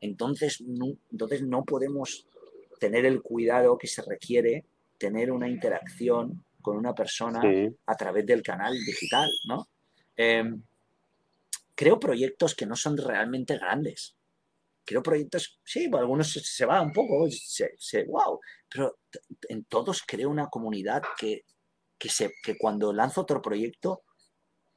Entonces 0.00 0.60
no, 0.62 0.96
entonces 1.12 1.42
no 1.42 1.64
podemos 1.64 2.26
tener 2.78 3.04
el 3.04 3.22
cuidado 3.22 3.76
que 3.76 3.86
se 3.86 4.02
requiere 4.02 4.64
tener 4.98 5.30
una 5.30 5.48
interacción 5.48 6.44
con 6.60 6.76
una 6.76 6.94
persona 6.94 7.40
a 7.86 7.96
través 7.96 8.26
del 8.26 8.42
canal 8.42 8.72
digital, 8.72 9.30
¿no? 9.46 9.68
Em, 10.16 10.62
creo 11.80 11.98
proyectos 11.98 12.54
que 12.54 12.66
no 12.66 12.76
son 12.76 12.94
realmente 12.98 13.56
grandes. 13.56 14.14
Creo 14.84 15.02
proyectos, 15.02 15.58
sí, 15.64 15.88
pues 15.88 16.02
algunos 16.02 16.30
se, 16.30 16.66
va 16.66 16.82
un 16.82 16.92
poco, 16.92 17.26
se, 17.30 18.04
wow, 18.04 18.38
pero 18.68 18.98
en 19.48 19.64
todos 19.64 20.02
creo 20.06 20.28
una 20.28 20.48
comunidad 20.48 21.00
que, 21.18 21.46
que, 21.98 22.10
se, 22.10 22.34
que 22.42 22.58
cuando 22.58 22.92
lanzo 22.92 23.22
otro 23.22 23.40
proyecto 23.40 24.02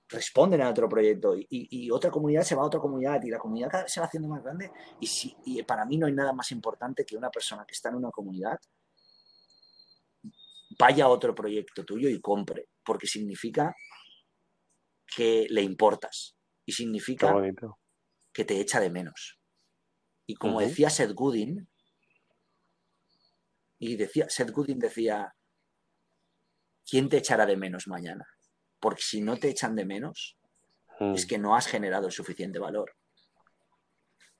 responden 0.08 0.62
a 0.62 0.70
otro 0.70 0.88
proyecto 0.88 1.36
y, 1.36 1.92
otra 1.92 2.10
comunidad 2.10 2.44
se 2.44 2.56
va 2.56 2.62
a 2.62 2.68
otra 2.68 2.80
comunidad 2.80 3.22
y 3.22 3.32
la 3.32 3.39
comunidad 3.39 3.86
se 3.86 4.00
va 4.00 4.06
haciendo 4.06 4.30
más 4.30 4.42
grande 4.42 4.72
y, 5.02 5.08
si, 5.08 5.36
y 5.44 5.62
para 5.63 5.84
mí 5.84 5.98
no 5.98 6.08
hay 6.08 6.13
nada 6.13 6.32
más 6.32 6.54
importante 6.54 7.04
que 7.04 7.18
una 7.18 7.30
persona 7.30 7.66
que 7.66 7.74
está 7.74 7.89
en 7.89 7.96
una 7.96 8.12
comunidad 8.12 8.58
vaya 10.80 11.04
a 11.04 11.10
otro 11.10 11.36
proyecto 11.36 11.84
tuyo 11.84 12.08
y 12.08 12.22
compre, 12.22 12.70
porque 12.82 13.08
significa 13.08 13.76
que 15.06 15.48
le 15.50 15.63
importas, 15.63 16.38
y 16.65 16.71
significa 16.71 17.34
que 18.32 18.45
te 18.45 18.60
echa 18.60 18.80
de 18.80 18.89
menos. 18.89 19.39
Y 20.26 20.36
como 20.36 20.62
decía 20.62 20.89
Seth 20.89 21.13
Godin, 21.13 21.67
y 23.80 23.97
decía, 23.97 24.30
Seth 24.30 24.52
Godin 24.52 24.80
decía, 24.80 25.36
¿quién 26.89 27.10
te 27.10 27.17
echará 27.17 27.45
de 27.45 27.58
menos 27.58 27.88
mañana? 27.88 28.26
Porque 28.80 29.02
si 29.02 29.21
no 29.21 29.38
te 29.38 29.49
echan 29.49 29.76
de 29.76 29.86
menos, 29.86 30.38
es 30.99 31.26
mm. 31.26 31.28
que 31.28 31.38
no 31.38 31.56
has 31.56 31.67
generado 31.67 32.08
el 32.08 32.13
suficiente 32.13 32.60
valor. 32.60 32.95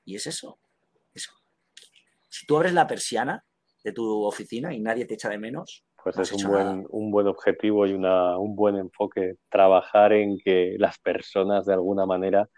Y 0.05 0.15
es 0.15 0.27
eso. 0.27 0.59
Si 2.29 2.47
tú 2.47 2.57
abres 2.57 2.73
la 2.73 2.88
persiana 2.88 3.45
de 3.83 3.91
tu 3.91 4.23
oficina 4.23 4.73
y 4.73 4.79
nadie 4.79 5.05
te 5.05 5.13
echa 5.13 5.29
de 5.29 5.38
menos, 5.38 5.86
pues 6.03 6.17
es 6.17 6.31
un 6.33 6.51
buen, 6.51 6.85
un 6.89 7.11
buen 7.11 7.27
objetivo 7.27 7.87
y 7.87 7.93
una, 7.93 8.37
un 8.37 8.55
buen 8.55 8.75
enfoque, 8.75 9.35
trabajar 9.49 10.13
en 10.13 10.37
que 10.37 10.75
las 10.77 10.99
personas 10.99 11.65
de 11.65 11.73
alguna 11.73 12.05
manera 12.05 12.49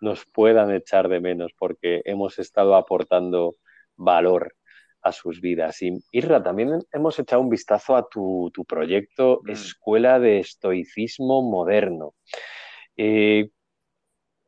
nos 0.00 0.24
puedan 0.26 0.72
echar 0.74 1.08
de 1.08 1.20
menos 1.20 1.52
porque 1.58 2.02
hemos 2.04 2.38
estado 2.38 2.74
aportando 2.74 3.54
valor 3.96 4.54
a 5.02 5.12
sus 5.12 5.40
vidas. 5.40 5.80
Y 5.82 6.02
Irra, 6.10 6.42
también 6.42 6.80
hemos 6.92 7.18
echado 7.18 7.42
un 7.42 7.50
vistazo 7.50 7.96
a 7.96 8.08
tu, 8.08 8.50
proyecto 8.66 9.40
mm. 9.44 9.50
Escuela 9.50 10.18
de 10.18 10.40
Estoicismo 10.40 11.42
Moderno. 11.42 12.14
Eh, 12.96 13.50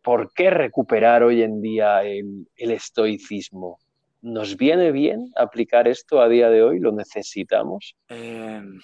¿Por 0.03 0.33
qué 0.33 0.51
recuperar 0.51 1.23
hoy 1.23 1.43
en 1.43 1.61
día 1.61 2.03
el 2.03 2.47
estoicismo? 2.57 3.79
¿Nos 4.21 4.57
viene 4.57 4.91
bien 4.91 5.33
aplicar 5.37 5.87
esto 5.87 6.21
a 6.21 6.29
día 6.29 6.51
de 6.51 6.63
hoy? 6.63 6.81
¿Lo 6.81 6.93
necesitamos? 6.93 7.97
Em, 8.09 8.81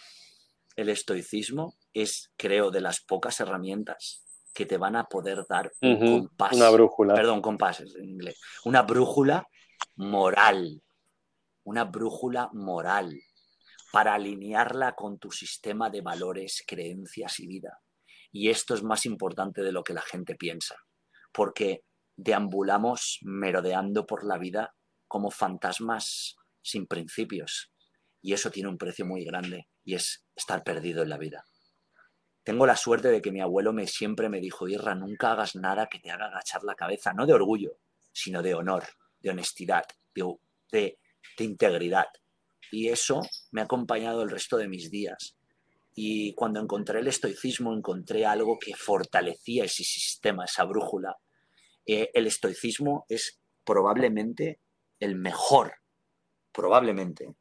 el 0.76 0.88
estoicismo 0.88 1.74
es, 1.92 2.30
creo, 2.36 2.70
de 2.70 2.80
las 2.80 3.00
pocas 3.00 3.40
herramientas 3.40 4.24
que 4.54 4.66
te 4.66 4.76
van 4.76 4.94
a 4.94 5.04
poder 5.04 5.44
dar 5.48 5.72
un 5.82 5.98
compás. 5.98 6.52
Una 6.52 6.70
brújula. 6.70 7.14
Perdón, 7.14 7.42
compás 7.42 7.80
en 7.80 8.08
inglés. 8.08 8.40
Una 8.64 8.82
brújula 8.82 9.48
moral. 9.96 10.80
Una 11.64 11.84
brújula 11.84 12.50
moral 12.52 13.18
para 13.94 14.14
alinearla 14.14 14.94
con 14.94 15.18
tu 15.18 15.30
sistema 15.30 15.90
de 15.90 16.00
valores, 16.00 16.62
creencias 16.66 17.40
y 17.40 17.46
vida. 17.46 17.80
Y 18.32 18.50
esto 18.50 18.74
es 18.74 18.82
más 18.82 19.06
importante 19.06 19.62
de 19.62 19.70
lo 19.70 19.84
que 19.84 19.94
la 19.94 20.02
gente 20.02 20.34
piensa, 20.34 20.76
porque 21.32 21.84
deambulamos 22.16 23.20
merodeando 23.22 24.06
por 24.06 24.24
la 24.24 24.36
vida 24.38 24.74
como 25.14 25.30
fantasmas 25.30 26.34
sin 26.60 26.88
principios. 26.88 27.70
Y 28.20 28.32
eso 28.32 28.50
tiene 28.50 28.68
un 28.68 28.76
precio 28.76 29.06
muy 29.06 29.24
grande 29.24 29.68
y 29.84 29.94
es 29.94 30.26
estar 30.34 30.64
perdido 30.64 31.04
en 31.04 31.08
la 31.08 31.18
vida. 31.18 31.44
Tengo 32.42 32.66
la 32.66 32.74
suerte 32.74 33.06
de 33.12 33.22
que 33.22 33.30
mi 33.30 33.40
abuelo 33.40 33.72
me, 33.72 33.86
siempre 33.86 34.28
me 34.28 34.40
dijo, 34.40 34.66
Irra, 34.66 34.96
nunca 34.96 35.30
hagas 35.30 35.54
nada 35.54 35.86
que 35.86 36.00
te 36.00 36.10
haga 36.10 36.26
agachar 36.26 36.64
la 36.64 36.74
cabeza, 36.74 37.12
no 37.12 37.26
de 37.26 37.32
orgullo, 37.32 37.78
sino 38.10 38.42
de 38.42 38.54
honor, 38.54 38.82
de 39.20 39.30
honestidad, 39.30 39.84
de, 40.16 40.98
de 41.38 41.44
integridad. 41.44 42.06
Y 42.72 42.88
eso 42.88 43.20
me 43.52 43.60
ha 43.60 43.64
acompañado 43.64 44.20
el 44.22 44.30
resto 44.30 44.56
de 44.56 44.66
mis 44.66 44.90
días. 44.90 45.36
Y 45.94 46.34
cuando 46.34 46.58
encontré 46.58 46.98
el 46.98 47.06
estoicismo, 47.06 47.72
encontré 47.72 48.26
algo 48.26 48.58
que 48.58 48.74
fortalecía 48.74 49.62
ese 49.62 49.84
sistema, 49.84 50.44
esa 50.44 50.64
brújula. 50.64 51.16
Eh, 51.86 52.10
el 52.14 52.26
estoicismo 52.26 53.06
es 53.08 53.38
probablemente 53.64 54.58
el 55.00 55.16
mejor, 55.16 55.74
probablemente. 56.52 57.34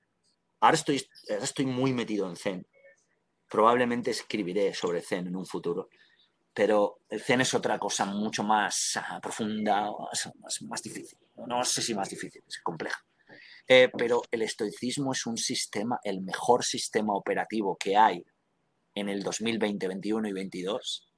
Ahora 0.59 0.75
estoy, 0.75 1.05
ahora 1.29 1.43
estoy 1.43 1.65
muy 1.65 1.93
metido 1.93 2.29
en 2.29 2.35
Zen. 2.35 2.67
Probablemente 3.49 4.11
escribiré 4.11 4.73
sobre 4.73 5.01
Zen 5.01 5.27
en 5.27 5.35
un 5.35 5.45
futuro. 5.45 5.89
Pero 6.53 6.99
el 7.09 7.21
Zen 7.21 7.41
es 7.41 7.53
otra 7.53 7.79
cosa 7.79 8.05
mucho 8.05 8.43
más 8.43 8.97
ah, 8.97 9.19
profunda, 9.21 9.89
más, 10.39 10.61
más, 10.61 10.81
difícil. 10.83 11.17
No 11.47 11.63
sé 11.63 11.81
si 11.81 11.95
más 11.95 12.09
difícil, 12.09 12.43
es 12.47 12.59
compleja. 12.59 13.03
Eh, 13.67 13.89
pero 13.97 14.21
el 14.29 14.43
estoicismo 14.43 15.13
es 15.13 15.25
un 15.25 15.37
sistema, 15.37 15.99
el 16.03 16.21
mejor 16.21 16.63
sistema 16.63 17.15
operativo 17.15 17.75
que 17.75 17.97
hay 17.97 18.23
en 18.93 19.09
el 19.09 19.23
2020, 19.23 19.87
21 19.87 20.27
y 20.27 20.33
22 20.33 21.09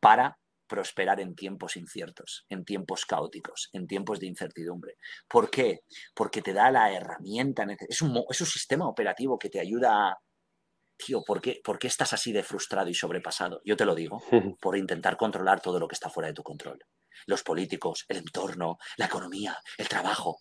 para 0.00 0.39
prosperar 0.70 1.20
en 1.20 1.34
tiempos 1.34 1.76
inciertos, 1.76 2.46
en 2.48 2.64
tiempos 2.64 3.04
caóticos, 3.04 3.68
en 3.72 3.88
tiempos 3.88 4.20
de 4.20 4.26
incertidumbre. 4.26 4.98
¿Por 5.28 5.50
qué? 5.50 5.80
Porque 6.14 6.42
te 6.42 6.52
da 6.52 6.70
la 6.70 6.92
herramienta, 6.92 7.66
es 7.88 8.00
un, 8.00 8.24
es 8.30 8.40
un 8.40 8.46
sistema 8.46 8.88
operativo 8.88 9.36
que 9.36 9.50
te 9.50 9.58
ayuda 9.58 10.08
a, 10.08 10.18
tío, 10.96 11.22
¿por 11.26 11.40
qué, 11.40 11.60
¿por 11.64 11.78
qué 11.80 11.88
estás 11.88 12.12
así 12.12 12.32
de 12.32 12.44
frustrado 12.44 12.88
y 12.88 12.94
sobrepasado? 12.94 13.60
Yo 13.64 13.76
te 13.76 13.84
lo 13.84 13.96
digo, 13.96 14.22
por 14.60 14.76
intentar 14.76 15.16
controlar 15.16 15.60
todo 15.60 15.80
lo 15.80 15.88
que 15.88 15.94
está 15.94 16.08
fuera 16.08 16.28
de 16.28 16.34
tu 16.34 16.44
control. 16.44 16.78
Los 17.26 17.42
políticos, 17.42 18.04
el 18.08 18.18
entorno, 18.18 18.78
la 18.96 19.06
economía, 19.06 19.58
el 19.76 19.88
trabajo. 19.88 20.38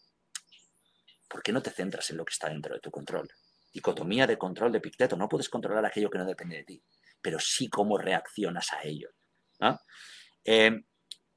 ¿Por 1.27 1.41
qué 1.41 1.51
no 1.51 1.61
te 1.61 1.71
centras 1.71 2.09
en 2.11 2.17
lo 2.17 2.25
que 2.25 2.31
está 2.31 2.49
dentro 2.49 2.75
de 2.75 2.79
tu 2.79 2.91
control? 2.91 3.27
dicotomía 3.71 4.27
de 4.27 4.37
control 4.37 4.71
de 4.71 4.81
Picteto. 4.81 5.15
No 5.15 5.29
puedes 5.29 5.49
controlar 5.49 5.85
aquello 5.85 6.09
que 6.09 6.17
no 6.17 6.25
depende 6.25 6.57
de 6.57 6.63
ti, 6.63 6.83
pero 7.21 7.39
sí 7.39 7.69
cómo 7.69 7.97
reaccionas 7.97 8.73
a 8.73 8.83
ello. 8.83 9.09
Eh, 10.45 10.71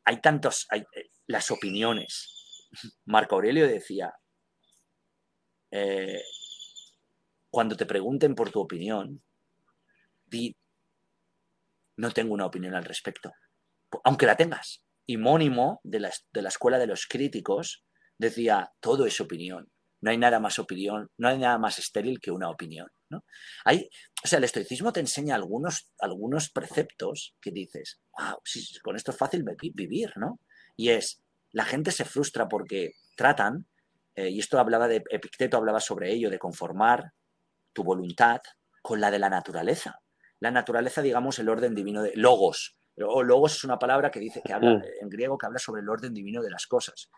hay 0.05 0.21
tantos, 0.21 0.67
hay, 0.71 0.81
eh, 0.81 1.11
las 1.27 1.51
opiniones. 1.51 2.69
Marco 3.05 3.35
Aurelio 3.37 3.67
decía, 3.67 4.13
eh, 5.71 6.23
cuando 7.51 7.77
te 7.77 7.87
pregunten 7.87 8.35
por 8.35 8.51
tu 8.51 8.61
opinión, 8.61 9.23
di, 10.27 10.57
no 11.97 12.11
tengo 12.11 12.35
una 12.35 12.47
opinión 12.47 12.75
al 12.75 12.85
respecto, 12.85 13.33
aunque 14.05 14.27
la 14.27 14.37
tengas. 14.37 14.83
Y 15.07 15.17
Mónimo, 15.17 15.81
de 15.83 16.01
la, 16.01 16.13
de 16.33 16.43
la 16.43 16.49
escuela 16.49 16.79
de 16.79 16.87
los 16.87 17.07
críticos, 17.07 17.85
decía, 18.19 18.73
todo 18.81 19.07
es 19.07 19.21
opinión 19.21 19.72
no 20.03 20.11
hay 20.11 20.19
nada 20.19 20.41
más 20.41 20.59
opinión, 20.59 21.11
no 21.17 21.29
hay 21.29 21.39
nada 21.39 21.59
más 21.59 21.79
estéril 21.79 22.21
que 22.21 22.33
una 22.33 22.51
opinión. 22.51 22.89
¿no? 23.09 23.25
Hay, 23.65 23.89
o 24.23 24.27
sea, 24.27 24.39
el 24.39 24.45
estoicismo 24.45 24.93
te 24.93 25.01
enseña 25.01 25.37
algunos, 25.37 25.91
algunos 26.01 26.51
preceptos 26.51 27.35
que 27.41 27.53
dices, 27.53 28.01
wow, 28.19 28.39
con 28.83 28.97
esto 28.97 29.13
es 29.13 29.17
fácil 29.17 29.45
vivir, 29.75 30.13
¿no? 30.17 30.41
Y 30.77 30.91
es, 30.91 31.23
la 31.53 31.65
gente 31.65 31.93
se 31.93 32.05
frustra 32.05 32.49
porque 32.49 32.95
tratan, 33.17 33.67
eh, 34.17 34.29
y 34.29 34.41
esto 34.41 34.59
hablaba 34.59 34.89
de, 34.89 35.05
Epicteto 35.09 35.57
hablaba 35.57 35.79
sobre 35.79 36.13
ello, 36.13 36.31
de 36.31 36.39
conformar 36.39 37.13
tu 37.73 37.85
voluntad 37.85 38.41
con 38.83 39.01
la 39.01 39.11
de 39.11 39.21
la 39.21 39.31
naturaleza. 39.31 40.01
La 40.41 40.51
naturaleza, 40.51 41.01
digamos, 41.01 41.39
el 41.39 41.49
orden 41.49 41.77
divino 41.77 42.03
de 42.03 42.13
logos. 42.17 42.77
O 42.97 43.23
logos 43.23 43.55
es 43.55 43.65
una 43.65 43.79
palabra 43.79 44.11
que 44.11 44.21
dice 44.21 44.43
que 44.45 44.53
habla 44.53 44.83
en 45.01 45.09
griego 45.09 45.39
que 45.39 45.47
habla 45.47 45.59
sobre 45.59 45.81
el 45.81 45.89
orden 45.89 46.13
divino 46.13 46.43
de 46.43 46.51
las 46.51 46.67
cosas. 46.67 47.09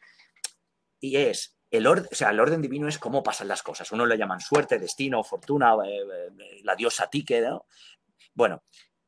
Y 1.00 1.16
es 1.16 1.56
el, 1.76 1.88
orden, 1.88 2.08
o 2.10 2.14
sea, 2.14 2.30
el 2.30 2.38
orden 2.38 2.62
divino 2.62 2.86
es 2.86 2.98
cómo 2.98 3.22
pasan 3.22 3.48
las 3.48 3.62
cosas. 3.62 3.90
Uno 3.90 4.06
le 4.06 4.16
llaman 4.16 4.40
suerte, 4.40 4.78
destino, 4.78 5.24
fortuna, 5.24 5.74
eh, 5.84 6.02
eh, 6.38 6.60
la 6.62 6.76
diosa 6.76 7.10
Tique. 7.10 7.40
¿no? 7.40 7.66
Bueno, 8.32 8.62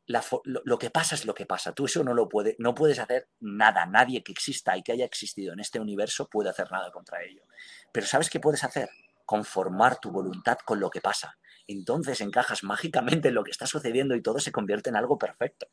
lo, 0.07 0.79
que 0.79 0.91
pasa 0.91 1.15
es 1.15 1.27
lo 1.27 1.35
que 1.35 1.47
pasa. 1.47 1.73
Tú 1.73 1.85
eso 1.85 2.03
no 2.03 2.13
lo 2.13 2.29
puedes, 2.29 2.57
no 2.59 2.75
puedes 2.75 2.99
hacer 2.99 3.29
nada. 3.39 3.87
Nadie 3.87 4.25
que 4.25 4.33
exista 4.33 4.77
y 4.77 4.83
que 4.83 4.91
haya 4.91 5.05
existido 5.05 5.53
en 5.53 5.61
este 5.61 5.79
universo 5.79 6.29
puede 6.29 6.51
hacer 6.51 6.71
nada 6.73 6.91
contra 6.91 7.23
ello. 7.23 7.45
Pero 7.93 8.07
¿sabes 8.07 8.29
qué 8.29 8.41
puedes 8.41 8.65
hacer? 8.65 8.91
Conformar 9.25 10.01
tu 10.01 10.11
voluntad 10.11 10.59
con 10.65 10.81
lo 10.81 10.91
que 10.91 11.01
pasa. 11.01 11.39
Entonces 11.69 12.21
encajas 12.21 12.65
mágicamente 12.65 13.29
en 13.29 13.35
lo 13.35 13.45
que 13.45 13.53
está 13.53 13.69
sucediendo 13.69 14.17
y 14.17 14.23
todo 14.23 14.41
se 14.41 14.51
convierte 14.51 14.91
en 14.91 14.97
algo 14.97 15.19
perfecto. 15.19 15.69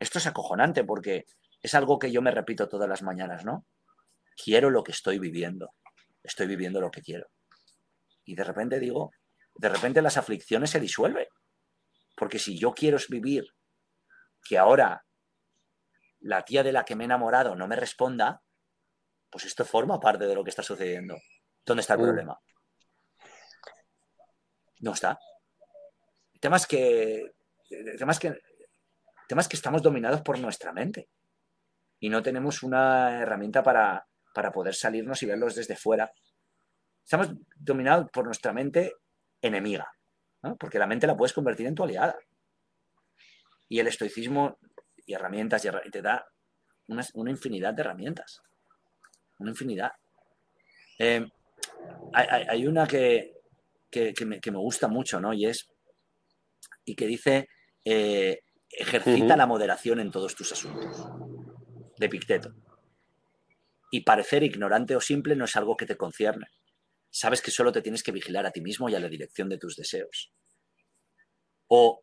Esto 0.00 0.18
es 0.18 0.26
acojonante 0.26 0.84
porque 0.84 1.26
es 1.60 1.74
algo 1.74 1.98
que 1.98 2.10
yo 2.10 2.22
me 2.22 2.30
repito 2.30 2.66
todas 2.66 2.88
las 2.88 3.02
mañanas, 3.02 3.44
¿no? 3.44 3.66
Quiero 4.42 4.70
lo 4.70 4.84
que 4.84 4.92
estoy 4.92 5.18
viviendo 5.18 5.74
estoy 6.28 6.46
viviendo 6.46 6.80
lo 6.80 6.90
que 6.90 7.02
quiero. 7.02 7.28
Y 8.24 8.34
de 8.34 8.44
repente 8.44 8.78
digo, 8.78 9.10
de 9.54 9.68
repente 9.68 10.02
las 10.02 10.16
aflicciones 10.16 10.70
se 10.70 10.80
disuelven. 10.80 11.26
Porque 12.16 12.38
si 12.38 12.58
yo 12.58 12.72
quiero 12.72 12.98
vivir 13.08 13.46
que 14.42 14.58
ahora 14.58 15.04
la 16.20 16.44
tía 16.44 16.62
de 16.62 16.72
la 16.72 16.84
que 16.84 16.96
me 16.96 17.04
he 17.04 17.06
enamorado 17.06 17.54
no 17.54 17.68
me 17.68 17.76
responda, 17.76 18.42
pues 19.30 19.44
esto 19.44 19.64
forma 19.64 20.00
parte 20.00 20.26
de 20.26 20.34
lo 20.34 20.42
que 20.42 20.50
está 20.50 20.62
sucediendo. 20.62 21.16
¿Dónde 21.64 21.82
está 21.82 21.94
el 21.94 22.00
mm. 22.00 22.04
problema? 22.04 22.40
No 24.80 24.92
está. 24.92 25.18
El 26.32 26.40
tema 26.40 26.56
es 26.56 26.66
que, 26.66 27.34
el 27.70 27.98
tema 27.98 28.12
es 28.12 28.18
que, 28.18 28.28
el 28.28 28.40
tema 29.28 29.40
es 29.40 29.48
que 29.48 29.56
estamos 29.56 29.82
dominados 29.82 30.22
por 30.22 30.38
nuestra 30.38 30.72
mente 30.72 31.08
y 32.00 32.08
no 32.08 32.22
tenemos 32.22 32.62
una 32.62 33.20
herramienta 33.20 33.62
para, 33.62 34.07
para 34.38 34.52
poder 34.52 34.72
salirnos 34.72 35.20
y 35.24 35.26
verlos 35.26 35.56
desde 35.56 35.74
fuera. 35.74 36.12
Estamos 37.02 37.32
dominados 37.56 38.08
por 38.12 38.24
nuestra 38.24 38.52
mente 38.52 38.92
enemiga, 39.42 39.92
porque 40.60 40.78
la 40.78 40.86
mente 40.86 41.08
la 41.08 41.16
puedes 41.16 41.32
convertir 41.32 41.66
en 41.66 41.74
tu 41.74 41.82
aliada. 41.82 42.16
Y 43.68 43.80
el 43.80 43.88
estoicismo 43.88 44.60
y 45.04 45.12
herramientas 45.12 45.64
y 45.64 45.90
te 45.90 46.02
da 46.02 46.24
una, 46.86 47.04
infinidad 47.28 47.74
de 47.74 47.80
herramientas. 47.82 48.40
Una 49.40 49.50
infinidad. 49.50 49.90
Eh, 51.00 51.26
hay, 52.12 52.64
una 52.64 52.86
que, 52.86 53.32
me, 54.24 54.38
gusta 54.52 54.86
mucho, 54.86 55.20
¿no? 55.20 55.32
Y 55.32 55.46
es, 55.46 55.68
y 56.84 56.94
que 56.94 57.08
dice, 57.08 57.48
eh, 57.84 58.42
ejercita 58.70 59.36
la 59.36 59.46
moderación 59.46 59.98
en 59.98 60.12
todos 60.12 60.36
tus 60.36 60.52
asuntos, 60.52 61.08
de 61.98 62.08
Picteto. 62.08 62.54
Y 63.90 64.02
parecer 64.02 64.42
ignorante 64.42 64.94
o 64.96 65.00
simple 65.00 65.34
no 65.34 65.46
es 65.46 65.56
algo 65.56 65.76
que 65.76 65.86
te 65.86 65.96
concierne. 65.96 66.48
Sabes 67.10 67.40
que 67.40 67.50
solo 67.50 67.72
te 67.72 67.82
tienes 67.82 68.02
que 68.02 68.12
vigilar 68.12 68.46
a 68.46 68.50
ti 68.50 68.60
mismo 68.60 68.88
y 68.88 68.94
a 68.94 69.00
la 69.00 69.08
dirección 69.08 69.48
de 69.48 69.58
tus 69.58 69.76
deseos. 69.76 70.32
O, 71.68 72.02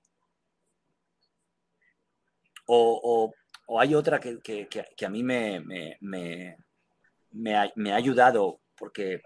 o, 2.68 3.34
hay 3.80 3.94
otra 3.94 4.20
que, 4.20 4.68
a 5.06 5.10
mí 5.10 5.24
me, 5.24 5.62
me, 6.02 7.56
ha, 7.56 7.96
ayudado 7.96 8.62
porque, 8.76 9.22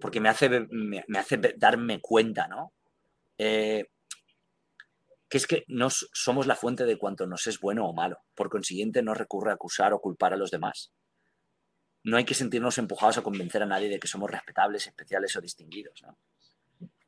porque 0.00 0.20
me, 0.20 0.28
hace, 0.28 0.66
me, 0.70 1.04
hace 1.16 1.38
darme 1.56 2.00
cuenta, 2.00 2.48
¿no? 2.48 2.72
Eh, 3.38 3.86
que 5.28 5.36
es 5.36 5.46
que 5.46 5.64
no 5.68 5.88
somos 5.90 6.46
la 6.46 6.56
fuente 6.56 6.84
de 6.84 6.96
cuanto 6.96 7.26
nos 7.26 7.46
es 7.46 7.60
bueno 7.60 7.86
o 7.86 7.92
malo. 7.92 8.18
Por 8.34 8.48
consiguiente, 8.48 9.02
no 9.02 9.14
recurre 9.14 9.50
a 9.50 9.54
acusar 9.54 9.92
o 9.92 10.00
culpar 10.00 10.32
a 10.32 10.36
los 10.36 10.50
demás 10.50 10.90
no 12.08 12.16
hay 12.16 12.24
que 12.24 12.34
sentirnos 12.34 12.78
empujados 12.78 13.18
a 13.18 13.22
convencer 13.22 13.62
a 13.62 13.66
nadie 13.66 13.88
de 13.88 13.98
que 13.98 14.08
somos 14.08 14.30
respetables, 14.30 14.86
especiales 14.86 15.36
o 15.36 15.40
distinguidos. 15.40 16.02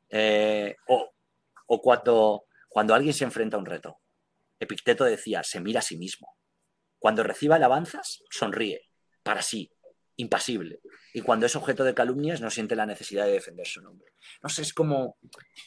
Eh, 0.09 0.75
o, 0.87 1.81
cuando, 1.81 2.45
cuando 2.69 2.93
alguien 2.93 3.13
se 3.13 3.23
enfrenta 3.23 3.57
a 3.57 3.59
un 3.59 3.65
reto. 3.65 3.99
Epicteto 4.59 5.03
decía, 5.03 5.43
se 5.43 5.59
mira 5.59 5.79
a 5.79 5.83
sí 5.83 5.97
mismo. 5.97 6.37
Cuando 6.99 7.23
reciba 7.23 7.55
alabanzas, 7.55 8.23
sonríe, 8.29 8.89
para 9.23 9.41
sí, 9.41 9.71
impasible. 10.17 10.81
Y 11.13 11.21
cuando 11.21 11.47
es 11.47 11.55
objeto 11.55 11.83
de 11.83 11.95
calumnias, 11.95 12.39
no 12.39 12.51
siente 12.51 12.75
la 12.75 12.85
necesidad 12.85 13.25
de 13.25 13.31
defender 13.31 13.65
su 13.65 13.81
nombre. 13.81 14.13
No 14.43 14.49
sé, 14.49 14.61
es 14.61 14.73
como, 14.73 15.17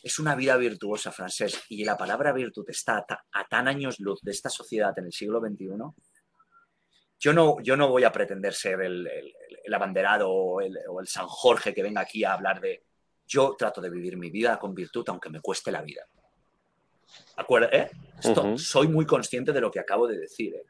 es 0.03 0.19
una 0.21 0.37
vida 0.37 0.57
virtuosa, 0.57 1.11
francés. 1.11 1.61
Y 1.69 1.85
la 1.85 1.97
palabra 1.97 2.33
virtud 2.33 2.65
está 2.69 2.99
a, 2.99 3.25
a 3.33 3.49
tan 3.49 3.67
años 3.67 3.99
luz 3.99 4.21
de 4.23 4.31
esta 4.31 4.49
sociedad 4.49 4.97
en 4.97 5.07
el 5.07 5.13
siglo 5.13 5.41
XXI 5.41 5.67
yo 7.25 7.33
no, 7.33 7.59
yo 7.63 7.75
no 7.75 7.89
voy 7.89 8.05
a 8.05 8.13
pretender 8.13 8.53
ser 8.53 8.83
el, 8.83 9.09
abanderado 9.73 10.31
o 10.31 10.61
el, 10.61 10.77
San 11.07 11.27
Jorge 11.27 11.73
que 11.73 11.83
venga 11.83 12.03
aquí 12.03 12.23
a 12.23 12.35
hablar 12.35 12.61
de... 12.61 12.85
Yo 13.27 13.57
trato 13.59 13.81
de 13.81 13.89
vivir 13.89 14.19
mi 14.19 14.29
vida 14.29 14.59
con 14.59 14.75
virtud 14.75 15.07
aunque 15.09 15.31
me 15.31 15.41
cueste 15.41 15.73
la 15.73 15.81
vida. 15.81 16.07
¿Acuerda? 17.37 17.71
Eh? 17.73 17.91
Soy 18.59 18.89
muy 18.89 19.07
consciente 19.07 19.55
de 19.55 19.63
lo 19.63 19.71
que 19.71 19.81
acabo 19.81 20.07
de 20.07 20.19
decir. 20.19 20.55
¿eh? 20.55 20.67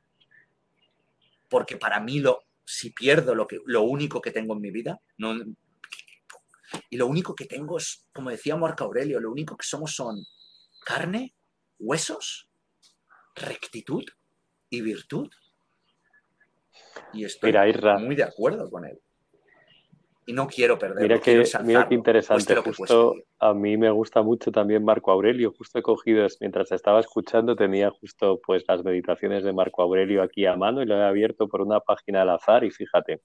Porque 1.49 1.77
para 1.77 1.99
mí, 1.99 2.21
lo, 2.21 2.45
si 2.65 2.91
pierdo 2.91 3.35
lo, 3.35 3.49
que, 3.49 3.59
lo 3.67 3.83
único 3.83 4.21
que 4.21 4.31
tengo 4.31 4.55
en 4.55 4.61
mi 4.61 4.71
vida, 4.71 5.01
no, 5.19 5.35
y 6.89 6.97
lo 6.97 7.09
único 7.09 7.35
que 7.35 7.47
tengo 7.47 7.79
es, 7.79 8.07
como 8.13 8.31
decía 8.31 8.55
Marco 8.55 8.85
Aurelio, 8.85 9.19
lo 9.19 9.33
único 9.33 9.57
que 9.57 9.67
somos 9.67 9.93
son 9.93 10.25
carne, 10.85 11.35
huesos, 11.81 12.49
rectitud 13.35 14.05
y 14.71 14.83
virtud. 14.83 15.29
Y 17.13 17.25
estoy 17.25 17.53
muy 18.01 18.17
de 18.17 18.25
acuerdo 18.25 18.71
con 18.71 18.85
él. 18.85 18.99
y 20.27 20.33
no 20.33 20.47
quiero 20.47 20.79
perderlo. 20.79 21.03
Mira 21.03 21.21
que, 21.21 21.45
mira 21.65 21.89
qué 21.89 21.95
interesante. 21.95 22.55
Justo 22.57 23.15
a 23.39 23.53
mí 23.53 23.77
me 23.77 23.91
gusta 23.91 24.23
mucho 24.23 24.51
también 24.51 24.85
Marco 24.85 25.11
Aurelio. 25.11 25.53
Justo 25.57 25.79
he 25.79 25.83
cogido, 25.83 26.27
mientras 26.41 26.73
estaba 26.73 27.01
escuchando, 27.01 27.55
tenía 27.57 27.91
justo 27.91 28.41
pues 28.45 28.65
las 28.67 28.83
meditaciones 28.85 29.45
de 29.45 29.53
Marco 29.53 29.83
Aurelio 29.83 30.23
aquí 30.23 30.47
a 30.47 30.57
mano 30.57 30.83
y 30.83 30.87
lo 30.87 30.97
he 30.97 31.05
abierto 31.05 31.49
por 31.49 31.61
una 31.61 31.81
página 31.81 32.23
al 32.23 32.31
azar 32.31 32.65
y 32.65 32.71
fíjate, 32.71 33.21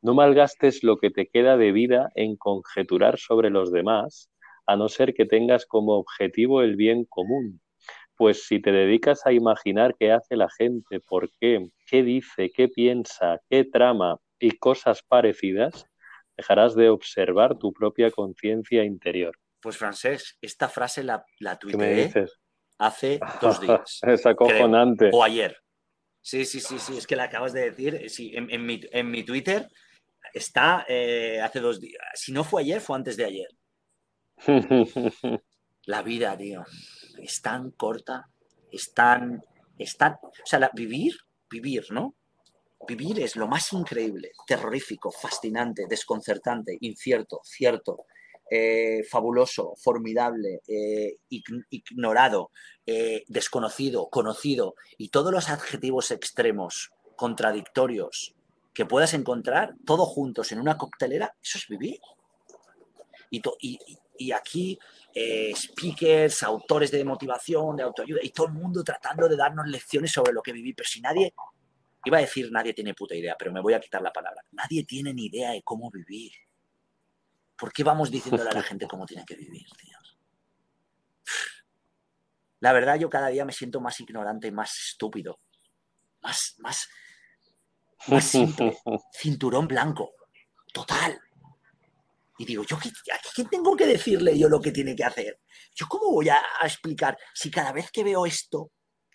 no 0.00 0.14
malgastes 0.14 0.82
lo 0.82 0.98
que 0.98 1.10
te 1.10 1.28
queda 1.28 1.56
de 1.56 1.72
vida 1.72 2.10
en 2.14 2.36
conjeturar 2.36 3.18
sobre 3.18 3.50
los 3.50 3.70
demás, 3.72 4.30
a 4.66 4.76
no 4.76 4.88
ser 4.88 5.14
que 5.14 5.26
tengas 5.26 5.66
como 5.66 5.94
objetivo 5.94 6.62
el 6.62 6.76
bien 6.76 7.04
común. 7.04 7.60
Pues 8.22 8.46
si 8.46 8.62
te 8.62 8.70
dedicas 8.70 9.26
a 9.26 9.32
imaginar 9.32 9.96
qué 9.98 10.12
hace 10.12 10.36
la 10.36 10.48
gente, 10.48 11.00
por 11.00 11.28
qué, 11.40 11.66
qué 11.88 12.04
dice, 12.04 12.52
qué 12.52 12.68
piensa, 12.68 13.40
qué 13.50 13.64
trama 13.64 14.16
y 14.38 14.58
cosas 14.58 15.02
parecidas, 15.02 15.86
dejarás 16.36 16.76
de 16.76 16.88
observar 16.88 17.58
tu 17.58 17.72
propia 17.72 18.12
conciencia 18.12 18.84
interior. 18.84 19.36
Pues 19.60 19.76
Francés, 19.76 20.38
esta 20.40 20.68
frase 20.68 21.02
la, 21.02 21.24
la 21.40 21.58
tuiteé 21.58 22.12
hace 22.78 23.18
dos 23.42 23.60
días. 23.60 23.98
es 24.06 24.24
acojonante. 24.24 25.10
o 25.12 25.24
ayer. 25.24 25.56
Sí, 26.20 26.44
sí, 26.44 26.60
sí, 26.60 26.78
sí, 26.78 26.98
es 26.98 27.08
que 27.08 27.16
la 27.16 27.24
acabas 27.24 27.52
de 27.52 27.72
decir. 27.72 28.08
Sí, 28.08 28.32
en, 28.36 29.10
mi, 29.10 29.24
Twitter 29.24 29.66
está 30.32 30.86
eh, 30.88 31.40
hace 31.42 31.58
dos 31.58 31.80
días. 31.80 32.04
Si 32.14 32.30
no 32.30 32.44
fue 32.44 32.62
ayer, 32.62 32.80
fue 32.80 32.96
antes 32.96 33.16
de 33.16 33.24
ayer. 33.24 33.48
la 35.86 36.02
vida, 36.02 36.36
tío, 36.36 36.64
es 37.18 37.40
tan 37.42 37.70
corta, 37.72 38.28
es 38.70 38.92
tan, 38.92 39.42
es 39.78 39.96
o 40.00 40.46
sea, 40.46 40.70
vivir, 40.74 41.16
vivir, 41.50 41.86
¿no? 41.90 42.14
Vivir 42.86 43.20
es 43.20 43.36
lo 43.36 43.46
más 43.46 43.72
increíble, 43.72 44.32
terrorífico, 44.46 45.10
fascinante, 45.10 45.86
desconcertante, 45.88 46.76
incierto, 46.80 47.40
cierto, 47.44 48.06
eh, 48.50 49.02
fabuloso, 49.08 49.74
formidable, 49.82 50.60
eh, 50.66 51.16
ignorado, 51.30 52.50
eh, 52.84 53.24
desconocido, 53.28 54.10
conocido 54.10 54.74
y 54.98 55.08
todos 55.08 55.32
los 55.32 55.48
adjetivos 55.48 56.10
extremos, 56.10 56.90
contradictorios 57.16 58.34
que 58.74 58.84
puedas 58.84 59.14
encontrar, 59.14 59.74
todos 59.86 60.06
juntos 60.08 60.52
en 60.52 60.60
una 60.60 60.76
coctelera, 60.76 61.34
eso 61.42 61.58
es 61.58 61.66
vivir. 61.68 61.98
Y, 63.30 63.40
aquí 64.34 64.78
speakers, 65.54 66.42
autores 66.42 66.90
de 66.90 67.04
motivación, 67.04 67.76
de 67.76 67.82
autoayuda, 67.82 68.20
y 68.22 68.30
todo 68.30 68.46
el 68.46 68.52
mundo 68.52 68.82
tratando 68.84 69.28
de 69.28 69.36
darnos 69.36 69.66
lecciones 69.66 70.12
sobre 70.12 70.32
lo 70.32 70.42
que 70.42 70.52
vivir, 70.52 70.74
pero 70.76 70.88
si 70.88 71.00
nadie 71.00 71.34
Iba 72.04 72.18
a 72.18 72.22
decir 72.22 72.50
nadie 72.50 72.74
tiene 72.74 72.94
puta 72.94 73.14
idea, 73.14 73.36
pero 73.38 73.52
me 73.52 73.60
voy 73.60 73.74
a 73.74 73.80
quitar 73.80 74.02
la 74.02 74.12
palabra. 74.12 74.42
Nadie 74.52 74.84
tiene 74.84 75.14
ni 75.14 75.26
idea 75.26 75.52
de 75.52 75.62
cómo 75.62 75.90
vivir. 75.90 76.32
¿Por 77.56 77.72
qué 77.72 77.84
vamos 77.84 78.10
diciéndole 78.10 78.50
a 78.50 78.54
la 78.54 78.62
gente 78.62 78.88
cómo 78.88 79.06
tiene 79.06 79.24
que 79.24 79.36
vivir, 79.36 79.66
tío? 79.80 79.96
La 82.58 82.72
verdad, 82.72 82.98
yo 82.98 83.08
cada 83.08 83.28
día 83.28 83.44
me 83.44 83.52
siento 83.52 83.80
más 83.80 83.98
ignorante 84.00 84.48
y 84.48 84.52
más 84.52 84.76
estúpido. 84.90 85.40
Más, 86.22 86.56
más, 86.58 86.88
más 88.08 88.24
simple. 88.24 88.76
Cinturón 89.12 89.68
blanco. 89.68 90.14
Total. 90.72 91.20
Y 92.42 92.44
digo, 92.44 92.64
¿yo 92.64 92.76
qué, 92.76 92.90
qué, 93.36 93.44
tengo 93.44 93.76
que 93.76 93.86
decirle 93.86 94.36
yo 94.36 94.48
lo 94.48 94.60
que 94.60 94.72
tiene 94.72 94.96
que 94.96 95.04
hacer? 95.04 95.38
¿Yo 95.76 95.86
cómo 95.86 96.10
voy 96.10 96.28
a 96.28 96.42
explicar 96.64 97.16
si 97.32 97.52
cada 97.52 97.70
vez 97.70 97.92
que 97.92 98.02
veo 98.02 98.26
esto, 98.26 98.72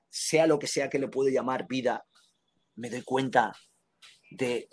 sea 0.07 0.47
lo 0.47 0.57
que 0.57 0.67
sea 0.67 0.89
que 0.89 0.97
le 0.97 1.09
puedo 1.09 1.29
llamar 1.29 1.67
vida, 1.67 2.05
me 2.75 2.89
doy 2.89 3.01
cuenta 3.01 3.51
de, 4.31 4.69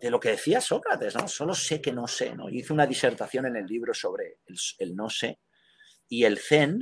lo 0.00 0.18
que 0.18 0.30
decía 0.30 0.60
Sócrates, 0.60 1.14
¿no? 1.14 1.28
Solo 1.28 1.54
sé 1.54 1.80
que 1.80 1.92
no 1.92 2.08
sé, 2.08 2.34
¿no? 2.34 2.50
hice 2.50 2.72
una 2.72 2.84
disertación 2.84 3.46
en 3.46 3.54
el 3.54 3.66
libro 3.66 3.94
sobre 3.94 4.40
el, 4.78 4.96
no 4.96 5.08
sé 5.08 5.38
y 6.08 6.24
el 6.24 6.40
Zen 6.40 6.80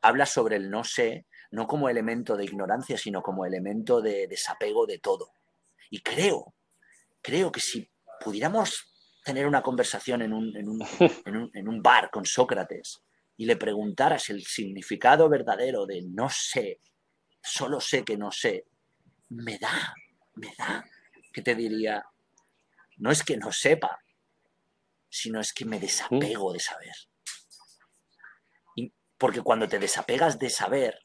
habla 0.00 0.26
sobre 0.26 0.54
el 0.54 0.70
no 0.70 0.84
sé 0.84 1.26
no 1.50 1.66
como 1.66 1.88
elemento 1.88 2.36
de 2.36 2.44
ignorancia, 2.44 2.96
sino 2.96 3.20
como 3.20 3.46
elemento 3.46 4.00
de 4.00 4.28
desapego 4.28 4.86
de 4.86 5.00
todo. 5.00 5.32
Y 5.90 6.02
creo, 6.02 6.54
creo 7.20 7.50
que 7.50 7.60
si 7.60 7.90
pudiéramos 8.20 8.93
tener 9.24 9.46
una 9.46 9.62
conversación 9.62 10.22
en 10.22 10.32
un, 10.32 10.54
en 11.24 11.36
un, 11.36 11.50
en 11.52 11.68
un 11.68 11.82
bar 11.82 12.10
con 12.10 12.24
Sócrates 12.24 13.02
y 13.36 13.46
le 13.46 13.56
preguntaras 13.56 14.30
el 14.30 14.44
significado 14.44 15.28
verdadero 15.28 15.86
de 15.86 16.02
no 16.02 16.28
sé, 16.28 16.80
solo 17.42 17.80
sé 17.80 18.04
que 18.04 18.16
no 18.16 18.30
sé, 18.30 18.66
me 19.30 19.58
da, 19.58 19.94
me 20.34 20.54
da, 20.56 20.84
que 21.32 21.42
te 21.42 21.54
diría, 21.54 22.04
no 22.98 23.10
es 23.10 23.24
que 23.24 23.36
no 23.36 23.50
sepa, 23.50 23.98
sino 25.08 25.40
es 25.40 25.52
que 25.52 25.64
me 25.64 25.80
desapego 25.80 26.52
de 26.52 26.60
saber. 26.60 26.94
porque 29.16 29.42
cuando 29.42 29.66
te 29.68 29.78
desapegas 29.78 30.38
de 30.38 30.50
saber, 30.50 30.98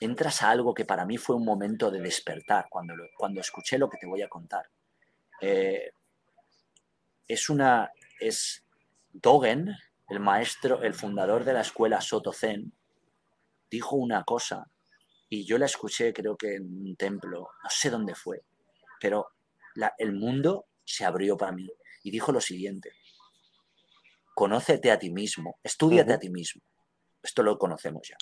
entras 0.00 0.42
a 0.42 0.50
algo 0.50 0.74
que 0.74 0.84
para 0.84 1.06
mí 1.06 1.16
fue 1.16 1.36
un 1.36 1.44
momento 1.44 1.90
de 1.90 2.00
despertar, 2.00 2.66
cuando, 2.68 2.94
cuando 3.16 3.40
escuché 3.40 3.78
lo 3.78 3.88
que 3.88 3.98
te 3.98 4.06
voy 4.06 4.20
a 4.20 4.28
contar. 4.28 4.68
Eh, 5.40 5.90
es 7.28 7.50
una, 7.50 7.90
es 8.20 8.64
Dogen, 9.12 9.74
el 10.08 10.20
maestro, 10.20 10.82
el 10.82 10.94
fundador 10.94 11.44
de 11.44 11.52
la 11.52 11.62
escuela 11.62 12.00
Soto 12.00 12.32
Zen, 12.32 12.72
dijo 13.70 13.96
una 13.96 14.24
cosa 14.24 14.70
y 15.28 15.44
yo 15.44 15.58
la 15.58 15.66
escuché 15.66 16.12
creo 16.12 16.36
que 16.36 16.56
en 16.56 16.64
un 16.64 16.96
templo, 16.96 17.48
no 17.62 17.70
sé 17.70 17.90
dónde 17.90 18.14
fue, 18.14 18.42
pero 19.00 19.32
el 19.98 20.12
mundo 20.12 20.66
se 20.84 21.04
abrió 21.04 21.36
para 21.36 21.52
mí 21.52 21.68
y 22.02 22.10
dijo 22.10 22.30
lo 22.30 22.40
siguiente, 22.40 22.92
conócete 24.34 24.90
a 24.92 24.98
ti 24.98 25.10
mismo, 25.10 25.58
estudiate 25.62 26.12
a 26.12 26.18
ti 26.18 26.30
mismo, 26.30 26.62
esto 27.22 27.42
lo 27.42 27.58
conocemos 27.58 28.08
ya, 28.08 28.16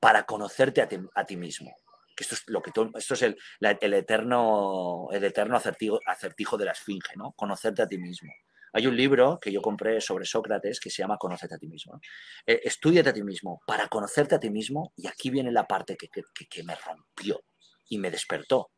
para 0.00 0.24
conocerte 0.24 0.80
a 0.80 0.88
ti, 0.88 1.36
mismo, 1.36 1.74
que 2.18 2.24
esto 2.24 2.34
es 2.34 2.42
lo 2.48 2.60
que 2.60 2.72
esto 2.96 3.14
es 3.14 3.22
el, 3.22 3.38
el, 3.60 3.94
eterno 3.94 5.06
el 5.12 5.22
eterno 5.22 5.56
acertijo, 5.56 6.00
acertijo 6.04 6.56
de 6.56 6.64
la 6.64 6.72
esfinge, 6.72 7.14
¿no? 7.14 7.30
Conocerte 7.36 7.82
a 7.82 7.86
ti 7.86 7.96
mismo. 7.96 8.32
Hay 8.72 8.88
un 8.88 8.96
libro 8.96 9.38
que 9.40 9.52
yo 9.52 9.62
compré 9.62 10.00
sobre 10.00 10.24
Sócrates 10.24 10.80
que 10.80 10.90
se 10.90 11.00
llama 11.00 11.16
Conócete 11.16 11.54
a 11.54 11.58
ti 11.58 11.68
mismo. 11.68 12.00
Eh, 12.44 12.60
a 12.68 13.12
ti 13.12 13.22
mismo 13.22 13.62
para 13.64 13.86
conocerte 13.86 14.34
a 14.34 14.40
ti 14.40 14.50
mismo 14.50 14.92
y 14.96 15.06
aquí 15.06 15.30
viene 15.30 15.52
la 15.52 15.64
parte 15.64 15.96
que, 15.96 16.08
que 16.08 16.62
me 16.64 16.74
rompió 16.74 17.40
y 17.88 17.98
me 17.98 18.10
despertó 18.10 18.70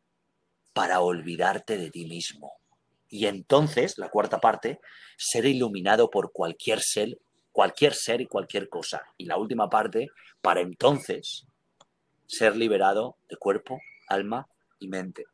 para 0.75 1.01
olvidarte 1.01 1.79
de 1.79 1.91
ti 1.91 2.05
mismo. 2.05 2.53
Y 3.09 3.27
entonces, 3.27 3.97
la 3.97 4.11
cuarta 4.11 4.39
parte, 4.39 4.81
ser 5.17 5.47
iluminado 5.47 6.11
por 6.11 6.31
cualquier 6.31 6.81
ser, 6.81 7.19
cualquier 7.53 7.95
ser 7.95 8.21
y 8.21 8.27
cualquier 8.27 8.69
cosa. 8.69 9.03
Y 9.17 9.25
la 9.25 9.39
última 9.39 9.71
parte, 9.71 10.11
para 10.43 10.61
entonces 10.61 11.47
ser 12.31 12.57
liberado 12.57 13.17
de 13.29 13.37
cuerpo, 13.37 13.81
alma 14.07 14.49
y 14.79 14.89
mente. 14.89 15.25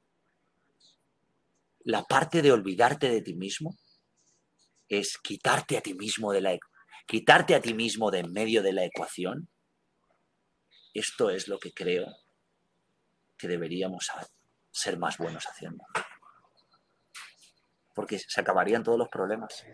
La 1.80 2.04
parte 2.04 2.40
de 2.40 2.52
olvidarte 2.52 3.10
de 3.10 3.20
ti 3.20 3.34
mismo 3.34 3.76
es 4.88 5.18
quitarte 5.18 5.76
a 5.76 5.82
ti 5.82 5.94
mismo 5.94 6.32
de 6.32 6.40
la 6.40 6.58
quitarte 7.06 7.54
a 7.54 7.60
ti 7.60 7.74
mismo 7.74 8.12
en 8.12 8.32
medio 8.32 8.62
de 8.62 8.72
la 8.72 8.84
ecuación. 8.84 9.48
Esto 10.94 11.28
es 11.30 11.48
lo 11.48 11.58
que 11.58 11.72
creo 11.72 12.06
que 13.36 13.46
deberíamos 13.46 14.10
ser 14.70 14.98
más 14.98 15.18
buenos 15.18 15.44
haciendo. 15.44 15.84
Porque 17.94 18.18
se 18.18 18.40
acabarían 18.40 18.82
todos 18.82 18.98
los 18.98 19.08
problemas. 19.08 19.66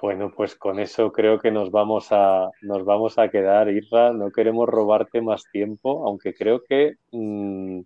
Bueno, 0.00 0.32
pues 0.34 0.54
con 0.56 0.78
eso 0.78 1.12
creo 1.12 1.38
que 1.38 1.50
nos 1.50 1.70
vamos 1.70 2.08
a, 2.10 2.50
nos 2.62 2.84
vamos 2.86 3.18
a 3.18 3.28
quedar, 3.28 3.68
Irra. 3.68 4.12
No 4.14 4.30
queremos 4.30 4.66
robarte 4.66 5.20
más 5.20 5.44
tiempo, 5.52 6.06
aunque 6.06 6.32
creo 6.34 6.62
que 6.64 6.94
mm, 7.12 7.80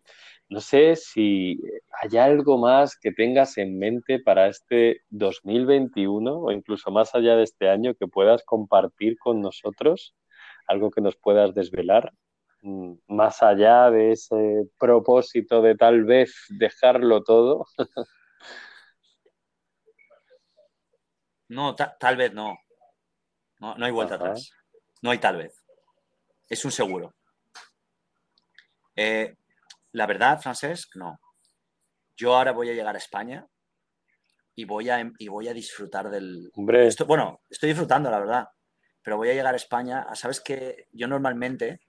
no 0.48 0.61
sé 0.61 0.94
si 0.94 1.61
hay 2.00 2.16
algo 2.18 2.57
más 2.59 2.96
que 2.96 3.11
tengas 3.11 3.59
en 3.59 3.79
mente 3.79 4.21
para 4.21 4.46
este 4.48 5.00
2021 5.10 6.38
o 6.38 6.52
incluso 6.52 6.92
más 6.92 7.15
allá 7.17 7.35
de 7.37 7.42
este 7.44 7.69
año 7.69 7.94
que 7.94 8.06
puedas 8.06 8.44
compartir 8.44 9.19
con 9.19 9.40
nosotros, 9.40 10.15
algo 10.69 10.90
que 10.92 11.00
nos 11.00 11.17
puedas 11.17 11.52
desvelar, 11.54 12.12
mm, 12.62 12.94
más 13.08 13.42
allá 13.42 13.90
de 13.90 14.12
ese 14.12 14.69
propósito 14.79 15.62
de 15.62 15.75
tal 15.77 16.04
vez 16.04 16.33
dejarlo 16.50 17.25
todo. 17.25 17.67
No, 21.49 21.75
tal 21.75 22.17
vez 22.17 22.33
no. 22.33 22.59
no. 23.61 23.85
hay 23.85 23.92
vuelta 23.92 24.17
atrás. 24.17 24.51
No 25.03 25.11
hay 25.11 25.19
tal 25.19 25.37
vez. 25.37 25.65
Es 26.49 26.65
un 26.65 26.73
seguro. 26.73 27.15
Eh, 28.97 29.37
la 29.92 30.07
verdad, 30.07 30.40
Francesc, 30.40 30.97
no. 30.97 31.21
Yo 32.17 32.37
ahora 32.37 32.53
voy 32.53 32.71
a 32.71 32.75
llegar 32.75 32.95
a 32.95 32.99
España 32.99 33.47
y 34.55 34.65
voy 34.65 34.88
a, 34.88 35.11
y 35.19 35.29
voy 35.29 35.49
a 35.49 35.53
disfrutar 35.53 36.11
del... 36.11 36.51
Hombre. 36.55 36.88
bueno, 37.07 37.40
estoy 37.51 37.71
disfrutando, 37.71 38.11
la 38.11 38.21
verdad, 38.21 38.49
pero 39.03 39.17
voy 39.17 39.31
a 39.31 39.35
llegar 39.35 39.53
a 39.53 39.57
España. 39.57 40.07
Sabes 40.15 40.40
que 40.40 40.88
yo 40.92 41.09
normalmente 41.09 41.81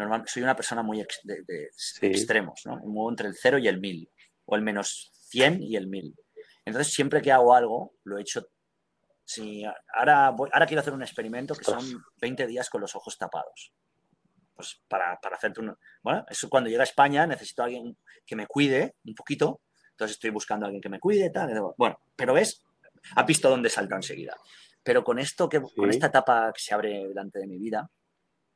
normal, 0.00 0.24
soy 0.26 0.42
una 0.42 0.56
persona 0.56 0.82
muy 0.82 1.04
de, 1.24 1.70
extremos, 2.02 2.62
¿no? 2.64 2.76
Muevo 2.78 3.10
entre 3.10 3.28
el 3.28 3.34
0 3.34 3.58
y 3.58 3.68
el 3.68 3.80
1000, 3.80 4.10
o 4.46 4.56
el 4.56 4.62
menos 4.62 5.10
100 5.28 5.62
y 5.62 5.76
el 5.76 5.86
1000. 5.86 6.14
Entonces, 6.64 6.92
siempre 6.92 7.22
que 7.22 7.32
hago 7.32 7.54
algo, 7.54 7.94
lo 8.04 8.18
he 8.18 8.22
hecho. 8.22 8.46
Si, 9.30 9.62
ahora, 9.94 10.26
ahora 10.26 10.66
quiero 10.66 10.80
hacer 10.80 10.92
un 10.92 11.02
experimento 11.02 11.54
que 11.54 11.62
son 11.62 12.04
20 12.20 12.48
días 12.48 12.68
con 12.68 12.80
los 12.80 12.96
ojos 12.96 13.16
tapados. 13.16 13.72
Pues 14.56 14.82
para, 14.88 15.20
para 15.20 15.36
hacerte 15.36 15.60
un. 15.60 15.78
Bueno, 16.02 16.26
eso 16.28 16.50
cuando 16.50 16.68
llegue 16.68 16.80
a 16.80 16.82
España 16.82 17.28
necesito 17.28 17.62
a 17.62 17.66
alguien 17.66 17.96
que 18.26 18.34
me 18.34 18.48
cuide 18.48 18.96
un 19.04 19.14
poquito. 19.14 19.60
Entonces 19.92 20.16
estoy 20.16 20.30
buscando 20.30 20.66
a 20.66 20.68
alguien 20.68 20.82
que 20.82 20.88
me 20.88 20.98
cuide, 20.98 21.30
tal. 21.30 21.48
Bueno, 21.78 22.00
pero 22.16 22.34
ves, 22.34 22.64
ha 23.14 23.22
visto 23.22 23.48
dónde 23.48 23.70
salta 23.70 23.94
enseguida. 23.94 24.36
Pero 24.82 25.04
con 25.04 25.20
esto, 25.20 25.48
que, 25.48 25.62
con 25.62 25.90
esta 25.90 26.08
etapa 26.08 26.52
que 26.52 26.60
se 26.60 26.74
abre 26.74 27.06
delante 27.06 27.38
de 27.38 27.46
mi 27.46 27.56
vida, 27.56 27.88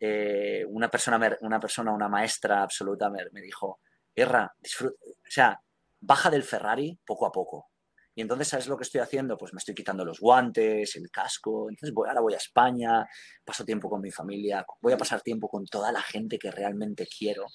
eh, 0.01 0.65
una, 0.67 0.91
persona, 0.91 1.39
una 1.43 1.61
persona, 1.61 1.93
una 1.93 2.09
maestra 2.09 2.65
absoluta 2.65 3.09
me, 3.11 3.27
me 3.31 3.43
dijo, 3.43 3.79
Erra, 4.13 4.53
disfruta, 4.59 4.97
o 5.05 5.31
sea, 5.31 5.63
baja 6.01 6.31
del 6.31 6.43
Ferrari 6.43 6.99
poco 7.07 7.27
a 7.27 7.31
poco. 7.31 7.71
Y 8.17 8.23
entonces, 8.23 8.49
¿sabes 8.49 8.69
lo 8.69 8.77
que 8.77 8.85
estoy 8.85 9.01
haciendo? 9.01 9.37
Pues 9.37 9.53
me 9.53 9.59
estoy 9.59 9.75
quitando 9.75 10.05
los 10.05 10.21
guantes, 10.21 10.95
el 10.97 11.11
casco. 11.11 11.69
Entonces, 11.69 11.93
voy, 11.93 12.09
ahora 12.09 12.21
voy 12.21 12.35
a 12.35 12.37
España, 12.37 13.09
paso 13.45 13.65
tiempo 13.65 13.91
con 13.91 14.01
mi 14.01 14.13
familia, 14.13 14.65
voy 14.81 14.93
a 14.93 14.97
pasar 14.97 15.21
tiempo 15.21 15.49
con 15.49 15.67
toda 15.67 15.91
la 15.91 16.01
gente 16.01 16.39
que 16.39 16.51
realmente 16.51 17.07
quiero. 17.07 17.47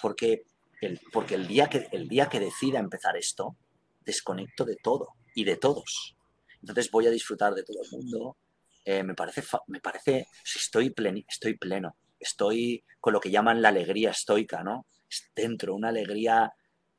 Porque 0.00 0.44
el, 0.80 1.00
porque 1.12 1.34
el, 1.34 1.46
día, 1.48 1.68
que, 1.68 1.88
el 1.90 2.08
día 2.08 2.28
que 2.28 2.38
decida 2.38 2.78
empezar 2.78 3.16
esto, 3.16 3.56
desconecto 4.04 4.64
de 4.64 4.76
todo 4.76 5.14
y 5.34 5.44
de 5.44 5.56
todos. 5.56 6.16
Entonces, 6.60 6.90
voy 6.90 7.08
a 7.08 7.10
disfrutar 7.10 7.54
de 7.54 7.64
todo 7.64 7.82
el 7.82 7.90
mundo. 7.90 8.36
Eh, 8.84 9.02
me 9.02 9.14
parece, 9.14 9.42
me 9.66 9.80
parece, 9.80 10.28
estoy, 10.44 10.94
estoy 11.28 11.58
pleno. 11.58 11.96
Estoy 12.18 12.84
con 13.00 13.12
lo 13.12 13.20
que 13.20 13.30
llaman 13.30 13.60
la 13.60 13.70
alegría 13.70 14.10
estoica, 14.10 14.62
¿no? 14.62 14.86
Dentro, 15.34 15.74
una 15.74 15.88
alegría 15.88 16.52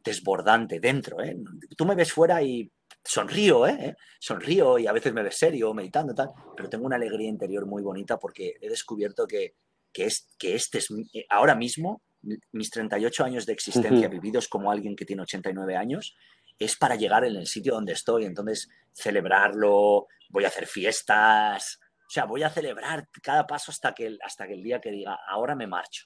desbordante 0.04 0.80
dentro. 0.80 1.24
¿eh? 1.24 1.38
Tú 1.78 1.86
me 1.86 1.96
ves 1.96 2.12
fuera 2.12 2.42
y 2.42 2.70
sonrío, 3.04 3.68
¿eh? 3.68 3.78
¿eh? 3.80 3.96
Sonrío 4.20 4.78
y 4.78 4.88
a 4.88 4.92
veces 4.92 5.14
me 5.14 5.24
ves 5.24 5.38
serio, 5.38 5.74
meditando, 5.74 6.14
tal, 6.14 6.30
pero 6.56 6.70
tengo 6.70 6.86
una 6.86 6.96
alegría 6.96 7.30
interior 7.30 7.66
muy 7.66 7.82
bonita 7.82 8.18
porque 8.18 8.56
he 8.62 8.70
descubierto 8.70 9.28
que, 9.28 9.56
es, 9.94 10.28
que 10.38 10.56
este 10.56 10.78
es, 10.78 10.90
eh, 11.14 11.26
ahora 11.30 11.56
mismo, 11.56 12.04
mis 12.52 12.70
38 12.70 13.24
años 13.24 13.46
de 13.46 13.54
existencia 13.54 14.08
vividos 14.08 14.48
como 14.48 14.72
alguien 14.72 14.96
que 14.96 15.06
tiene 15.06 15.24
89 15.24 15.76
años, 15.76 16.16
es 16.60 16.76
para 16.76 16.96
llegar 16.96 17.26
en 17.26 17.36
el 17.36 17.48
sitio 17.48 17.74
donde 17.74 17.94
estoy. 17.94 18.26
Entonces, 18.26 18.70
celebrarlo, 18.94 20.08
voy 20.30 20.46
a 20.46 20.50
hacer 20.50 20.68
fiestas, 20.68 21.80
o 22.08 22.14
sea, 22.14 22.26
voy 22.26 22.44
a 22.44 22.50
celebrar 22.50 23.08
cada 23.24 23.48
paso 23.48 23.72
hasta 23.72 23.94
que, 23.94 24.18
hasta 24.24 24.46
que 24.46 24.54
el 24.54 24.62
día 24.62 24.80
que 24.80 24.92
diga, 24.92 25.18
ahora 25.28 25.56
me 25.56 25.66
marcho. 25.66 26.06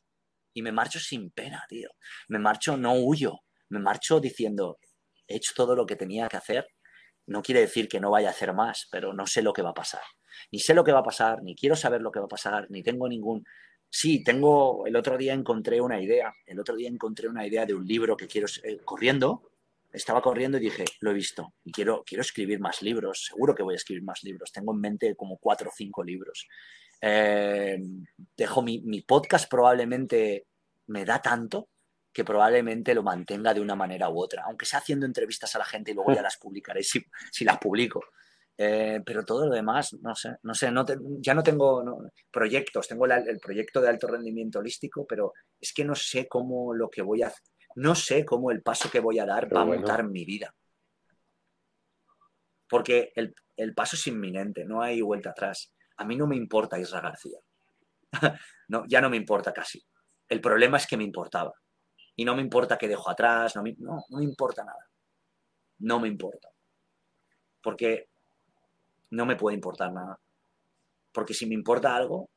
Y 0.53 0.61
me 0.61 0.71
marcho 0.71 0.99
sin 0.99 1.31
pena, 1.31 1.65
tío. 1.67 1.89
Me 2.29 2.39
marcho, 2.39 2.77
no 2.77 2.93
huyo. 2.93 3.41
Me 3.67 3.79
marcho 3.79 4.21
diciendo, 4.21 4.77
he 5.27 5.35
hecho 5.35 5.51
todo 5.55 5.75
lo 5.75 5.85
que 5.85 5.97
tenía 5.97 6.29
que 6.29 6.37
hacer 6.37 6.67
no 7.27 7.41
quiere 7.41 7.61
decir 7.61 7.87
que 7.87 7.99
no 7.99 8.11
vaya 8.11 8.29
a 8.29 8.31
hacer 8.31 8.53
más, 8.53 8.87
pero 8.91 9.13
no 9.13 9.25
sé 9.27 9.41
lo 9.41 9.53
que 9.53 9.61
va 9.61 9.71
a 9.71 9.75
pasar. 9.75 10.01
Ni 10.51 10.59
sé 10.59 10.73
lo 10.73 10.83
que 10.83 10.91
va 10.91 10.99
a 10.99 11.03
pasar, 11.03 11.41
ni 11.43 11.55
quiero 11.55 11.75
saber 11.75 12.01
lo 12.01 12.11
que 12.11 12.19
va 12.19 12.25
a 12.25 12.29
pasar, 12.29 12.69
ni 12.69 12.83
tengo 12.83 13.07
ningún... 13.07 13.45
Sí, 13.89 14.23
tengo, 14.23 14.85
el 14.85 14.95
otro 14.95 15.17
día 15.17 15.33
encontré 15.33 15.79
una 15.79 16.01
idea, 16.01 16.33
el 16.45 16.59
otro 16.59 16.75
día 16.75 16.89
encontré 16.89 17.29
una 17.29 17.47
idea 17.47 17.65
de 17.65 17.73
un 17.73 17.85
libro 17.87 18.17
que 18.17 18.27
quiero, 18.27 18.47
eh, 18.63 18.79
corriendo, 18.83 19.49
estaba 19.93 20.21
corriendo 20.21 20.57
y 20.57 20.61
dije, 20.61 20.83
lo 20.99 21.11
he 21.11 21.13
visto, 21.13 21.53
y 21.63 21.71
quiero, 21.71 22.03
quiero 22.05 22.21
escribir 22.21 22.59
más 22.59 22.81
libros, 22.81 23.25
seguro 23.29 23.55
que 23.55 23.63
voy 23.63 23.75
a 23.75 23.77
escribir 23.77 24.03
más 24.03 24.23
libros, 24.23 24.51
tengo 24.51 24.73
en 24.73 24.81
mente 24.81 25.15
como 25.15 25.37
cuatro 25.37 25.69
o 25.69 25.73
cinco 25.73 26.03
libros. 26.03 26.47
Eh, 26.99 27.77
dejo 28.35 28.61
mi, 28.61 28.81
mi 28.81 29.01
podcast 29.01 29.49
probablemente 29.49 30.45
me 30.87 31.05
da 31.05 31.21
tanto 31.21 31.69
que 32.15 32.23
probablemente 32.23 32.95
lo 32.95 33.03
mantenga 33.03 33.53
de 33.53 33.59
una 33.59 33.75
manera 33.75 34.09
u 34.09 34.17
otra, 34.21 34.43
aunque 34.45 34.65
sea 34.65 34.79
haciendo 34.79 35.05
entrevistas 35.05 35.53
a 35.53 35.59
la 35.59 35.65
gente 35.65 35.91
y 35.91 35.93
luego 35.93 36.13
ya 36.13 36.21
las 36.21 36.37
publicaré 36.37 36.81
si, 36.81 37.05
si 37.29 37.43
las 37.43 37.57
publico. 37.57 38.01
Eh, 38.57 39.01
pero 39.05 39.25
todo 39.25 39.47
lo 39.47 39.53
demás, 39.53 39.93
no 40.01 40.15
sé, 40.15 40.37
no 40.43 40.55
sé, 40.55 40.71
no 40.71 40.85
ya 41.19 41.33
no 41.33 41.43
tengo 41.43 41.83
proyectos, 42.31 42.87
tengo 42.87 43.05
el 43.05 43.39
proyecto 43.41 43.81
de 43.81 43.89
alto 43.89 44.07
rendimiento 44.07 44.59
holístico, 44.59 45.05
pero 45.05 45.33
es 45.59 45.73
que 45.73 45.83
no 45.83 45.93
sé 45.93 46.25
cómo 46.29 46.73
lo 46.73 46.89
que 46.89 47.01
voy 47.01 47.21
a, 47.21 47.33
no 47.75 47.95
sé 47.95 48.23
cómo 48.23 48.49
el 48.49 48.61
paso 48.61 48.89
que 48.89 49.01
voy 49.01 49.19
a 49.19 49.25
dar 49.25 49.53
va 49.53 49.63
a 49.63 49.65
montar 49.65 50.05
mi 50.05 50.23
vida. 50.23 50.55
Porque 52.69 53.11
el, 53.13 53.35
el, 53.57 53.73
paso 53.73 53.97
es 53.97 54.07
inminente, 54.07 54.63
no 54.63 54.81
hay 54.81 55.01
vuelta 55.01 55.31
atrás. 55.31 55.73
A 55.97 56.05
mí 56.05 56.15
no 56.15 56.27
me 56.27 56.37
importa 56.37 56.79
Isra 56.79 57.01
García. 57.01 57.39
no, 58.69 58.85
ya 58.87 59.01
no 59.01 59.09
me 59.09 59.17
importa 59.17 59.51
casi. 59.51 59.85
El 60.29 60.39
problema 60.39 60.77
es 60.77 60.87
que 60.87 60.95
me 60.95 61.03
importaba 61.03 61.53
y 62.15 62.23
no 62.23 62.35
me 62.35 62.41
importa 62.41 62.77
qué 62.77 62.87
dejo 62.87 63.09
atrás, 63.09 63.55
no 63.55 63.63
me, 63.63 63.75
no, 63.77 64.03
me 64.09 64.23
importa 64.23 64.63
nada. 64.63 64.89
No 65.79 65.99
me 65.99 66.07
importa. 66.07 66.49
Porque 67.61 68.09
no 69.11 69.25
me 69.25 69.35
puede 69.35 69.55
importar 69.55 69.91
nada. 69.91 70.19
Porque 71.11 71.33
si 71.33 71.45
me 71.45 71.55
importa 71.55 71.95
algo, 71.95 72.29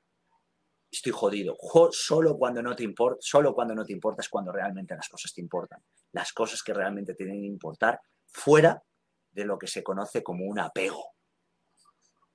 estoy 0.90 1.12
jodido. 1.12 1.56
solo 1.92 2.36
cuando 2.36 2.62
no 2.62 2.74
te 2.74 2.82
importa, 2.82 3.18
solo 3.20 3.54
cuando 3.54 3.74
no 3.74 3.84
te 3.84 3.92
importa 3.92 4.22
es 4.22 4.28
cuando 4.28 4.50
realmente 4.50 4.96
las 4.96 5.08
cosas 5.08 5.32
te 5.32 5.40
importan. 5.40 5.82
Las 6.12 6.32
cosas 6.32 6.62
que 6.62 6.74
realmente 6.74 7.14
tienen 7.14 7.40
que 7.40 7.46
importar 7.46 8.00
fuera 8.26 8.82
de 9.30 9.44
lo 9.44 9.58
que 9.58 9.68
se 9.68 9.82
conoce 9.82 10.22
como 10.22 10.44
un 10.44 10.58
apego. 10.58 11.14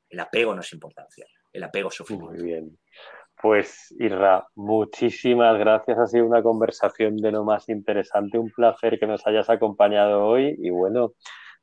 El 0.09 0.19
apego 0.19 0.53
no 0.53 0.61
es 0.61 0.71
importancia, 0.71 1.25
el 1.51 1.63
apego 1.63 1.89
es 1.89 1.95
sufrimiento. 1.95 2.33
Muy 2.33 2.43
bien. 2.43 2.79
Pues 3.43 3.93
Irra, 3.99 4.47
muchísimas 4.55 5.59
gracias. 5.59 5.99
Ha 5.99 6.07
sido 6.07 6.25
una 6.25 6.41
conversación 6.41 7.17
de 7.17 7.29
lo 7.33 7.43
más 7.43 7.67
interesante. 7.67 8.37
Un 8.37 8.49
placer 8.51 8.97
que 8.97 9.05
nos 9.05 9.27
hayas 9.27 9.49
acompañado 9.49 10.25
hoy 10.25 10.55
y 10.59 10.69
bueno, 10.69 11.11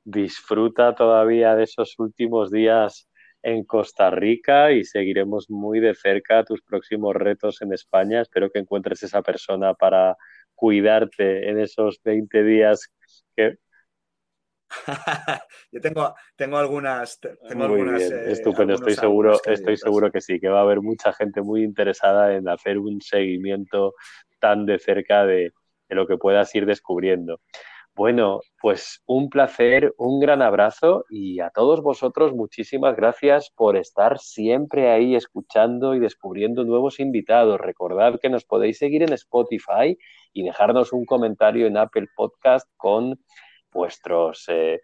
disfruta 0.04 0.94
todavía 0.94 1.54
de 1.56 1.64
esos 1.64 1.98
últimos 1.98 2.50
días 2.50 3.08
en 3.42 3.64
Costa 3.64 4.10
Rica 4.10 4.72
y 4.72 4.84
seguiremos 4.84 5.48
muy 5.48 5.80
de 5.80 5.94
cerca 5.94 6.44
tus 6.44 6.60
próximos 6.60 7.14
retos 7.14 7.62
en 7.62 7.72
España. 7.72 8.20
Espero 8.20 8.50
que 8.50 8.58
encuentres 8.58 9.02
esa 9.02 9.22
persona 9.22 9.72
para 9.72 10.18
cuidarte 10.54 11.48
en 11.48 11.60
esos 11.60 11.98
20 12.04 12.42
días 12.44 12.92
que 13.34 13.56
Yo 15.72 15.80
tengo, 15.80 16.14
tengo 16.36 16.58
algunas. 16.58 17.18
Tengo 17.20 17.64
algunas 17.64 18.02
eh, 18.02 18.32
estupendo. 18.32 18.74
Estoy 18.74 18.94
seguro, 18.94 19.40
estoy 19.44 19.76
seguro 19.76 20.10
que 20.10 20.20
sí, 20.20 20.38
que 20.40 20.48
va 20.48 20.60
a 20.60 20.62
haber 20.62 20.80
mucha 20.80 21.12
gente 21.12 21.42
muy 21.42 21.62
interesada 21.64 22.34
en 22.34 22.48
hacer 22.48 22.78
un 22.78 23.00
seguimiento 23.00 23.94
tan 24.38 24.66
de 24.66 24.78
cerca 24.78 25.26
de, 25.26 25.52
lo 25.88 26.06
que 26.06 26.16
puedas 26.16 26.54
ir 26.54 26.66
descubriendo. 26.66 27.40
Bueno, 27.96 28.40
pues 28.62 29.02
un 29.04 29.28
placer, 29.28 29.92
un 29.98 30.20
gran 30.20 30.40
abrazo 30.40 31.04
y 31.10 31.40
a 31.40 31.50
todos 31.50 31.82
vosotros 31.82 32.32
muchísimas 32.32 32.94
gracias 32.96 33.50
por 33.54 33.76
estar 33.76 34.20
siempre 34.20 34.90
ahí 34.90 35.16
escuchando 35.16 35.96
y 35.96 35.98
descubriendo 35.98 36.64
nuevos 36.64 37.00
invitados. 37.00 37.60
Recordad 37.60 38.20
que 38.20 38.30
nos 38.30 38.44
podéis 38.44 38.78
seguir 38.78 39.02
en 39.02 39.12
Spotify 39.12 39.98
y 40.32 40.44
dejarnos 40.44 40.92
un 40.92 41.04
comentario 41.04 41.66
en 41.66 41.76
Apple 41.76 42.06
Podcast 42.14 42.70
con 42.76 43.18
vuestros, 43.72 44.44
eh, 44.48 44.80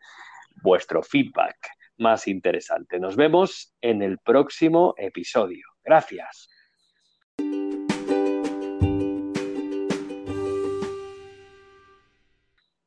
vuestro 0.62 1.02
feedback 1.02 1.56
más 1.98 2.28
interesante. 2.28 2.98
Nos 2.98 3.16
vemos 3.16 3.74
en 3.80 4.02
el 4.02 4.18
próximo 4.18 4.94
episodio. 4.98 5.66
Gracias. 5.82 6.48